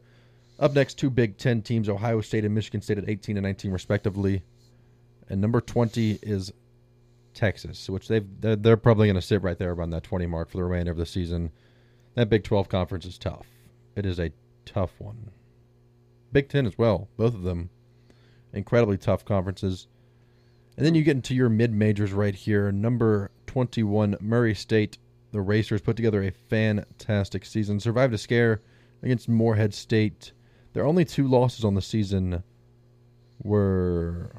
Up 0.60 0.74
next, 0.74 0.98
two 0.98 1.10
Big 1.10 1.38
Ten 1.38 1.62
teams, 1.62 1.88
Ohio 1.88 2.20
State 2.20 2.44
and 2.44 2.54
Michigan 2.54 2.82
State 2.82 2.98
at 2.98 3.08
18 3.08 3.36
and 3.36 3.44
19, 3.44 3.72
respectively. 3.72 4.42
And 5.28 5.40
number 5.40 5.60
20 5.60 6.18
is 6.22 6.52
Texas, 7.34 7.88
which 7.88 8.08
they've 8.08 8.26
they're, 8.40 8.56
they're 8.56 8.76
probably 8.76 9.08
going 9.08 9.14
to 9.14 9.22
sit 9.22 9.42
right 9.42 9.58
there 9.58 9.72
around 9.72 9.90
that 9.90 10.02
20 10.02 10.26
mark 10.26 10.50
for 10.50 10.58
the 10.58 10.64
remainder 10.64 10.92
of 10.92 10.98
the 10.98 11.06
season. 11.06 11.50
That 12.14 12.28
Big 12.28 12.44
12 12.44 12.68
conference 12.68 13.06
is 13.06 13.18
tough. 13.18 13.46
It 13.96 14.04
is 14.04 14.20
a 14.20 14.32
tough 14.64 14.92
one. 14.98 15.30
Big 16.32 16.48
Ten 16.48 16.66
as 16.66 16.76
well, 16.76 17.08
both 17.16 17.34
of 17.34 17.42
them 17.42 17.70
incredibly 18.52 18.96
tough 18.96 19.24
conferences. 19.24 19.86
And 20.76 20.86
then 20.86 20.94
you 20.94 21.02
get 21.02 21.16
into 21.16 21.34
your 21.34 21.48
mid 21.48 21.72
majors 21.72 22.12
right 22.12 22.34
here. 22.34 22.72
Number 22.72 23.30
21, 23.46 24.16
Murray 24.20 24.54
State. 24.54 24.98
The 25.32 25.40
Racers 25.40 25.80
put 25.80 25.96
together 25.96 26.22
a 26.22 26.30
fantastic 26.30 27.44
season. 27.44 27.78
Survived 27.78 28.14
a 28.14 28.18
scare 28.18 28.62
against 29.02 29.28
Morehead 29.28 29.74
State. 29.74 30.32
Their 30.72 30.86
only 30.86 31.04
two 31.04 31.26
losses 31.26 31.64
on 31.64 31.74
the 31.74 31.82
season 31.82 32.42
were 33.42 34.30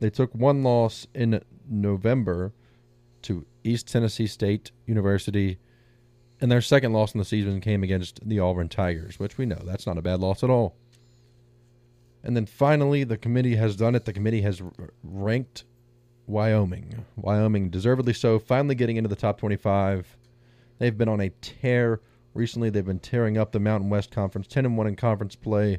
they 0.00 0.10
took 0.10 0.34
one 0.34 0.62
loss 0.62 1.06
in 1.14 1.42
November 1.68 2.52
to 3.22 3.46
East 3.62 3.88
Tennessee 3.88 4.26
State 4.26 4.70
University, 4.86 5.58
and 6.40 6.50
their 6.50 6.60
second 6.60 6.92
loss 6.92 7.14
in 7.14 7.18
the 7.18 7.24
season 7.24 7.60
came 7.60 7.82
against 7.82 8.26
the 8.26 8.38
Auburn 8.38 8.68
Tigers, 8.68 9.18
which 9.18 9.38
we 9.38 9.46
know 9.46 9.60
that's 9.64 9.86
not 9.86 9.98
a 9.98 10.02
bad 10.02 10.20
loss 10.20 10.42
at 10.42 10.50
all. 10.50 10.76
And 12.22 12.36
then 12.36 12.46
finally, 12.46 13.04
the 13.04 13.16
committee 13.18 13.56
has 13.56 13.76
done 13.76 13.94
it. 13.94 14.04
The 14.04 14.12
committee 14.12 14.42
has 14.42 14.62
ranked 15.02 15.64
Wyoming. 16.26 17.04
Wyoming, 17.16 17.70
deservedly 17.70 18.14
so, 18.14 18.38
finally 18.38 18.74
getting 18.74 18.96
into 18.96 19.08
the 19.08 19.16
top 19.16 19.38
25. 19.38 20.16
They've 20.78 20.96
been 20.96 21.08
on 21.08 21.20
a 21.20 21.30
tear 21.40 22.00
recently. 22.34 22.68
They've 22.68 22.84
been 22.84 22.98
tearing 22.98 23.38
up 23.38 23.52
the 23.52 23.60
Mountain 23.60 23.90
West 23.90 24.10
Conference, 24.10 24.46
10 24.46 24.66
and 24.66 24.76
1 24.76 24.86
in 24.86 24.96
conference 24.96 25.36
play, 25.36 25.78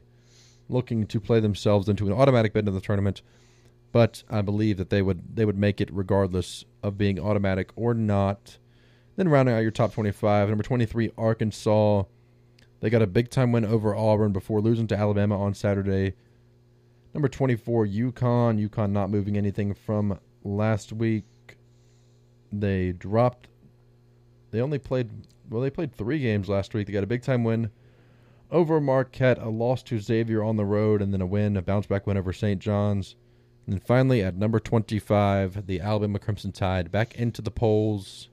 looking 0.70 1.06
to 1.08 1.20
play 1.20 1.40
themselves 1.40 1.88
into 1.88 2.08
an 2.08 2.14
automatic 2.14 2.54
bid 2.54 2.68
in 2.68 2.74
the 2.74 2.82
tournament. 2.82 3.22
But 3.92 4.24
I 4.30 4.42
believe 4.42 4.78
that 4.78 4.90
they 4.90 5.02
would 5.02 5.36
they 5.36 5.46
would 5.46 5.58
make 5.58 5.80
it 5.80 5.90
regardless 5.94 6.66
of 6.84 6.98
being 6.98 7.20
automatic 7.20 7.72
or 7.76 7.94
not. 7.94 8.58
Then 9.16 9.30
rounding 9.30 9.56
out 9.56 9.60
your 9.60 9.72
top 9.72 9.94
25, 9.94 10.50
number 10.50 10.64
23 10.64 11.12
Arkansas. 11.18 12.04
They 12.82 12.90
got 12.90 13.02
a 13.02 13.08
big 13.08 13.30
time 13.30 13.52
win 13.52 13.64
over 13.66 13.96
Auburn 13.96 14.34
before 14.34 14.60
losing 14.60 14.88
to 14.88 14.98
Alabama 14.98 15.40
on 15.40 15.54
Saturday. 15.54 16.14
Number 17.14 17.30
24, 17.30 17.88
UConn. 17.88 18.70
UConn 18.70 18.92
not 18.92 19.10
moving 19.10 19.38
anything 19.38 19.74
from 19.74 20.20
last 20.44 20.92
week. 20.92 21.24
They 22.52 22.92
dropped. 22.92 23.48
They 24.52 24.60
only 24.60 24.80
played. 24.80 25.10
Well, 25.50 25.62
they 25.62 25.70
played 25.70 25.96
three 25.96 26.20
games 26.20 26.50
last 26.50 26.74
week. 26.74 26.88
They 26.88 26.94
got 26.94 27.04
a 27.04 27.08
big 27.08 27.24
time 27.24 27.44
win 27.44 27.70
over 28.52 28.80
Marquette, 28.80 29.40
a 29.40 29.50
loss 29.50 29.84
to 29.84 30.00
Xavier 30.00 30.44
on 30.44 30.56
the 30.56 30.66
road, 30.66 31.02
and 31.02 31.14
then 31.14 31.22
a 31.22 31.26
win, 31.26 31.58
a 31.58 31.62
bounce 31.62 31.88
back 31.88 32.08
win 32.08 32.18
over 32.18 32.34
St. 32.34 32.60
John's. 32.62 33.16
And 33.66 33.74
then 33.74 33.80
finally, 33.80 34.22
at 34.22 34.36
number 34.36 34.60
25, 34.60 35.66
the 35.66 35.80
Alabama 35.80 36.20
Crimson 36.20 36.52
Tide 36.52 36.92
back 36.92 37.16
into 37.16 37.42
the 37.42 37.52
polls 37.52 38.30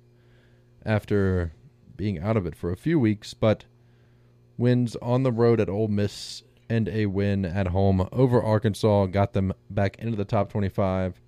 after 0.84 1.52
being 1.96 2.18
out 2.18 2.36
of 2.36 2.46
it 2.46 2.54
for 2.54 2.70
a 2.70 2.76
few 2.76 2.98
weeks, 2.98 3.34
but 3.34 3.64
wins 4.58 4.96
on 4.96 5.22
the 5.22 5.32
road 5.32 5.60
at 5.60 5.68
Ole 5.68 5.88
Miss 5.88 6.42
and 6.68 6.88
a 6.88 7.06
win 7.06 7.44
at 7.44 7.68
home 7.68 8.08
over 8.12 8.42
Arkansas 8.42 9.06
got 9.06 9.32
them 9.32 9.52
back 9.70 9.98
into 9.98 10.16
the 10.16 10.24
top 10.24 10.50
25. 10.50 11.20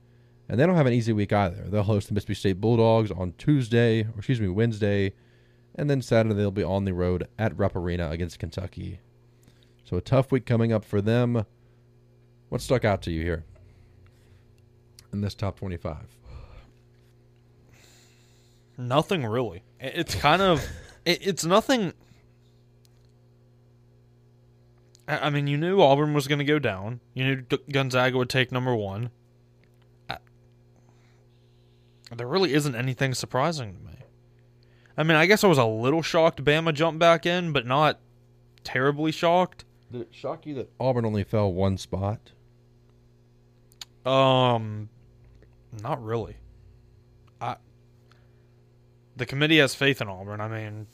And 0.48 0.60
they 0.60 0.66
don't 0.66 0.76
have 0.76 0.86
an 0.86 0.92
easy 0.92 1.12
week 1.12 1.32
either. 1.32 1.64
They'll 1.68 1.82
host 1.82 2.08
the 2.08 2.14
Mississippi 2.14 2.34
State 2.34 2.60
Bulldogs 2.60 3.10
on 3.10 3.32
Tuesday, 3.38 4.02
or 4.02 4.14
excuse 4.18 4.40
me, 4.40 4.48
Wednesday, 4.48 5.14
and 5.74 5.90
then 5.90 6.02
Saturday 6.02 6.34
they'll 6.34 6.50
be 6.50 6.62
on 6.62 6.84
the 6.84 6.94
road 6.94 7.28
at 7.38 7.56
Rupp 7.58 7.76
Arena 7.76 8.10
against 8.10 8.38
Kentucky. 8.38 9.00
So 9.84 9.96
a 9.96 10.00
tough 10.00 10.32
week 10.32 10.46
coming 10.46 10.72
up 10.72 10.84
for 10.84 11.00
them. 11.00 11.44
What 12.48 12.60
stuck 12.60 12.84
out 12.84 13.02
to 13.02 13.10
you 13.10 13.22
here 13.22 13.44
in 15.12 15.20
this 15.20 15.34
top 15.34 15.58
25? 15.58 15.96
Nothing 18.76 19.26
really. 19.26 19.62
It's 19.80 20.14
kind 20.14 20.42
of, 20.42 20.64
it, 21.04 21.26
it's 21.26 21.44
nothing. 21.44 21.92
I 25.06 25.28
mean, 25.28 25.46
you 25.46 25.58
knew 25.58 25.82
Auburn 25.82 26.14
was 26.14 26.28
going 26.28 26.38
to 26.38 26.44
go 26.46 26.58
down. 26.58 27.00
You 27.12 27.24
knew 27.24 27.58
Gonzaga 27.70 28.16
would 28.16 28.30
take 28.30 28.50
number 28.50 28.74
one. 28.74 29.10
I, 30.08 30.16
there 32.16 32.26
really 32.26 32.54
isn't 32.54 32.74
anything 32.74 33.12
surprising 33.12 33.74
to 33.74 33.80
me. 33.80 33.93
I 34.96 35.02
mean, 35.02 35.16
I 35.16 35.26
guess 35.26 35.42
I 35.42 35.48
was 35.48 35.58
a 35.58 35.64
little 35.64 36.02
shocked 36.02 36.44
Bama 36.44 36.72
jumped 36.72 37.00
back 37.00 37.26
in, 37.26 37.52
but 37.52 37.66
not 37.66 37.98
terribly 38.62 39.12
shocked. 39.12 39.64
Did 39.90 40.02
it 40.02 40.08
shock 40.12 40.46
you 40.46 40.54
that 40.54 40.70
Auburn 40.80 41.04
only 41.04 41.24
fell 41.24 41.52
one 41.52 41.78
spot? 41.78 42.32
Um, 44.04 44.88
not 45.82 46.02
really. 46.04 46.36
I. 47.40 47.56
The 49.16 49.26
committee 49.26 49.58
has 49.58 49.74
faith 49.74 50.00
in 50.00 50.08
Auburn. 50.08 50.40
I 50.40 50.48
mean, 50.48 50.86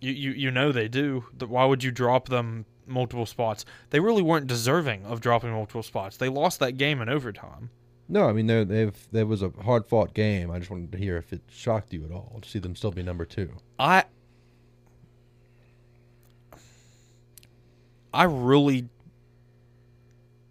you 0.00 0.12
you, 0.12 0.30
you 0.32 0.50
know 0.50 0.72
they 0.72 0.88
do. 0.88 1.24
Th- 1.38 1.48
Why 1.48 1.64
would 1.64 1.82
you 1.84 1.90
drop 1.90 2.28
them 2.28 2.66
multiple 2.86 3.26
spots? 3.26 3.64
They 3.90 4.00
really 4.00 4.22
weren't 4.22 4.46
deserving 4.46 5.04
of 5.04 5.20
dropping 5.20 5.52
multiple 5.52 5.82
spots. 5.82 6.16
They 6.16 6.28
lost 6.28 6.60
that 6.60 6.72
game 6.72 7.00
in 7.00 7.08
overtime. 7.08 7.70
No, 8.08 8.28
I 8.28 8.32
mean 8.32 8.46
there 8.46 8.64
they've 8.64 8.96
there 9.10 9.26
was 9.26 9.42
a 9.42 9.50
hard 9.62 9.86
fought 9.86 10.14
game. 10.14 10.50
I 10.50 10.58
just 10.58 10.70
wanted 10.70 10.92
to 10.92 10.98
hear 10.98 11.16
if 11.16 11.32
it 11.32 11.42
shocked 11.48 11.92
you 11.92 12.04
at 12.04 12.10
all 12.10 12.38
to 12.42 12.48
see 12.48 12.58
them 12.58 12.76
still 12.76 12.90
be 12.92 13.02
number 13.02 13.24
two. 13.24 13.50
I. 13.78 14.04
I 18.14 18.24
really 18.24 18.88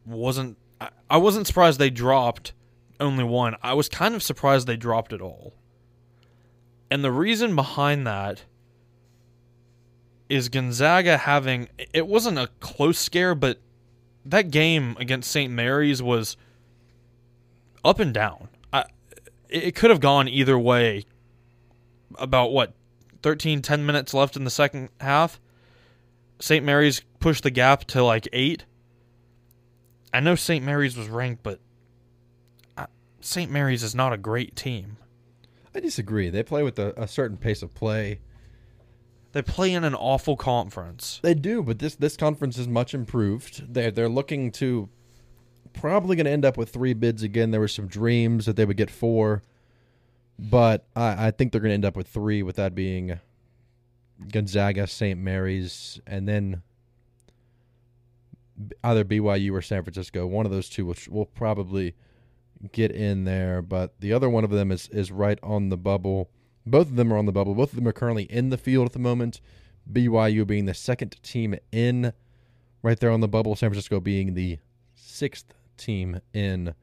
wasn't. 0.05 0.57
I, 0.79 0.89
I 1.09 1.17
wasn't 1.17 1.45
surprised 1.45 1.79
they 1.79 1.91
dropped 1.91 2.53
only 2.99 3.23
one. 3.23 3.55
I 3.61 3.73
was 3.73 3.89
kind 3.89 4.15
of 4.15 4.23
surprised 4.23 4.67
they 4.67 4.77
dropped 4.77 5.13
it 5.13 5.21
all. 5.21 5.53
And 6.89 7.03
the 7.03 7.11
reason 7.11 7.55
behind 7.55 8.05
that 8.07 8.43
is 10.29 10.49
Gonzaga 10.49 11.17
having. 11.17 11.69
It 11.93 12.07
wasn't 12.07 12.39
a 12.39 12.47
close 12.59 12.97
scare, 12.97 13.35
but 13.35 13.59
that 14.25 14.51
game 14.51 14.95
against 14.99 15.29
St. 15.29 15.51
Mary's 15.51 16.01
was 16.01 16.37
up 17.83 17.99
and 17.99 18.13
down. 18.13 18.49
I, 18.71 18.85
it 19.49 19.75
could 19.75 19.89
have 19.89 19.99
gone 19.99 20.27
either 20.27 20.57
way. 20.57 21.05
About 22.17 22.51
what, 22.51 22.73
13, 23.23 23.61
10 23.61 23.85
minutes 23.85 24.13
left 24.13 24.35
in 24.35 24.43
the 24.43 24.49
second 24.49 24.89
half. 24.99 25.39
St. 26.39 26.65
Mary's 26.65 27.01
pushed 27.19 27.43
the 27.43 27.51
gap 27.51 27.85
to 27.85 28.03
like 28.03 28.27
eight. 28.33 28.65
I 30.13 30.19
know 30.19 30.35
St. 30.35 30.65
Mary's 30.65 30.97
was 30.97 31.07
ranked, 31.07 31.41
but 31.43 31.59
St. 33.21 33.51
Mary's 33.51 33.83
is 33.83 33.95
not 33.95 34.13
a 34.13 34.17
great 34.17 34.55
team. 34.55 34.97
I 35.73 35.79
disagree. 35.79 36.29
They 36.29 36.43
play 36.43 36.63
with 36.63 36.77
a, 36.79 36.93
a 37.01 37.07
certain 37.07 37.37
pace 37.37 37.61
of 37.61 37.73
play. 37.73 38.19
They 39.31 39.41
play 39.41 39.71
in 39.71 39.83
an 39.83 39.95
awful 39.95 40.35
conference. 40.35 41.19
They 41.23 41.33
do, 41.33 41.63
but 41.63 41.79
this 41.79 41.95
this 41.95 42.17
conference 42.17 42.57
is 42.57 42.67
much 42.67 42.93
improved. 42.93 43.73
They're 43.73 43.91
they're 43.91 44.09
looking 44.09 44.51
to 44.53 44.89
probably 45.73 46.15
going 46.15 46.25
to 46.25 46.31
end 46.31 46.45
up 46.45 46.57
with 46.57 46.69
three 46.69 46.93
bids 46.93 47.23
again. 47.23 47.51
There 47.51 47.59
were 47.59 47.67
some 47.67 47.87
dreams 47.87 48.45
that 48.45 48.55
they 48.55 48.65
would 48.65 48.77
get 48.77 48.91
four, 48.91 49.41
but 50.39 50.85
I, 50.95 51.27
I 51.27 51.31
think 51.31 51.51
they're 51.51 51.61
going 51.61 51.71
to 51.71 51.75
end 51.75 51.85
up 51.85 51.95
with 51.95 52.07
three. 52.07 52.43
With 52.43 52.55
that 52.57 52.75
being 52.75 53.19
Gonzaga, 54.31 54.87
St. 54.87 55.19
Mary's, 55.19 55.99
and 56.05 56.27
then 56.27 56.61
either 58.83 59.03
BYU 59.03 59.53
or 59.53 59.61
San 59.61 59.83
Francisco. 59.83 60.25
One 60.27 60.45
of 60.45 60.51
those 60.51 60.69
two 60.69 60.85
will, 60.85 60.95
will 61.09 61.25
probably 61.25 61.95
get 62.71 62.91
in 62.91 63.23
there, 63.23 63.61
but 63.61 63.99
the 63.99 64.13
other 64.13 64.29
one 64.29 64.43
of 64.43 64.51
them 64.51 64.71
is 64.71 64.87
is 64.89 65.11
right 65.11 65.39
on 65.41 65.69
the 65.69 65.77
bubble. 65.77 66.29
Both 66.65 66.89
of 66.89 66.95
them 66.95 67.11
are 67.11 67.17
on 67.17 67.25
the 67.25 67.31
bubble. 67.31 67.55
Both 67.55 67.71
of 67.71 67.75
them 67.75 67.87
are 67.87 67.93
currently 67.93 68.23
in 68.23 68.49
the 68.49 68.57
field 68.57 68.85
at 68.85 68.93
the 68.93 68.99
moment. 68.99 69.41
BYU 69.91 70.45
being 70.45 70.65
the 70.65 70.75
second 70.75 71.21
team 71.23 71.55
in, 71.71 72.13
right 72.83 72.99
there 72.99 73.11
on 73.11 73.21
the 73.21 73.27
bubble. 73.27 73.55
San 73.55 73.69
Francisco 73.69 73.99
being 73.99 74.35
the 74.35 74.59
sixth 74.93 75.53
team 75.81 76.21
in 76.33 76.73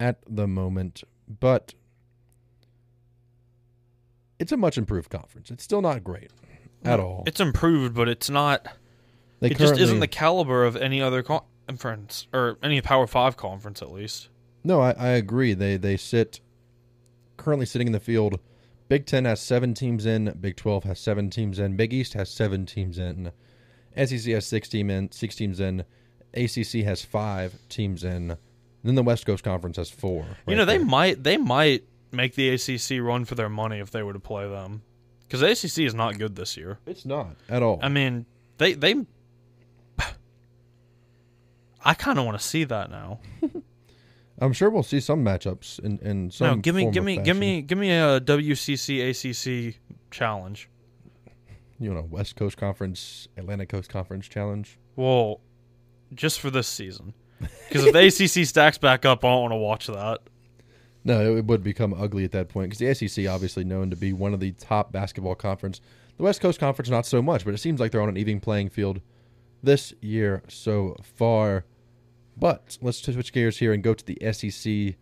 at 0.00 0.18
the 0.28 0.46
moment. 0.46 1.02
But 1.28 1.74
it's 4.38 4.52
a 4.52 4.56
much 4.56 4.78
improved 4.78 5.10
conference. 5.10 5.50
It's 5.50 5.64
still 5.64 5.82
not 5.82 6.04
great 6.04 6.30
at 6.84 7.00
all. 7.00 7.24
It's 7.26 7.40
improved, 7.40 7.94
but 7.94 8.08
it's 8.08 8.30
not. 8.30 8.68
They 9.40 9.50
it 9.50 9.58
just 9.58 9.78
isn't 9.78 10.00
the 10.00 10.08
caliber 10.08 10.64
of 10.64 10.76
any 10.76 11.00
other 11.00 11.22
conference 11.22 12.26
or 12.32 12.58
any 12.62 12.80
Power 12.80 13.06
Five 13.06 13.36
conference, 13.36 13.82
at 13.82 13.92
least. 13.92 14.28
No, 14.64 14.80
I, 14.80 14.92
I 14.92 15.08
agree. 15.08 15.54
They 15.54 15.76
they 15.76 15.96
sit 15.96 16.40
currently 17.36 17.66
sitting 17.66 17.88
in 17.88 17.92
the 17.92 18.00
field. 18.00 18.40
Big 18.88 19.06
Ten 19.06 19.26
has 19.26 19.40
seven 19.40 19.74
teams 19.74 20.06
in. 20.06 20.36
Big 20.40 20.56
Twelve 20.56 20.84
has 20.84 20.98
seven 20.98 21.30
teams 21.30 21.58
in. 21.58 21.76
Big 21.76 21.92
East 21.92 22.14
has 22.14 22.30
seven 22.30 22.66
teams 22.66 22.98
in. 22.98 23.32
SEC 23.96 24.32
has 24.32 24.46
six 24.46 24.68
teams 24.68 24.92
in, 24.92 25.12
six 25.12 25.34
teams 25.34 25.60
in. 25.60 25.84
ACC 26.34 26.84
has 26.84 27.04
five 27.04 27.54
teams 27.68 28.04
in. 28.04 28.36
then 28.82 28.94
the 28.94 29.02
West 29.02 29.26
Coast 29.26 29.44
Conference 29.44 29.76
has 29.76 29.90
four. 29.90 30.26
you 30.46 30.56
know, 30.56 30.64
they 30.64 30.78
there. 30.78 30.86
might 30.86 31.22
they 31.22 31.36
might 31.36 31.84
make 32.12 32.34
the 32.34 32.50
ACC 32.50 33.00
run 33.02 33.24
for 33.24 33.34
their 33.34 33.48
money 33.48 33.78
if 33.78 33.90
they 33.90 34.02
were 34.02 34.12
to 34.12 34.20
play 34.20 34.48
them, 34.48 34.82
because 35.26 35.40
the 35.40 35.50
ACC 35.50 35.86
is 35.86 35.94
not 35.94 36.18
good 36.18 36.36
this 36.36 36.56
year. 36.56 36.78
It's 36.86 37.04
not 37.04 37.36
at 37.48 37.62
all. 37.62 37.78
I 37.82 37.88
mean, 37.88 38.26
they 38.58 38.74
they. 38.74 38.94
I 41.84 41.94
kind 41.94 42.18
of 42.18 42.24
want 42.24 42.38
to 42.38 42.44
see 42.44 42.64
that 42.64 42.90
now. 42.90 43.20
I'm 44.40 44.52
sure 44.52 44.70
we'll 44.70 44.82
see 44.84 45.00
some 45.00 45.24
matchups 45.24 45.80
in 45.80 45.98
in 45.98 46.30
some. 46.30 46.46
no, 46.46 46.56
give 46.56 46.74
me 46.74 46.90
give 46.90 47.04
me 47.04 47.18
give 47.18 47.36
me 47.36 47.62
give 47.62 47.78
me 47.78 47.90
a 47.90 48.20
WCC 48.20 49.10
ACC 49.10 49.76
challenge. 50.10 50.68
You 51.80 51.94
know, 51.94 52.06
West 52.08 52.36
Coast 52.36 52.56
Conference, 52.56 53.28
Atlantic 53.36 53.68
Coast 53.68 53.88
Conference 53.88 54.26
challenge. 54.26 54.78
Well, 54.96 55.40
just 56.14 56.40
for 56.40 56.50
this 56.50 56.68
season, 56.68 57.14
because 57.68 57.84
if 57.84 57.92
the 57.92 58.40
ACC 58.40 58.46
stacks 58.46 58.78
back 58.78 59.04
up, 59.04 59.24
I 59.24 59.28
don't 59.28 59.42
want 59.42 59.52
to 59.52 59.56
watch 59.56 59.86
that. 59.88 60.20
No, 61.04 61.36
it 61.36 61.46
would 61.46 61.62
become 61.62 61.94
ugly 61.94 62.24
at 62.24 62.32
that 62.32 62.48
point 62.48 62.70
because 62.70 62.98
the 62.98 63.08
SEC 63.08 63.26
obviously 63.28 63.64
known 63.64 63.90
to 63.90 63.96
be 63.96 64.12
one 64.12 64.34
of 64.34 64.40
the 64.40 64.52
top 64.52 64.92
basketball 64.92 65.34
conference. 65.34 65.80
The 66.16 66.24
West 66.24 66.40
Coast 66.40 66.58
Conference 66.58 66.90
not 66.90 67.06
so 67.06 67.22
much, 67.22 67.44
but 67.44 67.54
it 67.54 67.58
seems 67.58 67.78
like 67.78 67.92
they're 67.92 68.02
on 68.02 68.08
an 68.08 68.16
even 68.16 68.40
playing 68.40 68.70
field 68.70 69.00
this 69.62 69.94
year 70.00 70.42
so 70.48 70.96
far. 71.02 71.64
But 72.36 72.76
let's 72.82 73.02
switch 73.02 73.32
gears 73.32 73.58
here 73.58 73.72
and 73.72 73.82
go 73.82 73.94
to 73.94 74.04
the 74.04 74.18
SEC 74.32 74.96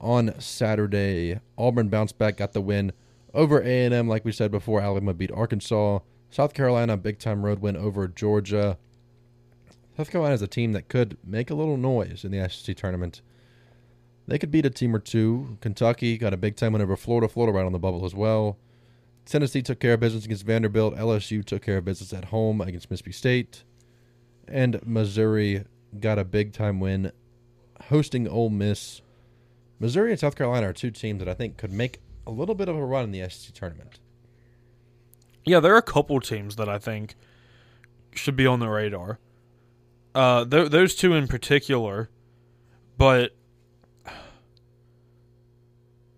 on 0.00 0.38
Saturday. 0.38 1.40
Auburn 1.56 1.88
bounced 1.88 2.18
back, 2.18 2.36
got 2.36 2.52
the 2.52 2.60
win 2.60 2.92
over 3.34 3.60
A&M. 3.60 4.08
Like 4.08 4.24
we 4.24 4.32
said 4.32 4.50
before, 4.50 4.80
Alabama 4.80 5.14
beat 5.14 5.32
Arkansas. 5.32 6.00
South 6.30 6.54
Carolina 6.54 6.96
big 6.96 7.18
time 7.18 7.44
road 7.44 7.60
win 7.60 7.76
over 7.76 8.08
Georgia. 8.08 8.78
South 9.96 10.10
Carolina 10.10 10.34
is 10.34 10.42
a 10.42 10.46
team 10.46 10.72
that 10.72 10.88
could 10.88 11.18
make 11.24 11.50
a 11.50 11.54
little 11.54 11.76
noise 11.76 12.24
in 12.24 12.32
the 12.32 12.48
SEC 12.48 12.76
tournament. 12.76 13.20
They 14.26 14.38
could 14.38 14.50
beat 14.50 14.64
a 14.64 14.70
team 14.70 14.94
or 14.94 14.98
two. 14.98 15.58
Kentucky 15.60 16.16
got 16.16 16.32
a 16.32 16.36
big 16.36 16.56
time 16.56 16.72
win 16.72 16.82
over 16.82 16.96
Florida. 16.96 17.28
Florida 17.28 17.56
right 17.56 17.66
on 17.66 17.72
the 17.72 17.78
bubble 17.78 18.04
as 18.04 18.14
well. 18.14 18.56
Tennessee 19.24 19.62
took 19.62 19.80
care 19.80 19.94
of 19.94 20.00
business 20.00 20.24
against 20.24 20.46
Vanderbilt. 20.46 20.96
LSU 20.96 21.44
took 21.44 21.62
care 21.62 21.78
of 21.78 21.84
business 21.84 22.12
at 22.12 22.26
home 22.26 22.60
against 22.60 22.90
Mississippi 22.90 23.12
State. 23.12 23.64
And 24.48 24.80
Missouri 24.84 25.64
got 26.00 26.18
a 26.18 26.24
big 26.24 26.52
time 26.52 26.80
win 26.80 27.12
hosting 27.88 28.26
Ole 28.26 28.50
Miss. 28.50 29.02
Missouri 29.78 30.10
and 30.10 30.20
South 30.20 30.36
Carolina 30.36 30.70
are 30.70 30.72
two 30.72 30.90
teams 30.90 31.18
that 31.18 31.28
I 31.28 31.34
think 31.34 31.56
could 31.56 31.72
make 31.72 32.00
a 32.26 32.30
little 32.30 32.54
bit 32.54 32.68
of 32.68 32.76
a 32.76 32.84
run 32.84 33.04
in 33.04 33.12
the 33.12 33.28
SEC 33.28 33.52
tournament. 33.54 33.98
Yeah, 35.44 35.60
there 35.60 35.74
are 35.74 35.78
a 35.78 35.82
couple 35.82 36.20
teams 36.20 36.56
that 36.56 36.68
I 36.68 36.78
think 36.78 37.16
should 38.14 38.36
be 38.36 38.46
on 38.46 38.60
the 38.60 38.68
radar. 38.68 39.18
Uh, 40.14 40.44
th- 40.44 40.70
those 40.70 40.94
two 40.94 41.14
in 41.14 41.26
particular, 41.26 42.10
but 42.96 43.34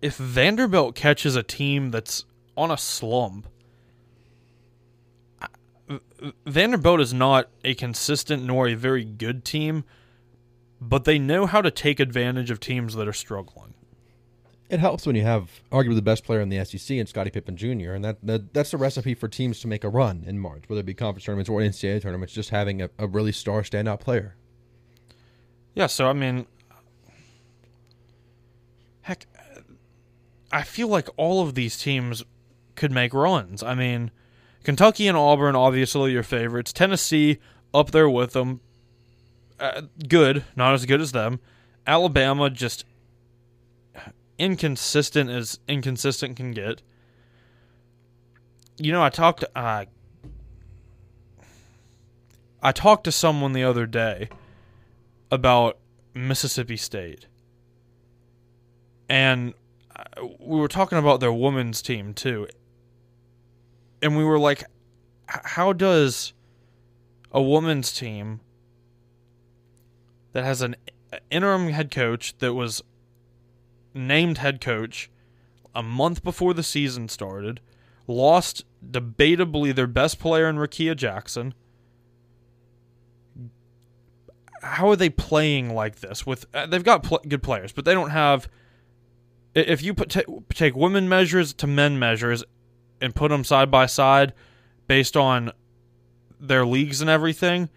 if 0.05 0.17
Vanderbilt 0.17 0.93
catches 0.93 1.35
a 1.35 1.41
team 1.41 1.89
that's 1.89 2.25
on 2.55 2.69
a 2.69 2.77
slump, 2.77 3.47
Vanderbilt 6.45 7.01
is 7.01 7.11
not 7.11 7.49
a 7.63 7.73
consistent 7.73 8.43
nor 8.43 8.67
a 8.67 8.75
very 8.75 9.03
good 9.03 9.43
team, 9.43 9.83
but 10.79 11.05
they 11.05 11.17
know 11.17 11.47
how 11.47 11.59
to 11.61 11.71
take 11.71 11.99
advantage 11.99 12.51
of 12.51 12.59
teams 12.59 12.93
that 12.93 13.07
are 13.07 13.13
struggling. 13.13 13.64
It 14.67 14.79
helps 14.79 15.05
when 15.05 15.15
you 15.15 15.21
have 15.21 15.61
arguably 15.71 15.95
the 15.95 16.01
best 16.01 16.23
player 16.23 16.41
in 16.41 16.49
the 16.49 16.63
SEC 16.65 16.97
and 16.97 17.07
Scottie 17.07 17.29
Pippen 17.29 17.55
Jr. 17.55 17.91
And 17.91 18.03
that, 18.03 18.17
that 18.23 18.53
that's 18.53 18.71
the 18.71 18.77
recipe 18.77 19.13
for 19.13 19.27
teams 19.27 19.59
to 19.59 19.67
make 19.67 19.83
a 19.83 19.89
run 19.89 20.23
in 20.25 20.39
March, 20.39 20.63
whether 20.67 20.79
it 20.79 20.85
be 20.85 20.95
conference 20.95 21.25
tournaments 21.25 21.49
or 21.49 21.59
NCAA 21.59 22.01
tournaments. 22.01 22.33
Just 22.33 22.49
having 22.49 22.81
a, 22.81 22.89
a 22.97 23.07
really 23.07 23.31
star 23.31 23.61
standout 23.61 23.99
player. 23.99 24.35
Yeah, 25.75 25.87
so 25.87 26.07
I 26.07 26.13
mean, 26.13 26.47
heck, 29.01 29.27
I 30.51 30.63
feel 30.63 30.87
like 30.87 31.09
all 31.17 31.43
of 31.43 31.53
these 31.53 31.77
teams 31.77 32.23
could 32.75 32.91
make 32.91 33.13
runs. 33.13 33.61
I 33.61 33.75
mean, 33.75 34.09
Kentucky 34.63 35.07
and 35.07 35.17
Auburn, 35.17 35.55
obviously 35.55 36.11
your 36.11 36.23
favorites. 36.23 36.73
Tennessee 36.73 37.39
up 37.73 37.91
there 37.91 38.09
with 38.09 38.33
them, 38.33 38.61
uh, 39.59 39.83
good, 40.07 40.43
not 40.55 40.73
as 40.73 40.85
good 40.85 41.01
as 41.01 41.11
them. 41.11 41.39
Alabama 41.85 42.49
just 42.49 42.85
inconsistent 44.37 45.29
as 45.29 45.59
inconsistent 45.67 46.35
can 46.35 46.51
get. 46.51 46.81
You 48.77 48.91
know, 48.91 49.03
I 49.03 49.09
talked. 49.09 49.43
Uh, 49.55 49.85
I 52.61 52.71
talked 52.71 53.03
to 53.03 53.11
someone 53.11 53.53
the 53.53 53.63
other 53.63 53.85
day 53.85 54.29
about 55.31 55.77
Mississippi 56.13 56.77
State. 56.77 57.27
And 59.07 59.53
uh, 59.95 60.25
we 60.39 60.59
were 60.59 60.67
talking 60.67 60.97
about 60.97 61.19
their 61.19 61.31
women's 61.31 61.81
team 61.81 62.13
too. 62.13 62.47
And 64.01 64.17
we 64.17 64.23
were 64.23 64.39
like 64.39 64.63
how 65.27 65.73
does 65.73 66.33
a 67.31 67.41
women's 67.41 67.93
team 67.93 68.41
that 70.33 70.43
has 70.43 70.61
an 70.61 70.75
interim 71.31 71.69
head 71.69 71.91
coach 71.91 72.37
that 72.39 72.53
was 72.53 72.83
named 73.95 74.37
head 74.39 74.61
coach 74.61 75.09
a 75.73 75.81
month 75.81 76.23
before 76.23 76.53
the 76.53 76.63
season 76.63 77.09
started, 77.09 77.61
lost 78.07 78.63
debatably 78.87 79.73
their 79.73 79.87
best 79.87 80.19
player 80.19 80.47
in 80.47 80.57
Rickea 80.57 80.95
Jackson, 80.95 81.53
how 84.61 84.89
are 84.89 84.95
they 84.95 85.09
playing 85.09 85.73
like 85.73 85.99
this? 85.99 86.25
With 86.25 86.45
uh, 86.53 86.65
they've 86.65 86.83
got 86.83 87.03
pl- 87.03 87.21
good 87.27 87.43
players, 87.43 87.71
but 87.71 87.85
they 87.85 87.93
don't 87.93 88.09
have. 88.09 88.49
If 89.53 89.81
you 89.81 89.93
put 89.93 90.09
ta 90.09 90.21
take 90.49 90.75
women 90.75 91.07
measures 91.07 91.53
to 91.53 91.67
men 91.67 91.99
measures, 91.99 92.43
and 92.99 93.13
put 93.13 93.29
them 93.29 93.43
side 93.43 93.69
by 93.69 93.85
side, 93.85 94.33
based 94.87 95.15
on 95.15 95.51
their 96.39 96.65
leagues 96.65 97.01
and 97.01 97.09
everything, 97.09 97.69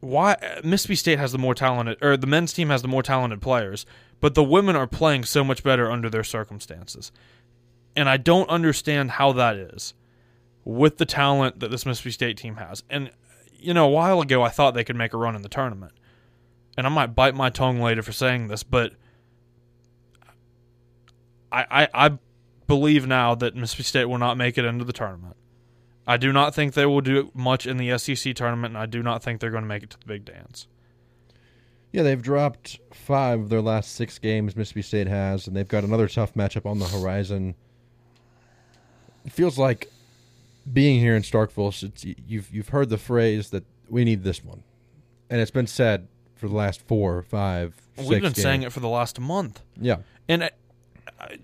why 0.00 0.36
Mississippi 0.62 0.94
State 0.94 1.18
has 1.18 1.32
the 1.32 1.38
more 1.38 1.54
talented, 1.54 1.98
or 2.00 2.16
the 2.16 2.26
men's 2.26 2.52
team 2.52 2.70
has 2.70 2.82
the 2.82 2.88
more 2.88 3.02
talented 3.02 3.42
players, 3.42 3.84
but 4.24 4.34
the 4.34 4.42
women 4.42 4.74
are 4.74 4.86
playing 4.86 5.22
so 5.22 5.44
much 5.44 5.62
better 5.62 5.90
under 5.90 6.08
their 6.08 6.24
circumstances, 6.24 7.12
and 7.94 8.08
I 8.08 8.16
don't 8.16 8.48
understand 8.48 9.10
how 9.10 9.32
that 9.32 9.54
is, 9.54 9.92
with 10.64 10.96
the 10.96 11.04
talent 11.04 11.60
that 11.60 11.70
this 11.70 11.84
Mississippi 11.84 12.10
State 12.10 12.38
team 12.38 12.56
has, 12.56 12.82
and 12.88 13.10
you 13.52 13.74
know, 13.74 13.84
a 13.84 13.90
while 13.90 14.22
ago 14.22 14.42
I 14.42 14.48
thought 14.48 14.72
they 14.72 14.82
could 14.82 14.96
make 14.96 15.12
a 15.12 15.18
run 15.18 15.36
in 15.36 15.42
the 15.42 15.50
tournament. 15.50 15.92
and 16.78 16.86
I 16.86 16.88
might 16.88 17.14
bite 17.14 17.34
my 17.34 17.50
tongue 17.50 17.82
later 17.82 18.02
for 18.02 18.12
saying 18.12 18.48
this, 18.48 18.62
but 18.62 18.94
I, 21.52 21.66
I, 21.70 22.06
I 22.06 22.18
believe 22.66 23.06
now 23.06 23.34
that 23.34 23.54
Mississippi 23.54 23.82
State 23.82 24.04
will 24.06 24.16
not 24.16 24.38
make 24.38 24.56
it 24.56 24.64
into 24.64 24.86
the 24.86 24.94
tournament. 24.94 25.36
I 26.06 26.16
do 26.16 26.32
not 26.32 26.54
think 26.54 26.72
they 26.72 26.86
will 26.86 27.02
do 27.02 27.30
much 27.34 27.66
in 27.66 27.76
the 27.76 27.98
SEC 27.98 28.34
tournament, 28.34 28.72
and 28.72 28.82
I 28.82 28.86
do 28.86 29.02
not 29.02 29.22
think 29.22 29.42
they're 29.42 29.50
going 29.50 29.64
to 29.64 29.68
make 29.68 29.82
it 29.82 29.90
to 29.90 30.00
the 30.00 30.06
big 30.06 30.24
dance. 30.24 30.66
Yeah, 31.94 32.02
they've 32.02 32.20
dropped 32.20 32.80
five 32.92 33.38
of 33.38 33.48
their 33.50 33.60
last 33.60 33.92
six 33.94 34.18
games. 34.18 34.56
Mississippi 34.56 34.82
State 34.82 35.06
has, 35.06 35.46
and 35.46 35.54
they've 35.56 35.68
got 35.68 35.84
another 35.84 36.08
tough 36.08 36.34
matchup 36.34 36.66
on 36.66 36.80
the 36.80 36.86
horizon. 36.86 37.54
It 39.24 39.30
feels 39.30 39.56
like 39.58 39.92
being 40.72 40.98
here 40.98 41.14
in 41.14 41.22
Starkville. 41.22 41.84
It's, 41.84 42.04
you've 42.26 42.50
you've 42.52 42.70
heard 42.70 42.88
the 42.88 42.98
phrase 42.98 43.50
that 43.50 43.62
we 43.88 44.04
need 44.04 44.24
this 44.24 44.44
one, 44.44 44.64
and 45.30 45.40
it's 45.40 45.52
been 45.52 45.68
said 45.68 46.08
for 46.34 46.48
the 46.48 46.56
last 46.56 46.80
four, 46.82 47.22
five, 47.22 47.76
We've 47.96 48.08
been 48.08 48.22
games. 48.22 48.42
saying 48.42 48.62
it 48.64 48.72
for 48.72 48.80
the 48.80 48.88
last 48.88 49.20
month. 49.20 49.62
Yeah, 49.80 49.98
And 50.28 50.42
uh, 50.42 50.48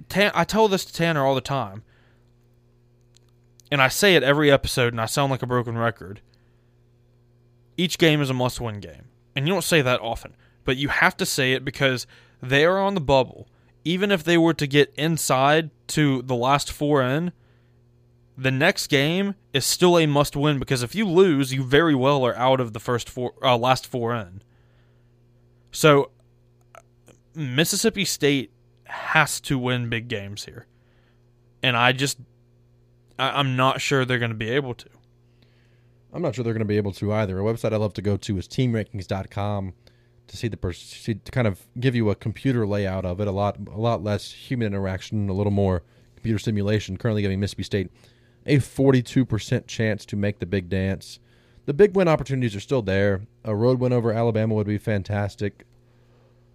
Tan- 0.08 0.32
I 0.34 0.42
tell 0.42 0.66
this 0.66 0.84
to 0.84 0.92
Tanner 0.92 1.24
all 1.24 1.36
the 1.36 1.40
time. 1.40 1.84
And 3.70 3.80
I 3.80 3.86
say 3.86 4.16
it 4.16 4.24
every 4.24 4.50
episode, 4.50 4.92
and 4.92 5.00
I 5.00 5.06
sound 5.06 5.30
like 5.30 5.42
a 5.44 5.46
broken 5.46 5.78
record. 5.78 6.20
Each 7.76 7.98
game 7.98 8.20
is 8.20 8.28
a 8.28 8.34
must 8.34 8.60
win 8.60 8.80
game. 8.80 9.04
And 9.34 9.46
you 9.46 9.52
don't 9.52 9.62
say 9.62 9.82
that 9.82 10.00
often, 10.00 10.36
but 10.64 10.76
you 10.76 10.88
have 10.88 11.16
to 11.18 11.26
say 11.26 11.52
it 11.52 11.64
because 11.64 12.06
they 12.42 12.64
are 12.64 12.78
on 12.78 12.94
the 12.94 13.00
bubble. 13.00 13.48
Even 13.84 14.10
if 14.10 14.24
they 14.24 14.36
were 14.36 14.54
to 14.54 14.66
get 14.66 14.92
inside 14.96 15.70
to 15.88 16.22
the 16.22 16.34
last 16.34 16.70
four 16.70 17.02
in, 17.02 17.32
the 18.36 18.50
next 18.50 18.86
game 18.86 19.34
is 19.52 19.64
still 19.66 19.98
a 19.98 20.06
must 20.06 20.34
win 20.34 20.58
because 20.58 20.82
if 20.82 20.94
you 20.94 21.06
lose, 21.06 21.52
you 21.52 21.62
very 21.62 21.94
well 21.94 22.24
are 22.24 22.34
out 22.36 22.60
of 22.60 22.72
the 22.72 22.80
first 22.80 23.08
four, 23.08 23.34
uh, 23.42 23.56
last 23.56 23.86
four 23.86 24.14
in. 24.14 24.42
So, 25.72 26.10
Mississippi 27.34 28.04
State 28.04 28.50
has 28.84 29.40
to 29.42 29.58
win 29.58 29.88
big 29.88 30.08
games 30.08 30.44
here. 30.46 30.66
And 31.62 31.76
I 31.76 31.92
just, 31.92 32.18
I, 33.18 33.38
I'm 33.38 33.56
not 33.56 33.80
sure 33.80 34.04
they're 34.04 34.18
going 34.18 34.30
to 34.30 34.36
be 34.36 34.50
able 34.50 34.74
to. 34.74 34.88
I'm 36.12 36.22
not 36.22 36.34
sure 36.34 36.42
they're 36.42 36.52
going 36.52 36.60
to 36.60 36.64
be 36.64 36.76
able 36.76 36.92
to 36.92 37.12
either. 37.12 37.38
A 37.38 37.42
website 37.42 37.72
I 37.72 37.76
love 37.76 37.94
to 37.94 38.02
go 38.02 38.16
to 38.16 38.38
is 38.38 38.48
teamrankings.com 38.48 39.74
to 40.26 40.36
see 40.36 40.48
the 40.48 40.56
to 40.56 41.32
kind 41.32 41.46
of 41.46 41.66
give 41.78 41.94
you 41.94 42.10
a 42.10 42.14
computer 42.14 42.66
layout 42.66 43.04
of 43.04 43.20
it. 43.20 43.26
A 43.26 43.32
lot 43.32 43.58
a 43.72 43.78
lot 43.78 44.02
less 44.02 44.32
human 44.32 44.66
interaction, 44.66 45.28
a 45.28 45.32
little 45.32 45.52
more 45.52 45.82
computer 46.14 46.38
simulation. 46.38 46.96
Currently 46.96 47.22
giving 47.22 47.40
Mississippi 47.40 47.62
State 47.64 47.90
a 48.46 48.56
42% 48.56 49.66
chance 49.66 50.06
to 50.06 50.16
make 50.16 50.38
the 50.38 50.46
big 50.46 50.68
dance. 50.68 51.18
The 51.66 51.74
big 51.74 51.94
win 51.94 52.08
opportunities 52.08 52.56
are 52.56 52.60
still 52.60 52.82
there. 52.82 53.22
A 53.44 53.54
road 53.54 53.78
win 53.78 53.92
over 53.92 54.12
Alabama 54.12 54.54
would 54.54 54.66
be 54.66 54.78
fantastic. 54.78 55.64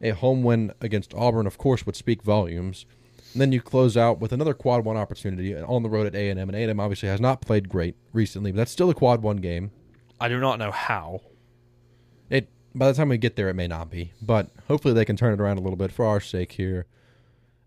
A 0.01 0.10
home 0.10 0.43
win 0.43 0.74
against 0.82 1.14
Auburn, 1.14 1.47
of 1.47 1.58
course, 1.58 1.86
would 1.86 1.95
speak 1.95 2.24
volumes. 2.24 2.86
And 3.36 3.42
then 3.42 3.52
you 3.52 3.62
close 3.62 3.98
out 3.98 4.22
with 4.22 4.32
another 4.32 4.54
quad 4.54 4.86
one 4.86 4.96
opportunity 4.96 5.54
on 5.54 5.84
the 5.84 5.90
road 5.90 6.08
at 6.08 6.16
A 6.16 6.30
and 6.30 6.40
M. 6.40 6.48
And 6.48 6.56
A 6.56 6.62
and 6.62 6.70
M 6.70 6.80
obviously 6.80 7.10
has 7.10 7.20
not 7.20 7.42
played 7.42 7.68
great 7.68 7.98
recently, 8.14 8.54
but 8.54 8.56
that's 8.60 8.72
still 8.72 8.90
a 8.90 8.94
quad 8.94 9.22
one 9.22 9.38
game. 9.38 9.72
I 10.22 10.30
do 10.30 10.40
not 10.40 10.58
know 10.58 10.72
how. 10.72 11.20
It 12.30 12.48
by 12.74 12.88
the 12.88 12.94
time 12.94 13.10
we 13.10 13.18
get 13.18 13.36
there, 13.36 13.50
it 13.50 13.54
may 13.54 13.68
not 13.68 13.92
be, 13.92 14.14
but 14.22 14.52
hopefully 14.70 14.94
they 14.94 15.04
can 15.04 15.18
turn 15.18 15.34
it 15.34 15.42
around 15.42 15.58
a 15.58 15.62
little 15.62 15.76
bit 15.76 15.92
for 15.92 16.06
our 16.06 16.22
sake 16.22 16.54
here. 16.54 16.86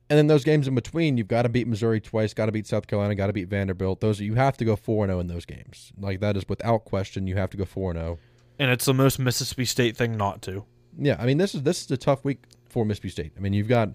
And 0.08 0.16
then 0.16 0.26
those 0.26 0.42
games 0.42 0.66
in 0.66 0.74
between, 0.74 1.18
you've 1.18 1.28
got 1.28 1.42
to 1.42 1.50
beat 1.50 1.68
Missouri 1.68 2.00
twice, 2.00 2.32
got 2.32 2.46
to 2.46 2.52
beat 2.52 2.66
South 2.66 2.86
Carolina, 2.86 3.14
got 3.14 3.26
to 3.26 3.34
beat 3.34 3.48
Vanderbilt. 3.48 4.00
Those 4.00 4.20
you 4.20 4.36
have 4.36 4.56
to 4.56 4.64
go 4.64 4.74
four 4.74 5.04
and 5.04 5.10
zero 5.10 5.20
in 5.20 5.26
those 5.26 5.44
games. 5.44 5.92
Like 6.00 6.20
that 6.20 6.34
is 6.34 6.48
without 6.48 6.86
question. 6.86 7.26
You 7.26 7.36
have 7.36 7.50
to 7.50 7.58
go 7.58 7.66
four 7.66 7.90
and 7.90 7.98
oh. 7.98 8.02
zero. 8.02 8.18
And 8.58 8.70
it's 8.70 8.86
the 8.86 8.94
most 8.94 9.18
Mississippi 9.18 9.66
State 9.66 9.98
thing 9.98 10.16
not 10.16 10.40
to. 10.42 10.64
Yeah, 10.98 11.16
I 11.18 11.26
mean 11.26 11.36
this 11.36 11.54
is 11.54 11.62
this 11.62 11.84
is 11.84 11.90
a 11.90 11.98
tough 11.98 12.24
week 12.24 12.44
for 12.70 12.86
Mississippi 12.86 13.10
State. 13.10 13.32
I 13.36 13.40
mean 13.40 13.52
you've 13.52 13.68
got 13.68 13.90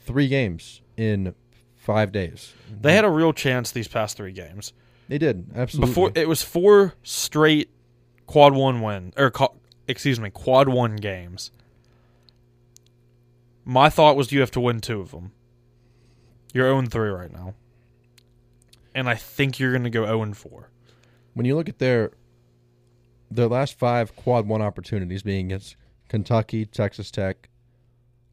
three 0.00 0.28
games 0.28 0.82
in 0.96 1.34
five 1.76 2.12
days. 2.12 2.52
They 2.80 2.94
had 2.94 3.04
a 3.04 3.10
real 3.10 3.32
chance 3.32 3.70
these 3.70 3.88
past 3.88 4.16
three 4.16 4.32
games. 4.32 4.72
They 5.08 5.18
did 5.18 5.50
absolutely. 5.54 5.90
Before 5.90 6.12
it 6.14 6.28
was 6.28 6.42
four 6.42 6.94
straight 7.02 7.70
quad 8.26 8.54
one 8.54 8.80
win 8.80 9.12
or 9.16 9.32
excuse 9.88 10.20
me, 10.20 10.30
quad 10.30 10.68
one 10.68 10.96
games. 10.96 11.50
My 13.64 13.90
thought 13.90 14.16
was 14.16 14.32
you 14.32 14.40
have 14.40 14.50
to 14.52 14.60
win 14.60 14.80
two 14.80 15.00
of 15.00 15.10
them. 15.10 15.32
You're 16.52 16.66
0 16.68 16.86
3 16.86 17.10
right 17.10 17.32
now. 17.32 17.54
And 18.94 19.08
I 19.08 19.14
think 19.14 19.58
you're 19.60 19.70
going 19.70 19.84
to 19.84 19.90
go 19.90 20.04
0 20.04 20.32
4. 20.32 20.70
when 21.34 21.46
you 21.46 21.54
look 21.56 21.68
at 21.68 21.78
their 21.78 22.12
their 23.30 23.46
last 23.46 23.78
five 23.78 24.16
quad 24.16 24.46
one 24.48 24.60
opportunities 24.60 25.22
being 25.22 25.46
against 25.46 25.76
Kentucky, 26.08 26.66
Texas 26.66 27.10
Tech, 27.12 27.48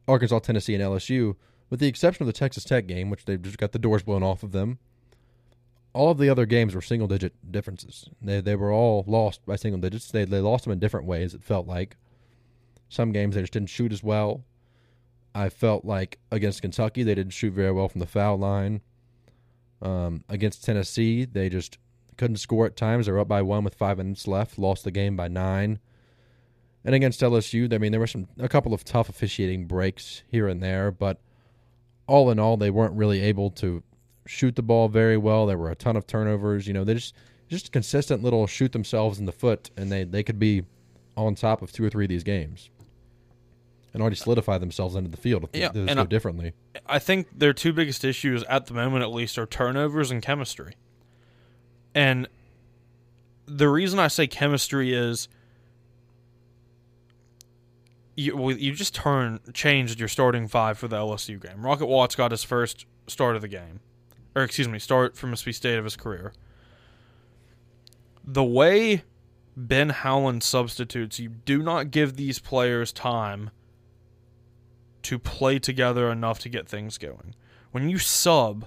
Arkansas, 0.08 0.40
Tennessee, 0.40 0.74
and 0.74 0.82
LSU, 0.82 1.36
with 1.70 1.80
the 1.80 1.86
exception 1.86 2.22
of 2.22 2.26
the 2.26 2.32
Texas 2.32 2.64
Tech 2.64 2.86
game, 2.86 3.10
which 3.10 3.24
they've 3.24 3.40
just 3.40 3.58
got 3.58 3.72
the 3.72 3.78
doors 3.78 4.02
blown 4.02 4.22
off 4.22 4.42
of 4.42 4.52
them, 4.52 4.78
all 5.92 6.10
of 6.10 6.18
the 6.18 6.30
other 6.30 6.46
games 6.46 6.74
were 6.74 6.82
single 6.82 7.08
digit 7.08 7.34
differences. 7.50 8.08
They 8.20 8.40
they 8.40 8.56
were 8.56 8.72
all 8.72 9.04
lost 9.06 9.44
by 9.46 9.56
single 9.56 9.80
digits. 9.80 10.10
They 10.10 10.24
they 10.24 10.40
lost 10.40 10.64
them 10.64 10.72
in 10.72 10.78
different 10.78 11.06
ways, 11.06 11.34
it 11.34 11.42
felt 11.42 11.66
like. 11.66 11.96
Some 12.88 13.12
games 13.12 13.34
they 13.34 13.42
just 13.42 13.52
didn't 13.52 13.70
shoot 13.70 13.92
as 13.92 14.02
well. 14.02 14.44
I 15.34 15.48
felt 15.48 15.84
like 15.84 16.18
against 16.30 16.62
Kentucky 16.62 17.02
they 17.02 17.14
didn't 17.14 17.32
shoot 17.32 17.52
very 17.52 17.72
well 17.72 17.88
from 17.88 18.00
the 18.00 18.06
foul 18.06 18.38
line. 18.38 18.80
Um, 19.80 20.24
against 20.28 20.64
Tennessee, 20.64 21.24
they 21.24 21.48
just 21.48 21.78
couldn't 22.16 22.36
score 22.36 22.66
at 22.66 22.76
times. 22.76 23.06
They 23.06 23.12
were 23.12 23.20
up 23.20 23.28
by 23.28 23.42
one 23.42 23.64
with 23.64 23.74
five 23.74 23.98
minutes 23.98 24.26
left, 24.26 24.58
lost 24.58 24.84
the 24.84 24.90
game 24.90 25.16
by 25.16 25.28
nine. 25.28 25.78
And 26.84 26.94
against 26.94 27.20
LSU, 27.20 27.72
I 27.72 27.78
mean, 27.78 27.92
there 27.92 28.00
were 28.00 28.06
some 28.06 28.28
a 28.38 28.48
couple 28.48 28.72
of 28.72 28.84
tough 28.84 29.08
officiating 29.08 29.66
breaks 29.66 30.22
here 30.28 30.48
and 30.48 30.62
there, 30.62 30.90
but 30.90 31.20
all 32.08 32.30
in 32.30 32.40
all, 32.40 32.56
they 32.56 32.70
weren't 32.70 32.94
really 32.94 33.20
able 33.20 33.50
to 33.52 33.82
shoot 34.26 34.56
the 34.56 34.62
ball 34.62 34.88
very 34.88 35.16
well. 35.16 35.46
There 35.46 35.56
were 35.58 35.70
a 35.70 35.76
ton 35.76 35.94
of 35.96 36.06
turnovers. 36.06 36.66
You 36.66 36.72
know, 36.74 36.82
they 36.82 36.94
just 36.94 37.14
just 37.48 37.70
consistent 37.70 38.22
little 38.22 38.46
shoot 38.48 38.72
themselves 38.72 39.18
in 39.20 39.26
the 39.26 39.32
foot, 39.32 39.70
and 39.76 39.92
they 39.92 40.02
they 40.04 40.22
could 40.24 40.38
be 40.40 40.64
on 41.16 41.34
top 41.36 41.62
of 41.62 41.70
two 41.70 41.84
or 41.84 41.90
three 41.90 42.04
of 42.04 42.08
these 42.08 42.24
games, 42.24 42.70
and 43.92 44.00
already 44.02 44.16
solidify 44.16 44.58
themselves 44.58 44.94
into 44.96 45.10
the 45.10 45.16
field 45.16 45.44
if 45.44 45.50
Yeah, 45.54 45.68
they 45.70 45.80
and 45.80 45.94
go 45.94 46.02
I- 46.02 46.06
differently. 46.06 46.52
I 46.86 46.98
think 46.98 47.26
their 47.38 47.52
two 47.52 47.72
biggest 47.72 48.04
issues 48.04 48.42
at 48.44 48.66
the 48.66 48.74
moment, 48.74 49.02
at 49.02 49.10
least, 49.12 49.38
are 49.38 49.46
turnovers 49.46 50.10
and 50.10 50.22
chemistry. 50.22 50.74
And 51.94 52.28
the 53.46 53.68
reason 53.68 53.98
I 53.98 54.08
say 54.08 54.26
chemistry 54.26 54.92
is 54.94 55.28
you 58.18 58.50
you 58.50 58.72
just 58.72 58.96
turn 58.96 59.38
changed 59.54 60.00
your 60.00 60.08
starting 60.08 60.48
five 60.48 60.76
for 60.76 60.88
the 60.88 60.96
LSU 60.96 61.40
game. 61.40 61.64
Rocket 61.64 61.86
Watts 61.86 62.16
got 62.16 62.32
his 62.32 62.42
first 62.42 62.84
start 63.06 63.36
of 63.36 63.42
the 63.42 63.48
game, 63.48 63.78
or 64.34 64.42
excuse 64.42 64.66
me, 64.66 64.80
start 64.80 65.16
for 65.16 65.28
Mississippi 65.28 65.52
State 65.52 65.78
of 65.78 65.84
his 65.84 65.94
career. 65.94 66.32
The 68.24 68.42
way 68.42 69.04
Ben 69.56 69.90
Howland 69.90 70.42
substitutes, 70.42 71.20
you 71.20 71.28
do 71.28 71.62
not 71.62 71.92
give 71.92 72.16
these 72.16 72.40
players 72.40 72.92
time 72.92 73.50
to 75.02 75.18
play 75.20 75.60
together 75.60 76.10
enough 76.10 76.40
to 76.40 76.48
get 76.48 76.68
things 76.68 76.98
going. 76.98 77.36
When 77.70 77.88
you 77.88 77.98
sub 77.98 78.66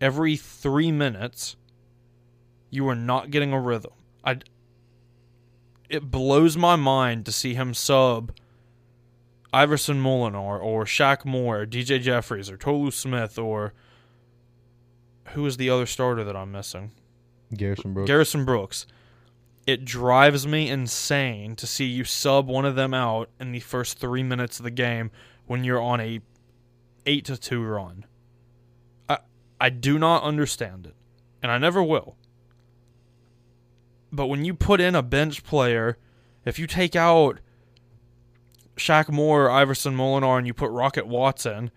every 0.00 0.36
three 0.36 0.92
minutes, 0.92 1.56
you 2.70 2.88
are 2.88 2.94
not 2.94 3.32
getting 3.32 3.52
a 3.52 3.60
rhythm. 3.60 3.92
I. 4.24 4.38
It 5.88 6.08
blows 6.08 6.56
my 6.56 6.76
mind 6.76 7.26
to 7.26 7.32
see 7.32 7.54
him 7.54 7.74
sub 7.74 8.32
Iverson 9.56 10.02
Molinar 10.02 10.62
or 10.62 10.84
Shaq 10.84 11.24
Moore, 11.24 11.62
or 11.62 11.66
DJ 11.66 11.98
Jeffries, 11.98 12.50
or 12.50 12.58
Tolu 12.58 12.90
Smith, 12.90 13.38
or 13.38 13.72
who 15.28 15.46
is 15.46 15.56
the 15.56 15.70
other 15.70 15.86
starter 15.86 16.22
that 16.24 16.36
I'm 16.36 16.52
missing? 16.52 16.92
Garrison 17.56 17.94
Brooks. 17.94 18.06
Garrison 18.06 18.44
Brooks. 18.44 18.86
It 19.66 19.86
drives 19.86 20.46
me 20.46 20.68
insane 20.68 21.56
to 21.56 21.66
see 21.66 21.86
you 21.86 22.04
sub 22.04 22.48
one 22.48 22.66
of 22.66 22.74
them 22.74 22.92
out 22.92 23.30
in 23.40 23.52
the 23.52 23.60
first 23.60 23.98
three 23.98 24.22
minutes 24.22 24.60
of 24.60 24.64
the 24.64 24.70
game 24.70 25.10
when 25.46 25.64
you're 25.64 25.80
on 25.80 26.00
a 26.00 26.20
eight 27.06 27.24
to 27.24 27.38
two 27.38 27.64
run. 27.64 28.04
I 29.08 29.20
I 29.58 29.70
do 29.70 29.98
not 29.98 30.22
understand 30.22 30.84
it, 30.84 30.94
and 31.42 31.50
I 31.50 31.56
never 31.56 31.82
will. 31.82 32.16
But 34.12 34.26
when 34.26 34.44
you 34.44 34.52
put 34.52 34.82
in 34.82 34.94
a 34.94 35.02
bench 35.02 35.44
player, 35.44 35.96
if 36.44 36.58
you 36.58 36.66
take 36.66 36.94
out 36.94 37.40
Shaq 38.76 39.08
Moore, 39.08 39.50
Iverson 39.50 39.96
Molinar, 39.96 40.38
and 40.38 40.46
you 40.46 40.54
put 40.54 40.70
Rocket 40.70 41.06
Watts 41.06 41.46
in, 41.46 41.70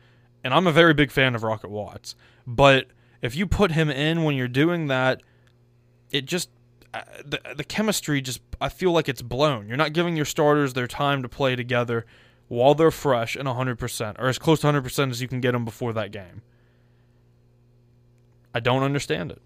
and 0.44 0.54
I'm 0.54 0.68
a 0.68 0.72
very 0.72 0.94
big 0.94 1.12
fan 1.12 1.36
of 1.36 1.44
Rocket 1.44 1.70
Watts, 1.70 2.16
but 2.46 2.88
if 3.22 3.36
you 3.36 3.48
put 3.48 3.72
him 3.72 3.90
in 3.90 4.24
when 4.24 4.36
you're 4.36 4.48
doing 4.48 4.88
that, 4.88 5.22
it 6.12 6.26
just 6.26 6.50
uh, 6.94 7.02
the 7.24 7.40
the 7.56 7.64
chemistry 7.64 8.22
just 8.22 8.42
I 8.60 8.70
feel 8.70 8.92
like 8.92 9.08
it's 9.10 9.22
blown. 9.22 9.68
You're 9.68 9.78
not 9.78 9.94
giving 9.94 10.16
your 10.16 10.26
starters 10.26 10.74
their 10.74 10.88
time 10.88 11.22
to 11.22 11.30
play 11.30 11.56
together 11.56 12.06
while 12.48 12.74
they're 12.74 12.92
fresh 12.92 13.36
and 13.36 13.48
100% 13.48 14.16
or 14.20 14.28
as 14.28 14.40
close 14.40 14.62
to 14.62 14.68
100% 14.68 15.12
as 15.12 15.22
you 15.22 15.28
can 15.28 15.40
get 15.40 15.52
them 15.52 15.64
before 15.64 15.94
that 15.94 16.12
game. 16.12 16.42
I 18.56 18.60
don't 18.60 18.82
understand 18.82 19.32
it. 19.32 19.42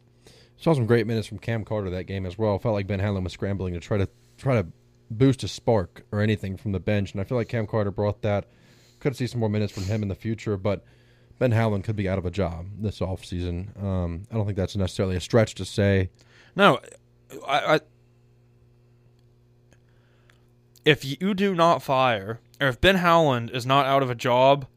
Saw 0.56 0.74
some 0.74 0.86
great 0.86 1.06
minutes 1.06 1.28
from 1.28 1.39
Cam 1.39 1.66
Carter 1.66 1.89
that 1.89 2.06
game 2.06 2.26
as 2.26 2.38
well. 2.38 2.58
Felt 2.58 2.74
like 2.74 2.88
Ben 2.88 3.01
Howland 3.01 3.26
was 3.26 3.34
scrambling 3.34 3.74
to 3.74 3.82
try 3.82 3.97
to 3.97 4.08
try 4.38 4.62
to 4.62 4.68
boost 5.18 5.43
a 5.43 5.47
spark 5.47 6.05
or 6.11 6.22
anything 6.22 6.57
from 6.57 6.72
the 6.72 6.80
bench, 6.80 7.11
and 7.11 7.22
I 7.22 7.24
feel 7.24 7.38
like 7.38 7.49
Cam 7.49 7.68
Carter 7.68 7.91
brought 7.91 8.22
that. 8.22 8.45
Could 8.99 9.16
see 9.16 9.28
some 9.28 9.39
more 9.39 9.49
minutes 9.49 9.74
from 9.74 9.84
him 9.84 10.01
in 10.01 10.07
the 10.07 10.16
future, 10.16 10.55
but 10.55 10.84
Ben 11.39 11.51
Howland 11.51 11.84
could 11.84 11.95
be 11.95 12.07
out 12.07 12.18
of 12.18 12.26
a 12.26 12.32
job 12.32 12.68
this 12.80 12.99
offseason. 12.99 13.82
Um, 13.84 14.24
I 14.32 14.36
don't 14.36 14.45
think 14.45 14.57
that's 14.57 14.76
necessarily 14.76 15.16
a 15.16 15.22
stretch 15.22 15.55
to 15.55 15.66
say. 15.66 16.09
No, 16.55 16.80
I, 17.45 17.76
I 17.76 17.80
if 20.86 21.03
you 21.22 21.34
do 21.34 21.55
not 21.55 21.82
fire, 21.82 22.39
or 22.59 22.68
if 22.68 22.82
Ben 22.82 22.97
Howland 22.97 23.49
is 23.51 23.66
not 23.66 23.86
out 23.86 24.03
of 24.03 24.09
a 24.09 24.16
job, 24.16 24.68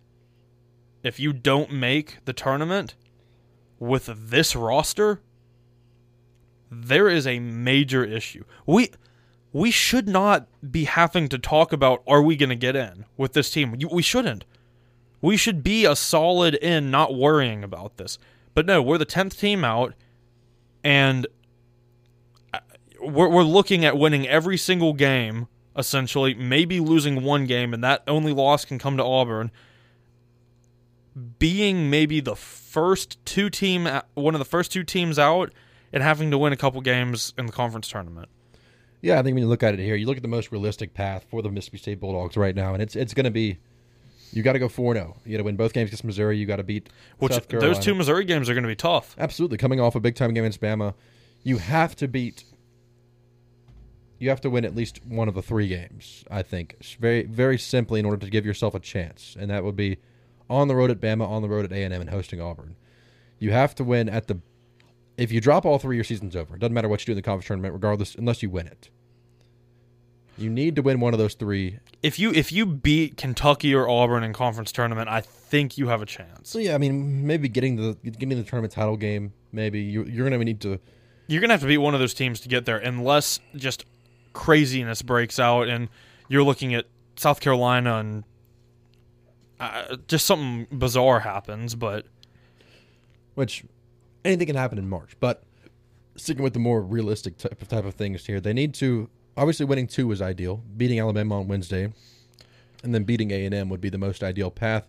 if 1.02 1.20
you 1.20 1.32
don't 1.32 1.72
make 1.72 2.24
the 2.24 2.32
tournament 2.32 2.94
with 3.78 4.06
this 4.06 4.56
roster, 4.56 5.20
there 6.70 7.08
is 7.08 7.26
a 7.26 7.38
major 7.38 8.04
issue. 8.04 8.44
We 8.66 8.90
we 9.56 9.70
should 9.70 10.06
not 10.06 10.46
be 10.70 10.84
having 10.84 11.30
to 11.30 11.38
talk 11.38 11.72
about 11.72 12.02
are 12.06 12.20
we 12.20 12.36
going 12.36 12.50
to 12.50 12.54
get 12.56 12.76
in 12.76 13.06
with 13.16 13.32
this 13.32 13.50
team. 13.50 13.74
We 13.90 14.02
shouldn't. 14.02 14.44
We 15.22 15.38
should 15.38 15.62
be 15.62 15.86
a 15.86 15.96
solid 15.96 16.56
in, 16.56 16.90
not 16.90 17.14
worrying 17.14 17.64
about 17.64 17.96
this. 17.96 18.18
But 18.52 18.66
no, 18.66 18.82
we're 18.82 18.98
the 18.98 19.06
tenth 19.06 19.40
team 19.40 19.64
out, 19.64 19.94
and 20.84 21.26
uh, 22.52 22.58
we're 23.00 23.30
we're 23.30 23.44
looking 23.44 23.82
at 23.82 23.96
winning 23.96 24.28
every 24.28 24.58
single 24.58 24.92
game 24.92 25.48
essentially, 25.74 26.34
maybe 26.34 26.78
losing 26.78 27.22
one 27.22 27.46
game, 27.46 27.72
and 27.72 27.82
that 27.82 28.02
only 28.06 28.34
loss 28.34 28.66
can 28.66 28.78
come 28.78 28.98
to 28.98 29.04
Auburn. 29.04 29.50
Being 31.38 31.88
maybe 31.88 32.20
the 32.20 32.36
first 32.36 33.24
two 33.24 33.48
team, 33.48 33.88
one 34.12 34.34
of 34.34 34.38
the 34.38 34.44
first 34.44 34.70
two 34.70 34.84
teams 34.84 35.18
out, 35.18 35.50
and 35.94 36.02
having 36.02 36.30
to 36.30 36.36
win 36.36 36.52
a 36.52 36.58
couple 36.58 36.82
games 36.82 37.32
in 37.38 37.46
the 37.46 37.52
conference 37.52 37.88
tournament. 37.88 38.28
Yeah, 39.02 39.18
I 39.18 39.22
think 39.22 39.34
when 39.34 39.42
you 39.42 39.48
look 39.48 39.62
at 39.62 39.74
it 39.74 39.80
here, 39.80 39.94
you 39.94 40.06
look 40.06 40.16
at 40.16 40.22
the 40.22 40.28
most 40.28 40.50
realistic 40.50 40.94
path 40.94 41.26
for 41.30 41.42
the 41.42 41.50
Mississippi 41.50 41.78
State 41.78 42.00
Bulldogs 42.00 42.36
right 42.36 42.54
now, 42.54 42.72
and 42.72 42.82
it's 42.82 42.96
it's 42.96 43.14
going 43.14 43.24
to 43.24 43.30
be 43.30 43.58
you 44.32 44.42
got 44.42 44.54
to 44.54 44.58
go 44.58 44.68
4 44.68 44.94
0. 44.94 45.16
You 45.24 45.32
got 45.32 45.38
to 45.38 45.44
win 45.44 45.56
both 45.56 45.72
games 45.72 45.88
against 45.88 46.04
Missouri. 46.04 46.38
You 46.38 46.46
got 46.46 46.56
to 46.56 46.64
beat 46.64 46.88
Which, 47.18 47.32
South 47.32 47.48
Carolina. 47.48 47.74
Those 47.74 47.84
two 47.84 47.94
Missouri 47.94 48.24
games 48.24 48.50
are 48.50 48.54
going 48.54 48.64
to 48.64 48.68
be 48.68 48.76
tough. 48.76 49.14
Absolutely. 49.18 49.58
Coming 49.58 49.80
off 49.80 49.94
a 49.94 50.00
big 50.00 50.14
time 50.14 50.34
game 50.34 50.44
against 50.44 50.60
Bama, 50.60 50.94
you 51.42 51.58
have 51.58 51.94
to 51.96 52.08
beat 52.08 52.44
you 54.18 54.30
have 54.30 54.40
to 54.40 54.50
win 54.50 54.64
at 54.64 54.74
least 54.74 55.04
one 55.04 55.28
of 55.28 55.34
the 55.34 55.42
three 55.42 55.68
games. 55.68 56.24
I 56.30 56.42
think 56.42 56.76
very 56.98 57.24
very 57.24 57.58
simply 57.58 58.00
in 58.00 58.06
order 58.06 58.24
to 58.24 58.30
give 58.30 58.46
yourself 58.46 58.74
a 58.74 58.80
chance, 58.80 59.36
and 59.38 59.50
that 59.50 59.64
would 59.64 59.76
be 59.76 59.98
on 60.48 60.68
the 60.68 60.76
road 60.76 60.90
at 60.90 61.00
Bama, 61.00 61.28
on 61.28 61.42
the 61.42 61.48
road 61.48 61.64
at 61.64 61.72
A 61.72 61.82
and 61.82 61.92
M, 61.92 62.00
and 62.00 62.10
hosting 62.10 62.40
Auburn. 62.40 62.76
You 63.38 63.52
have 63.52 63.74
to 63.76 63.84
win 63.84 64.08
at 64.08 64.26
the. 64.28 64.40
If 65.16 65.32
you 65.32 65.40
drop 65.40 65.64
all 65.64 65.78
three, 65.78 65.96
your 65.96 66.04
season's 66.04 66.36
over. 66.36 66.56
It 66.56 66.60
doesn't 66.60 66.74
matter 66.74 66.88
what 66.88 67.00
you 67.00 67.06
do 67.06 67.12
in 67.12 67.16
the 67.16 67.22
conference 67.22 67.46
tournament, 67.46 67.74
regardless, 67.74 68.14
unless 68.14 68.42
you 68.42 68.50
win 68.50 68.66
it. 68.66 68.90
You 70.38 70.50
need 70.50 70.76
to 70.76 70.82
win 70.82 71.00
one 71.00 71.14
of 71.14 71.18
those 71.18 71.34
three. 71.34 71.78
If 72.02 72.18
you 72.18 72.30
if 72.32 72.52
you 72.52 72.66
beat 72.66 73.16
Kentucky 73.16 73.74
or 73.74 73.88
Auburn 73.88 74.22
in 74.22 74.34
conference 74.34 74.70
tournament, 74.70 75.08
I 75.08 75.22
think 75.22 75.78
you 75.78 75.88
have 75.88 76.02
a 76.02 76.06
chance. 76.06 76.50
So 76.50 76.58
yeah, 76.58 76.74
I 76.74 76.78
mean, 76.78 77.26
maybe 77.26 77.48
getting 77.48 77.76
the 77.76 77.94
getting 78.02 78.36
the 78.36 78.44
tournament 78.44 78.74
title 78.74 78.98
game. 78.98 79.32
Maybe 79.52 79.80
you, 79.80 80.04
you're 80.04 80.28
going 80.28 80.38
to 80.38 80.44
need 80.44 80.60
to. 80.60 80.78
You're 81.26 81.40
going 81.40 81.48
to 81.48 81.54
have 81.54 81.62
to 81.62 81.66
beat 81.66 81.78
one 81.78 81.94
of 81.94 82.00
those 82.00 82.12
teams 82.12 82.40
to 82.40 82.48
get 82.48 82.66
there, 82.66 82.76
unless 82.76 83.40
just 83.54 83.86
craziness 84.34 85.00
breaks 85.00 85.40
out 85.40 85.66
and 85.66 85.88
you're 86.28 86.42
looking 86.42 86.74
at 86.74 86.84
South 87.16 87.40
Carolina 87.40 87.96
and 87.96 88.24
uh, 89.58 89.96
just 90.06 90.26
something 90.26 90.66
bizarre 90.70 91.20
happens, 91.20 91.74
but 91.74 92.06
which 93.34 93.64
anything 94.26 94.46
can 94.46 94.56
happen 94.56 94.78
in 94.78 94.88
March. 94.88 95.16
But 95.20 95.42
sticking 96.16 96.42
with 96.42 96.52
the 96.52 96.58
more 96.58 96.82
realistic 96.82 97.38
type 97.38 97.60
of, 97.60 97.68
type 97.68 97.84
of 97.84 97.94
things 97.94 98.26
here, 98.26 98.40
they 98.40 98.52
need 98.52 98.74
to 98.74 99.08
obviously 99.36 99.66
winning 99.66 99.86
two 99.86 100.10
is 100.12 100.22
ideal. 100.22 100.62
Beating 100.76 101.00
Alabama 101.00 101.40
on 101.40 101.48
Wednesday, 101.48 101.92
and 102.82 102.94
then 102.94 103.04
beating 103.04 103.30
A 103.30 103.44
and 103.44 103.54
M 103.54 103.68
would 103.68 103.80
be 103.80 103.90
the 103.90 103.98
most 103.98 104.22
ideal 104.22 104.50
path. 104.50 104.88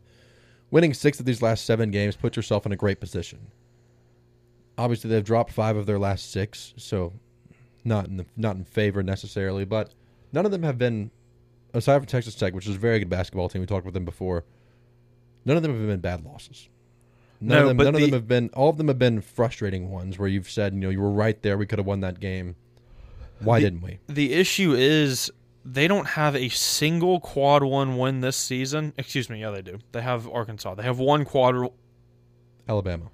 Winning 0.69 0.93
six 0.93 1.19
of 1.19 1.25
these 1.25 1.41
last 1.41 1.65
seven 1.65 1.91
games 1.91 2.15
puts 2.15 2.35
yourself 2.35 2.65
in 2.65 2.71
a 2.71 2.75
great 2.75 2.99
position. 2.99 3.39
Obviously, 4.77 5.09
they've 5.09 5.23
dropped 5.23 5.51
five 5.51 5.77
of 5.77 5.85
their 5.85 5.97
last 5.97 6.31
six, 6.31 6.73
so 6.77 7.13
not 7.83 8.07
in 8.07 8.17
the, 8.17 8.25
not 8.35 8.57
in 8.57 8.65
favor 8.65 9.01
necessarily, 9.01 9.65
but 9.65 9.93
none 10.33 10.45
of 10.45 10.51
them 10.51 10.63
have 10.63 10.77
been 10.77 11.09
aside 11.73 11.99
from 11.99 12.05
Texas 12.05 12.35
Tech, 12.35 12.53
which 12.53 12.67
is 12.67 12.75
a 12.75 12.79
very 12.79 12.99
good 12.99 13.09
basketball 13.09 13.49
team. 13.49 13.61
We 13.61 13.65
talked 13.65 13.85
with 13.85 13.93
them 13.93 14.05
before. 14.05 14.43
None 15.45 15.55
of 15.55 15.63
them 15.63 15.77
have 15.77 15.88
been 15.88 16.01
bad 16.01 16.25
losses. 16.25 16.67
None 17.39 17.57
no, 17.57 17.61
of 17.61 17.67
them, 17.67 17.77
but 17.77 17.83
none 17.83 17.93
the, 17.93 17.99
of 17.99 18.11
them 18.11 18.19
have 18.19 18.27
been. 18.27 18.49
All 18.53 18.69
of 18.69 18.77
them 18.77 18.88
have 18.88 18.99
been 18.99 19.21
frustrating 19.21 19.91
ones 19.91 20.17
where 20.17 20.27
you've 20.27 20.49
said, 20.49 20.73
you 20.73 20.79
know, 20.79 20.89
you 20.89 21.01
were 21.01 21.11
right 21.11 21.39
there. 21.41 21.57
We 21.57 21.67
could 21.67 21.79
have 21.79 21.85
won 21.85 21.99
that 22.01 22.19
game. 22.19 22.55
Why 23.39 23.59
the, 23.59 23.65
didn't 23.65 23.81
we? 23.81 23.99
The 24.07 24.33
issue 24.33 24.73
is 24.73 25.31
they 25.63 25.88
don't 25.88 26.07
have 26.07 26.35
a 26.35 26.49
single 26.49 27.19
quad 27.19 27.63
one 27.63 27.97
win 27.97 28.21
this 28.21 28.38
season. 28.38 28.93
Excuse 28.97 29.29
me, 29.29 29.41
yeah, 29.41 29.51
they 29.51 29.61
do. 29.61 29.79
They 29.91 30.01
have 30.01 30.27
Arkansas. 30.27 30.75
They 30.75 30.83
have 30.83 30.99
one 30.99 31.25
quad. 31.25 31.71
Alabama. 32.67 33.05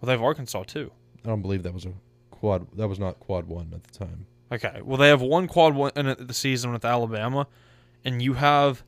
Well, 0.00 0.06
they 0.06 0.12
have 0.12 0.22
Arkansas 0.22 0.64
too. 0.64 0.92
I 1.24 1.28
don't 1.28 1.42
believe 1.42 1.62
that 1.64 1.74
was 1.74 1.86
a 1.86 1.92
quad. 2.30 2.66
That 2.76 2.88
was 2.88 2.98
not 2.98 3.18
quad 3.18 3.46
one 3.46 3.72
at 3.74 3.82
the 3.82 3.98
time. 3.98 4.26
Okay. 4.52 4.80
Well, 4.84 4.98
they 4.98 5.08
have 5.08 5.22
one 5.22 5.48
quad 5.48 5.74
one 5.74 5.90
in 5.96 6.14
the 6.18 6.34
season 6.34 6.72
with 6.72 6.84
Alabama, 6.84 7.48
and 8.04 8.22
you 8.22 8.34
have 8.34 8.84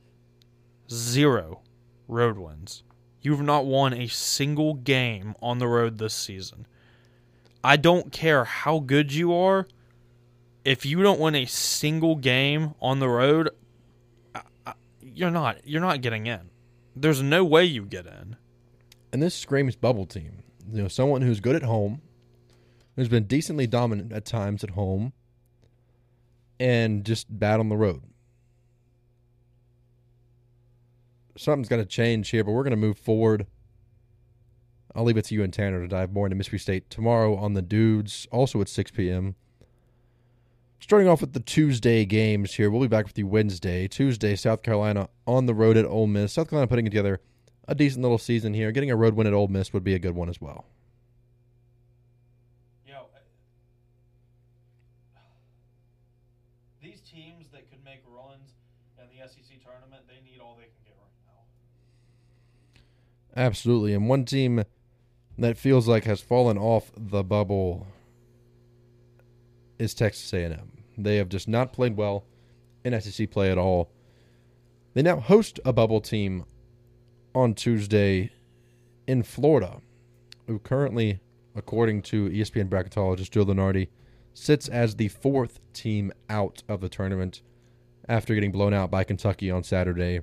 zero 0.89 1.61
road 2.07 2.37
wins. 2.37 2.83
You've 3.21 3.41
not 3.41 3.65
won 3.65 3.93
a 3.93 4.07
single 4.07 4.73
game 4.75 5.35
on 5.41 5.59
the 5.59 5.67
road 5.67 5.97
this 5.97 6.13
season. 6.13 6.65
I 7.63 7.75
don't 7.75 8.11
care 8.11 8.45
how 8.45 8.79
good 8.79 9.13
you 9.13 9.33
are. 9.33 9.67
If 10.63 10.85
you 10.85 11.01
don't 11.01 11.19
win 11.19 11.35
a 11.35 11.45
single 11.45 12.15
game 12.15 12.75
on 12.81 12.99
the 12.99 13.09
road, 13.09 13.49
you're 15.01 15.31
not 15.31 15.57
you're 15.65 15.81
not 15.81 16.01
getting 16.01 16.27
in. 16.27 16.49
There's 16.95 17.21
no 17.21 17.43
way 17.43 17.65
you 17.65 17.85
get 17.85 18.05
in. 18.05 18.37
And 19.11 19.21
this 19.21 19.35
screams 19.35 19.75
bubble 19.75 20.05
team. 20.05 20.43
You 20.71 20.83
know, 20.83 20.87
someone 20.87 21.21
who's 21.21 21.39
good 21.39 21.55
at 21.55 21.63
home, 21.63 22.01
who's 22.95 23.09
been 23.09 23.23
decently 23.23 23.67
dominant 23.67 24.13
at 24.13 24.25
times 24.25 24.63
at 24.63 24.71
home 24.71 25.13
and 26.59 27.05
just 27.05 27.27
bad 27.39 27.59
on 27.59 27.69
the 27.69 27.77
road. 27.77 28.03
Something's 31.39 31.69
got 31.69 31.77
to 31.77 31.85
change 31.85 32.31
here, 32.31 32.43
but 32.43 32.51
we're 32.51 32.63
going 32.63 32.71
to 32.71 32.77
move 32.77 32.97
forward. 32.97 33.47
I'll 34.93 35.05
leave 35.05 35.15
it 35.15 35.23
to 35.25 35.33
you 35.33 35.41
and 35.41 35.53
Tanner 35.53 35.79
to 35.79 35.87
dive 35.87 36.11
more 36.11 36.25
into 36.25 36.35
Mississippi 36.35 36.57
State 36.57 36.89
tomorrow 36.89 37.37
on 37.37 37.53
the 37.53 37.61
Dudes, 37.61 38.27
also 38.29 38.59
at 38.59 38.67
6 38.67 38.91
p.m. 38.91 39.35
Starting 40.81 41.07
off 41.07 41.21
with 41.21 41.31
the 41.31 41.39
Tuesday 41.39 42.03
games 42.03 42.55
here, 42.55 42.69
we'll 42.69 42.81
be 42.81 42.87
back 42.87 43.05
with 43.05 43.17
you 43.17 43.25
Wednesday. 43.25 43.87
Tuesday, 43.87 44.35
South 44.35 44.63
Carolina 44.63 45.07
on 45.25 45.45
the 45.45 45.53
road 45.53 45.77
at 45.77 45.85
Ole 45.85 46.07
Miss. 46.07 46.33
South 46.33 46.49
Carolina 46.49 46.67
putting 46.67 46.83
together 46.83 47.21
a 47.69 47.73
decent 47.73 48.01
little 48.01 48.17
season 48.17 48.53
here. 48.53 48.73
Getting 48.73 48.91
a 48.91 48.97
road 48.97 49.13
win 49.13 49.25
at 49.25 49.33
Ole 49.33 49.47
Miss 49.47 49.71
would 49.71 49.83
be 49.85 49.93
a 49.93 49.99
good 49.99 50.15
one 50.15 50.27
as 50.27 50.41
well. 50.41 50.65
Absolutely. 63.35 63.93
And 63.93 64.09
one 64.09 64.25
team 64.25 64.63
that 65.37 65.57
feels 65.57 65.87
like 65.87 66.03
has 66.03 66.21
fallen 66.21 66.57
off 66.57 66.91
the 66.97 67.23
bubble 67.23 67.87
is 69.77 69.93
Texas 69.93 70.33
A&M. 70.33 70.71
They 70.97 71.15
have 71.17 71.29
just 71.29 71.47
not 71.47 71.71
played 71.71 71.95
well 71.95 72.25
in 72.83 72.99
SEC 72.99 73.31
play 73.31 73.51
at 73.51 73.57
all. 73.57 73.91
They 74.93 75.01
now 75.01 75.19
host 75.19 75.59
a 75.63 75.71
bubble 75.71 76.01
team 76.01 76.45
on 77.33 77.53
Tuesday 77.53 78.31
in 79.07 79.23
Florida, 79.23 79.81
who 80.47 80.59
currently, 80.59 81.19
according 81.55 82.01
to 82.03 82.29
ESPN 82.29 82.69
bracketologist 82.69 83.31
Joe 83.31 83.45
Lunardi, 83.45 83.87
sits 84.33 84.67
as 84.67 84.95
the 84.95 85.07
fourth 85.07 85.59
team 85.73 86.11
out 86.29 86.63
of 86.67 86.81
the 86.81 86.89
tournament 86.89 87.41
after 88.07 88.33
getting 88.33 88.51
blown 88.51 88.73
out 88.73 88.91
by 88.91 89.03
Kentucky 89.03 89.49
on 89.51 89.63
Saturday 89.63 90.21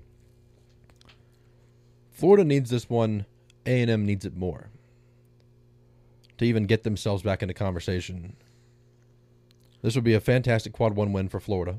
Florida 2.16 2.44
needs 2.44 2.70
this 2.70 2.88
one. 2.88 3.26
A&M 3.66 4.06
needs 4.06 4.24
it 4.24 4.34
more 4.34 4.70
to 6.38 6.44
even 6.46 6.64
get 6.64 6.82
themselves 6.82 7.22
back 7.22 7.42
into 7.42 7.52
conversation. 7.52 8.36
This 9.82 9.94
would 9.94 10.04
be 10.04 10.14
a 10.14 10.20
fantastic 10.20 10.72
quad 10.72 10.96
one 10.96 11.12
win 11.12 11.28
for 11.28 11.40
Florida. 11.40 11.78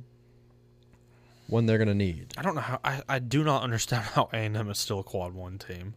One 1.48 1.66
they're 1.66 1.80
going 1.80 1.88
to 1.88 1.96
need. 1.96 2.34
I 2.38 2.44
don't 2.44 2.54
know 2.54 2.62
how. 2.62 2.80
I, 2.84 3.02
I 3.10 3.20
do 3.20 3.44
not 3.44 3.64
understand 3.64 4.04
how 4.14 4.30
A&M 4.32 4.70
is 4.70 4.78
still 4.78 5.00
a 5.00 5.04
quad 5.04 5.34
one 5.34 5.58
team. 5.58 5.96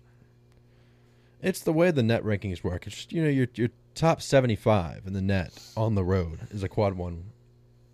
It's 1.43 1.61
the 1.61 1.73
way 1.73 1.91
the 1.91 2.03
net 2.03 2.23
rankings 2.23 2.65
work. 2.65 2.87
It's 2.87 2.97
just, 2.97 3.13
you 3.13 3.23
know 3.23 3.29
your 3.29 3.49
your 3.55 3.69
top 3.95 4.23
seventy 4.23 4.57
five 4.57 5.07
in 5.07 5.13
the 5.13 5.23
net 5.23 5.53
on 5.77 5.95
the 5.95 6.05
road 6.05 6.41
is 6.51 6.63
a 6.63 6.69
quad 6.69 6.95
one 6.95 7.25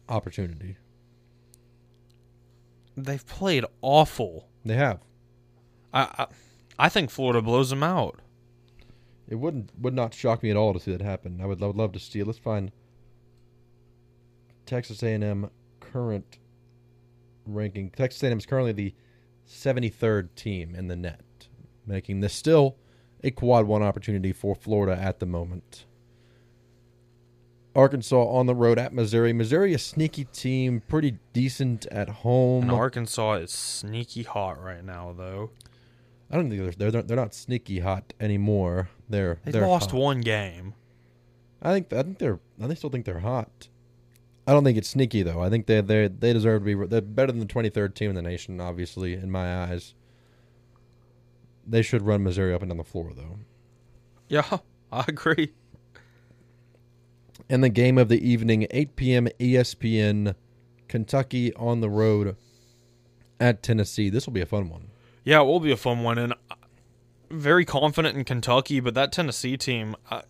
opportunity. 0.09 0.77
They've 2.97 3.27
played 3.27 3.65
awful. 3.83 4.49
They 4.65 4.75
have. 4.75 5.01
I, 5.97 6.27
I, 6.79 6.89
think 6.89 7.11
Florida 7.11 7.41
blows 7.41 7.71
them 7.71 7.83
out. 7.83 8.21
It 9.29 9.37
wouldn't 9.37 9.71
would 9.81 9.95
not 9.95 10.15
shock 10.15 10.43
me 10.43 10.51
at 10.51 10.57
all 10.57 10.73
to 10.73 10.81
see 10.81 10.93
that 10.93 11.01
happen. 11.01 11.41
I 11.41 11.47
would, 11.47 11.63
I 11.63 11.67
would 11.67 11.77
love 11.77 11.93
to 11.93 11.99
see 11.99 12.21
it. 12.21 12.27
Let's 12.27 12.39
find 12.39 12.71
Texas 14.67 15.03
A&M 15.03 15.51
current 15.81 16.39
ranking. 17.47 17.91
Texas 17.91 18.23
A&M 18.23 18.39
is 18.39 18.47
currently 18.47 18.73
the 18.73 18.95
73rd 19.49 20.29
team 20.35 20.75
in 20.75 20.89
the 20.89 20.97
net, 20.97 21.49
making 21.87 22.21
this 22.21 22.35
still 22.35 22.77
a 23.25 23.31
quad 23.31 23.67
one 23.67 23.83
opportunity 23.83 24.33
for 24.33 24.55
Florida 24.55 25.01
at 25.01 25.19
the 25.19 25.27
moment. 25.27 25.87
Arkansas 27.75 28.17
on 28.17 28.47
the 28.47 28.55
road 28.55 28.79
at 28.79 28.95
Missouri. 28.95 29.35
Missouri, 29.35 29.75
a 29.75 29.79
sneaky 29.79 30.25
team, 30.25 30.83
pretty 30.89 31.19
decent 31.35 31.85
at 31.87 32.09
home. 32.09 32.63
And 32.63 32.73
Arkansas 32.73 33.35
is 33.35 33.53
sneaky 33.53 34.23
hot 34.23 34.63
right 34.63 34.83
now, 34.83 35.15
though. 35.17 35.51
I 36.31 36.37
don't 36.37 36.51
think 36.51 36.77
they're 36.77 36.91
they're, 36.91 37.03
they're 37.03 37.17
not 37.17 37.35
sneaky 37.35 37.81
hot 37.81 38.13
anymore. 38.21 38.89
They're 39.09 39.39
They 39.45 39.53
they're 39.53 39.67
lost 39.67 39.91
hot. 39.93 40.01
one 40.01 40.21
game. 40.21 40.75
I 41.63 41.73
think 41.73 41.93
I 41.93 42.03
think 42.03 42.19
they're 42.19 42.41
I 42.63 42.73
still 42.75 42.91
think 42.91 43.05
they're 43.07 43.21
hot. 43.21 43.69
I 44.47 44.53
don't 44.53 44.65
think 44.65 44.79
it's 44.79 44.89
sneaky 44.89 45.23
though. 45.23 45.41
I 45.43 45.51
think 45.51 45.67
they 45.67 45.81
they 45.81 46.09
they 46.09 46.33
deserve 46.33 46.65
to 46.65 46.77
be 46.77 46.87
they're 46.87 47.01
better 47.01 47.33
than 47.33 47.41
the 47.41 47.47
23rd 47.47 47.95
team 47.95 48.11
in 48.11 48.17
the 48.17 48.23
nation 48.23 48.61
obviously 48.61 49.15
in 49.15 49.31
my 49.31 49.65
eyes. 49.65 49.95
They 51.67 51.83
should 51.83 52.03
run 52.03 52.23
Missouri 52.23 52.55
up 52.55 52.63
and 52.63 52.71
down 52.71 52.79
the 52.79 52.85
floor 52.85 53.13
though. 53.15 53.39
Yeah, 54.29 54.59
I 54.93 55.05
agree. 55.09 55.53
And 57.49 57.63
the 57.63 57.69
game 57.69 57.99
of 57.99 58.09
the 58.09 58.29
evening 58.29 58.67
8 58.71 58.97
p.m. 58.97 59.29
ESPN 59.39 60.35
Kentucky 60.89 61.55
on 61.55 61.81
the 61.81 61.91
road 61.91 62.37
at 63.39 63.63
Tennessee. 63.63 64.11
This 64.11 64.27
will 64.27 64.33
be 64.33 64.41
a 64.41 64.47
fun 64.47 64.69
one. 64.69 64.89
Yeah, 65.27 65.41
it 65.41 65.45
will 65.45 65.59
be 65.59 65.73
a 65.73 65.77
fun 65.77 66.05
one, 66.05 66.19
and 66.19 66.33
uh, 66.35 66.55
very 67.29 67.65
confident 67.65 68.17
in 68.17 68.25
Kentucky. 68.25 68.79
But 68.79 68.95
that 68.95 69.11
Tennessee 69.11 69.57
team, 69.57 69.97
I, 70.09 70.23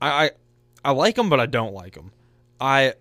I, 0.00 0.30
I 0.84 0.90
like 0.90 1.14
them, 1.14 1.30
but 1.30 1.38
I 1.38 1.46
don't 1.46 1.72
like 1.72 1.94
them. 1.94 2.10
I 2.60 2.94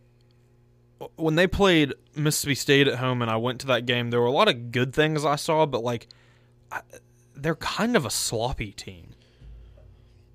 when 1.16 1.34
they 1.34 1.48
played 1.48 1.96
Mississippi 2.16 2.54
State 2.54 2.88
at 2.88 3.00
home, 3.00 3.24
and 3.24 3.32
I 3.32 3.38
went 3.38 3.60
to 3.62 3.68
that 3.68 3.88
game, 3.88 4.12
there 4.12 4.22
were 4.22 4.28
a 4.28 4.32
lot 4.32 4.48
of 4.48 4.72
good 4.72 4.94
things 4.94 5.26
I 5.26 5.38
saw, 5.38 5.66
but 5.66 5.84
like, 5.84 6.08
I, 6.72 6.82
they're 7.36 7.56
kind 7.56 7.96
of 7.96 8.06
a 8.06 8.12
sloppy 8.12 8.72
team. 8.72 9.16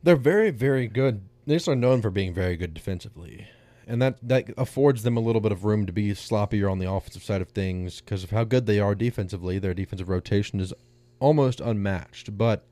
They're 0.02 0.16
very, 0.16 0.50
very 0.50 0.88
good. 0.88 1.22
They 1.46 1.54
just 1.54 1.68
are 1.68 1.76
known 1.76 2.02
for 2.02 2.10
being 2.10 2.34
very 2.34 2.56
good 2.56 2.74
defensively, 2.74 3.46
and 3.86 4.02
that 4.02 4.16
that 4.22 4.50
affords 4.56 5.02
them 5.02 5.16
a 5.16 5.20
little 5.20 5.40
bit 5.40 5.52
of 5.52 5.64
room 5.64 5.86
to 5.86 5.92
be 5.92 6.10
sloppier 6.10 6.70
on 6.70 6.78
the 6.78 6.90
offensive 6.90 7.22
side 7.22 7.40
of 7.40 7.50
things 7.50 8.00
because 8.00 8.24
of 8.24 8.30
how 8.30 8.44
good 8.44 8.66
they 8.66 8.80
are 8.80 8.94
defensively. 8.94 9.58
Their 9.58 9.74
defensive 9.74 10.08
rotation 10.08 10.60
is 10.60 10.74
almost 11.20 11.60
unmatched. 11.60 12.36
But 12.36 12.64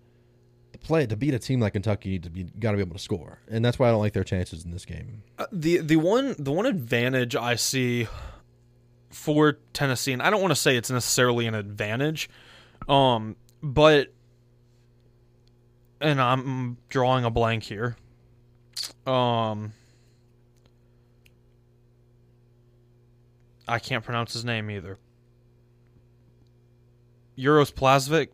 to 0.72 0.78
play 0.78 1.06
to 1.06 1.16
beat 1.16 1.34
a 1.34 1.38
team 1.38 1.60
like 1.60 1.74
Kentucky, 1.74 2.10
you 2.10 2.14
need 2.14 2.24
to 2.24 2.30
be 2.30 2.44
got 2.44 2.72
to 2.72 2.76
be 2.76 2.82
able 2.82 2.96
to 2.96 3.02
score, 3.02 3.38
and 3.48 3.64
that's 3.64 3.78
why 3.78 3.88
I 3.88 3.90
don't 3.92 4.00
like 4.00 4.12
their 4.12 4.24
chances 4.24 4.64
in 4.64 4.72
this 4.72 4.84
game. 4.84 5.22
Uh, 5.38 5.46
the 5.52 5.78
the 5.78 5.96
one 5.96 6.34
the 6.38 6.52
one 6.52 6.66
advantage 6.66 7.36
I 7.36 7.54
see 7.54 8.08
for 9.10 9.58
Tennessee, 9.72 10.12
and 10.12 10.20
I 10.20 10.30
don't 10.30 10.40
want 10.40 10.50
to 10.50 10.60
say 10.60 10.76
it's 10.76 10.90
necessarily 10.90 11.46
an 11.46 11.54
advantage, 11.54 12.28
um, 12.88 13.36
but 13.62 14.12
and 16.00 16.20
I'm 16.20 16.76
drawing 16.88 17.24
a 17.24 17.30
blank 17.30 17.62
here. 17.62 17.96
Um, 19.06 19.72
I 23.66 23.78
can't 23.78 24.04
pronounce 24.04 24.32
his 24.32 24.44
name 24.44 24.70
either. 24.70 24.98
Uros 27.38 27.72
Plavsic, 27.72 28.28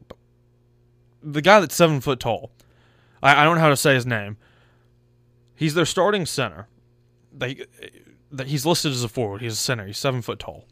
the 1.23 1.43
guy 1.43 1.61
that's 1.61 1.75
seven 1.75 2.01
foot 2.01 2.21
tall. 2.21 2.51
I, 3.23 3.43
I 3.43 3.45
don't 3.45 3.57
know 3.57 3.63
how 3.63 3.69
to 3.69 3.77
say 3.77 3.95
his 3.95 4.07
name. 4.07 4.37
He's 5.55 5.75
their 5.75 5.87
starting 5.87 6.27
center. 6.27 6.69
They, 7.33 7.65
that 8.33 8.49
he's 8.49 8.67
listed 8.67 8.93
as 8.93 9.05
a 9.05 9.09
forward. 9.09 9.41
He's 9.43 9.55
a 9.55 9.57
center. 9.57 9.87
He's 9.87 9.99
seven 9.99 10.23
foot 10.23 10.39
tall. 10.39 10.67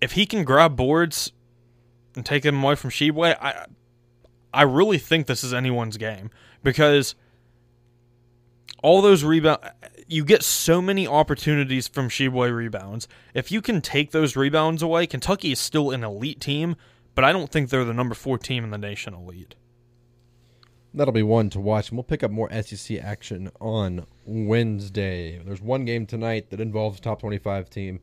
If 0.00 0.12
he 0.12 0.26
can 0.26 0.44
grab 0.44 0.76
boards 0.76 1.32
and 2.16 2.26
take 2.26 2.42
them 2.42 2.62
away 2.62 2.74
from 2.74 2.90
Tshiebwe, 2.90 3.36
I, 3.40 3.66
I 4.52 4.62
really 4.62 4.98
think 4.98 5.26
this 5.26 5.44
is 5.44 5.54
anyone's 5.54 5.96
game 5.96 6.30
because 6.62 7.14
all 8.82 9.00
those 9.00 9.24
rebound, 9.24 9.60
you 10.12 10.24
get 10.24 10.42
so 10.42 10.82
many 10.82 11.06
opportunities 11.06 11.88
from 11.88 12.08
Tshiebwe 12.08 12.54
rebounds. 12.54 13.08
If 13.34 13.50
you 13.50 13.62
can 13.62 13.80
take 13.80 14.10
those 14.10 14.36
rebounds 14.36 14.82
away, 14.82 15.06
Kentucky 15.06 15.52
is 15.52 15.58
still 15.58 15.90
an 15.90 16.04
elite 16.04 16.40
team, 16.40 16.76
but 17.14 17.24
I 17.24 17.32
don't 17.32 17.50
think 17.50 17.70
they're 17.70 17.84
the 17.84 17.94
number 17.94 18.14
four 18.14 18.38
team 18.38 18.64
in 18.64 18.70
the 18.70 18.78
nation 18.78 19.14
elite. 19.14 19.54
That'll 20.94 21.12
be 21.12 21.22
one 21.22 21.48
to 21.50 21.60
watch, 21.60 21.88
and 21.88 21.96
we'll 21.96 22.04
pick 22.04 22.22
up 22.22 22.30
more 22.30 22.50
SEC 22.62 22.98
action 22.98 23.50
on 23.60 24.06
Wednesday. 24.26 25.40
There's 25.42 25.62
one 25.62 25.86
game 25.86 26.04
tonight 26.04 26.50
that 26.50 26.60
involves 26.60 27.00
top 27.00 27.20
25 27.20 27.70
team, 27.70 28.00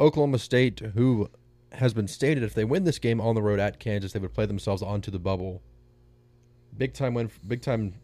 Oklahoma 0.00 0.38
State, 0.38 0.80
who 0.94 1.28
has 1.72 1.92
been 1.92 2.08
stated 2.08 2.42
if 2.42 2.54
they 2.54 2.64
win 2.64 2.84
this 2.84 2.98
game 2.98 3.20
on 3.20 3.34
the 3.34 3.42
road 3.42 3.60
at 3.60 3.78
Kansas, 3.78 4.12
they 4.12 4.18
would 4.18 4.32
play 4.32 4.46
themselves 4.46 4.82
onto 4.82 5.10
the 5.10 5.18
bubble. 5.18 5.62
Big 6.76 6.94
time 6.94 7.12
win, 7.12 7.30
big 7.46 7.60
time 7.60 7.94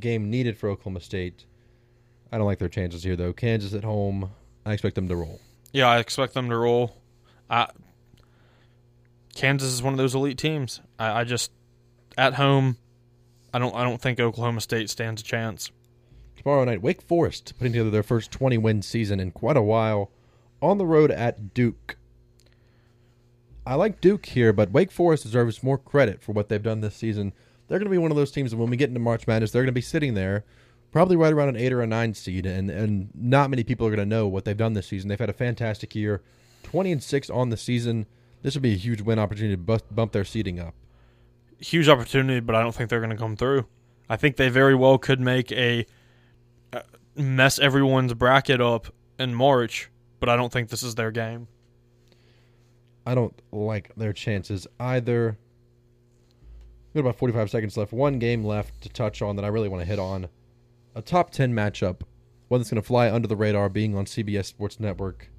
game 0.00 0.30
needed 0.30 0.56
for 0.56 0.70
Oklahoma 0.70 1.00
State. 1.00 1.44
I 2.34 2.36
don't 2.36 2.46
like 2.46 2.58
their 2.58 2.68
chances 2.68 3.04
here 3.04 3.14
though. 3.14 3.32
Kansas 3.32 3.74
at 3.74 3.84
home, 3.84 4.32
I 4.66 4.72
expect 4.72 4.96
them 4.96 5.06
to 5.06 5.14
roll. 5.14 5.40
Yeah, 5.72 5.86
I 5.86 6.00
expect 6.00 6.34
them 6.34 6.48
to 6.48 6.56
roll. 6.56 6.96
I, 7.48 7.68
Kansas 9.36 9.72
is 9.72 9.84
one 9.84 9.94
of 9.94 9.98
those 9.98 10.16
elite 10.16 10.36
teams. 10.36 10.80
I, 10.98 11.20
I 11.20 11.24
just 11.24 11.52
at 12.18 12.34
home, 12.34 12.76
I 13.52 13.60
don't 13.60 13.72
I 13.72 13.84
don't 13.84 14.02
think 14.02 14.18
Oklahoma 14.18 14.60
State 14.62 14.90
stands 14.90 15.22
a 15.22 15.24
chance. 15.24 15.70
Tomorrow 16.36 16.64
night, 16.64 16.82
Wake 16.82 17.02
Forest 17.02 17.54
putting 17.56 17.72
together 17.72 17.90
their 17.90 18.02
first 18.02 18.32
20 18.32 18.58
win 18.58 18.82
season 18.82 19.20
in 19.20 19.30
quite 19.30 19.56
a 19.56 19.62
while 19.62 20.10
on 20.60 20.78
the 20.78 20.86
road 20.86 21.12
at 21.12 21.54
Duke. 21.54 21.96
I 23.64 23.76
like 23.76 24.00
Duke 24.00 24.26
here, 24.26 24.52
but 24.52 24.72
Wake 24.72 24.90
Forest 24.90 25.22
deserves 25.22 25.62
more 25.62 25.78
credit 25.78 26.20
for 26.20 26.32
what 26.32 26.48
they've 26.48 26.60
done 26.60 26.80
this 26.80 26.96
season. 26.96 27.32
They're 27.68 27.78
going 27.78 27.86
to 27.86 27.94
be 27.94 27.98
one 27.98 28.10
of 28.10 28.16
those 28.16 28.32
teams 28.32 28.50
that 28.50 28.56
when 28.56 28.70
we 28.70 28.76
get 28.76 28.88
into 28.88 28.98
March 28.98 29.28
Madness, 29.28 29.52
they're 29.52 29.62
going 29.62 29.68
to 29.68 29.72
be 29.72 29.80
sitting 29.80 30.14
there, 30.14 30.44
probably 30.94 31.16
right 31.16 31.32
around 31.32 31.48
an 31.48 31.56
eight 31.56 31.72
or 31.72 31.82
a 31.82 31.86
nine 31.88 32.14
seed, 32.14 32.46
and, 32.46 32.70
and 32.70 33.08
not 33.16 33.50
many 33.50 33.64
people 33.64 33.84
are 33.84 33.90
going 33.90 33.98
to 33.98 34.06
know 34.06 34.28
what 34.28 34.44
they've 34.44 34.56
done 34.56 34.74
this 34.74 34.86
season. 34.86 35.08
They've 35.08 35.18
had 35.18 35.28
a 35.28 35.32
fantastic 35.34 35.92
year, 35.96 36.22
20 36.62 36.92
and 36.92 37.02
6 37.02 37.30
on 37.30 37.50
the 37.50 37.56
season. 37.56 38.06
This 38.42 38.54
would 38.54 38.62
be 38.62 38.74
a 38.74 38.76
huge 38.76 39.00
win 39.00 39.18
opportunity 39.18 39.56
to 39.56 39.60
bust, 39.60 39.92
bump 39.92 40.12
their 40.12 40.24
seeding 40.24 40.60
up. 40.60 40.72
Huge 41.58 41.88
opportunity, 41.88 42.38
but 42.38 42.54
I 42.54 42.62
don't 42.62 42.72
think 42.72 42.90
they're 42.90 43.00
going 43.00 43.10
to 43.10 43.16
come 43.16 43.34
through. 43.34 43.66
I 44.08 44.14
think 44.14 44.36
they 44.36 44.48
very 44.48 44.76
well 44.76 44.96
could 44.96 45.18
make 45.18 45.50
a 45.50 45.84
uh, 46.72 46.82
mess 47.16 47.58
everyone's 47.58 48.14
bracket 48.14 48.60
up 48.60 48.86
in 49.18 49.34
March, 49.34 49.90
but 50.20 50.28
I 50.28 50.36
don't 50.36 50.52
think 50.52 50.68
this 50.68 50.84
is 50.84 50.94
their 50.94 51.10
game. 51.10 51.48
I 53.04 53.16
don't 53.16 53.34
like 53.50 53.90
their 53.96 54.12
chances 54.12 54.68
either. 54.78 55.38
We've 56.92 57.02
got 57.02 57.10
about 57.10 57.18
45 57.18 57.50
seconds 57.50 57.76
left. 57.76 57.92
One 57.92 58.20
game 58.20 58.44
left 58.44 58.80
to 58.82 58.88
touch 58.88 59.22
on 59.22 59.34
that 59.34 59.44
I 59.44 59.48
really 59.48 59.68
want 59.68 59.82
to 59.82 59.88
hit 59.88 59.98
on. 59.98 60.28
A 60.94 61.02
top 61.02 61.30
10 61.30 61.52
matchup. 61.52 62.02
One 62.48 62.60
that's 62.60 62.70
going 62.70 62.80
to 62.80 62.86
fly 62.86 63.10
under 63.10 63.26
the 63.26 63.36
radar 63.36 63.68
being 63.68 63.96
on 63.96 64.04
CBS 64.04 64.44
Sports 64.46 64.78
Network. 64.78 65.30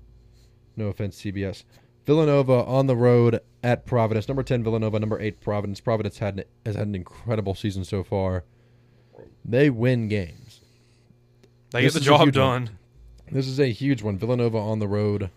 No 0.75 0.87
offense, 0.87 1.21
CBS. 1.21 1.63
Villanova 2.05 2.63
on 2.65 2.87
the 2.87 2.95
road 2.95 3.39
at 3.63 3.85
Providence. 3.85 4.27
Number 4.27 4.43
10 4.43 4.63
Villanova, 4.63 4.99
number 4.99 5.19
8 5.19 5.39
Providence. 5.41 5.79
Providence 5.79 6.17
had 6.19 6.45
has 6.65 6.75
had 6.75 6.87
an 6.87 6.95
incredible 6.95 7.55
season 7.55 7.83
so 7.83 8.03
far. 8.03 8.43
They 9.43 9.69
win 9.69 10.07
games. 10.07 10.61
They 11.71 11.83
This 11.83 11.93
get 11.93 11.99
the 11.99 12.05
job 12.05 12.21
huge 12.21 12.37
one. 12.37 12.65
done. 12.65 12.77
This 13.31 13.47
is 13.47 13.59
a 13.59 13.67
huge 13.71 14.03
one. 14.03 14.17
Villanova 14.17 14.57
on 14.57 14.79
the 14.79 14.87
road. 14.87 15.29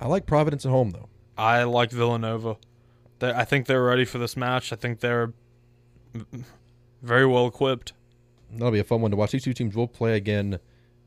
I 0.00 0.06
like 0.08 0.26
Providence 0.26 0.66
at 0.66 0.70
home 0.70 0.90
though. 0.90 1.08
I 1.38 1.62
like 1.62 1.90
Villanova. 1.90 2.56
They, 3.20 3.30
I 3.30 3.44
think 3.44 3.66
they're 3.66 3.82
ready 3.84 4.04
for 4.04 4.18
this 4.18 4.36
match. 4.36 4.72
I 4.72 4.76
think 4.76 5.00
they're 5.00 5.32
very 7.02 7.26
well 7.26 7.46
equipped. 7.46 7.92
That'll 8.52 8.70
be 8.70 8.78
a 8.78 8.84
fun 8.84 9.00
one 9.00 9.10
to 9.10 9.16
watch. 9.16 9.32
These 9.32 9.44
two 9.44 9.54
teams 9.54 9.74
will 9.74 9.88
play 9.88 10.16
again 10.16 10.58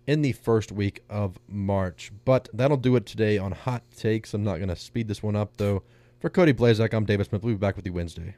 in 0.08 0.22
the 0.22 0.32
first 0.34 0.72
week 0.72 1.04
of 1.10 1.38
March. 1.48 2.12
But 2.26 2.50
that'll 2.54 2.78
do 2.78 2.96
it 2.96 3.06
today 3.06 3.38
on 3.38 3.52
Hot 3.52 3.84
Takes. 3.96 4.34
I'm 4.34 4.43
not 4.43 4.58
going 4.58 4.70
to 4.70 4.76
speed 4.76 5.08
this 5.08 5.22
one 5.22 5.36
up, 5.36 5.58
though. 5.58 5.84
For 6.20 6.30
Cody 6.30 6.54
Blazak, 6.54 6.93
I'm 6.93 7.06
David 7.06 7.28
Smith. 7.28 7.43
We'll 7.43 7.54
be 7.54 7.60
back 7.60 7.76
with 7.76 7.86
you 7.86 7.93
Wednesday. 7.93 8.34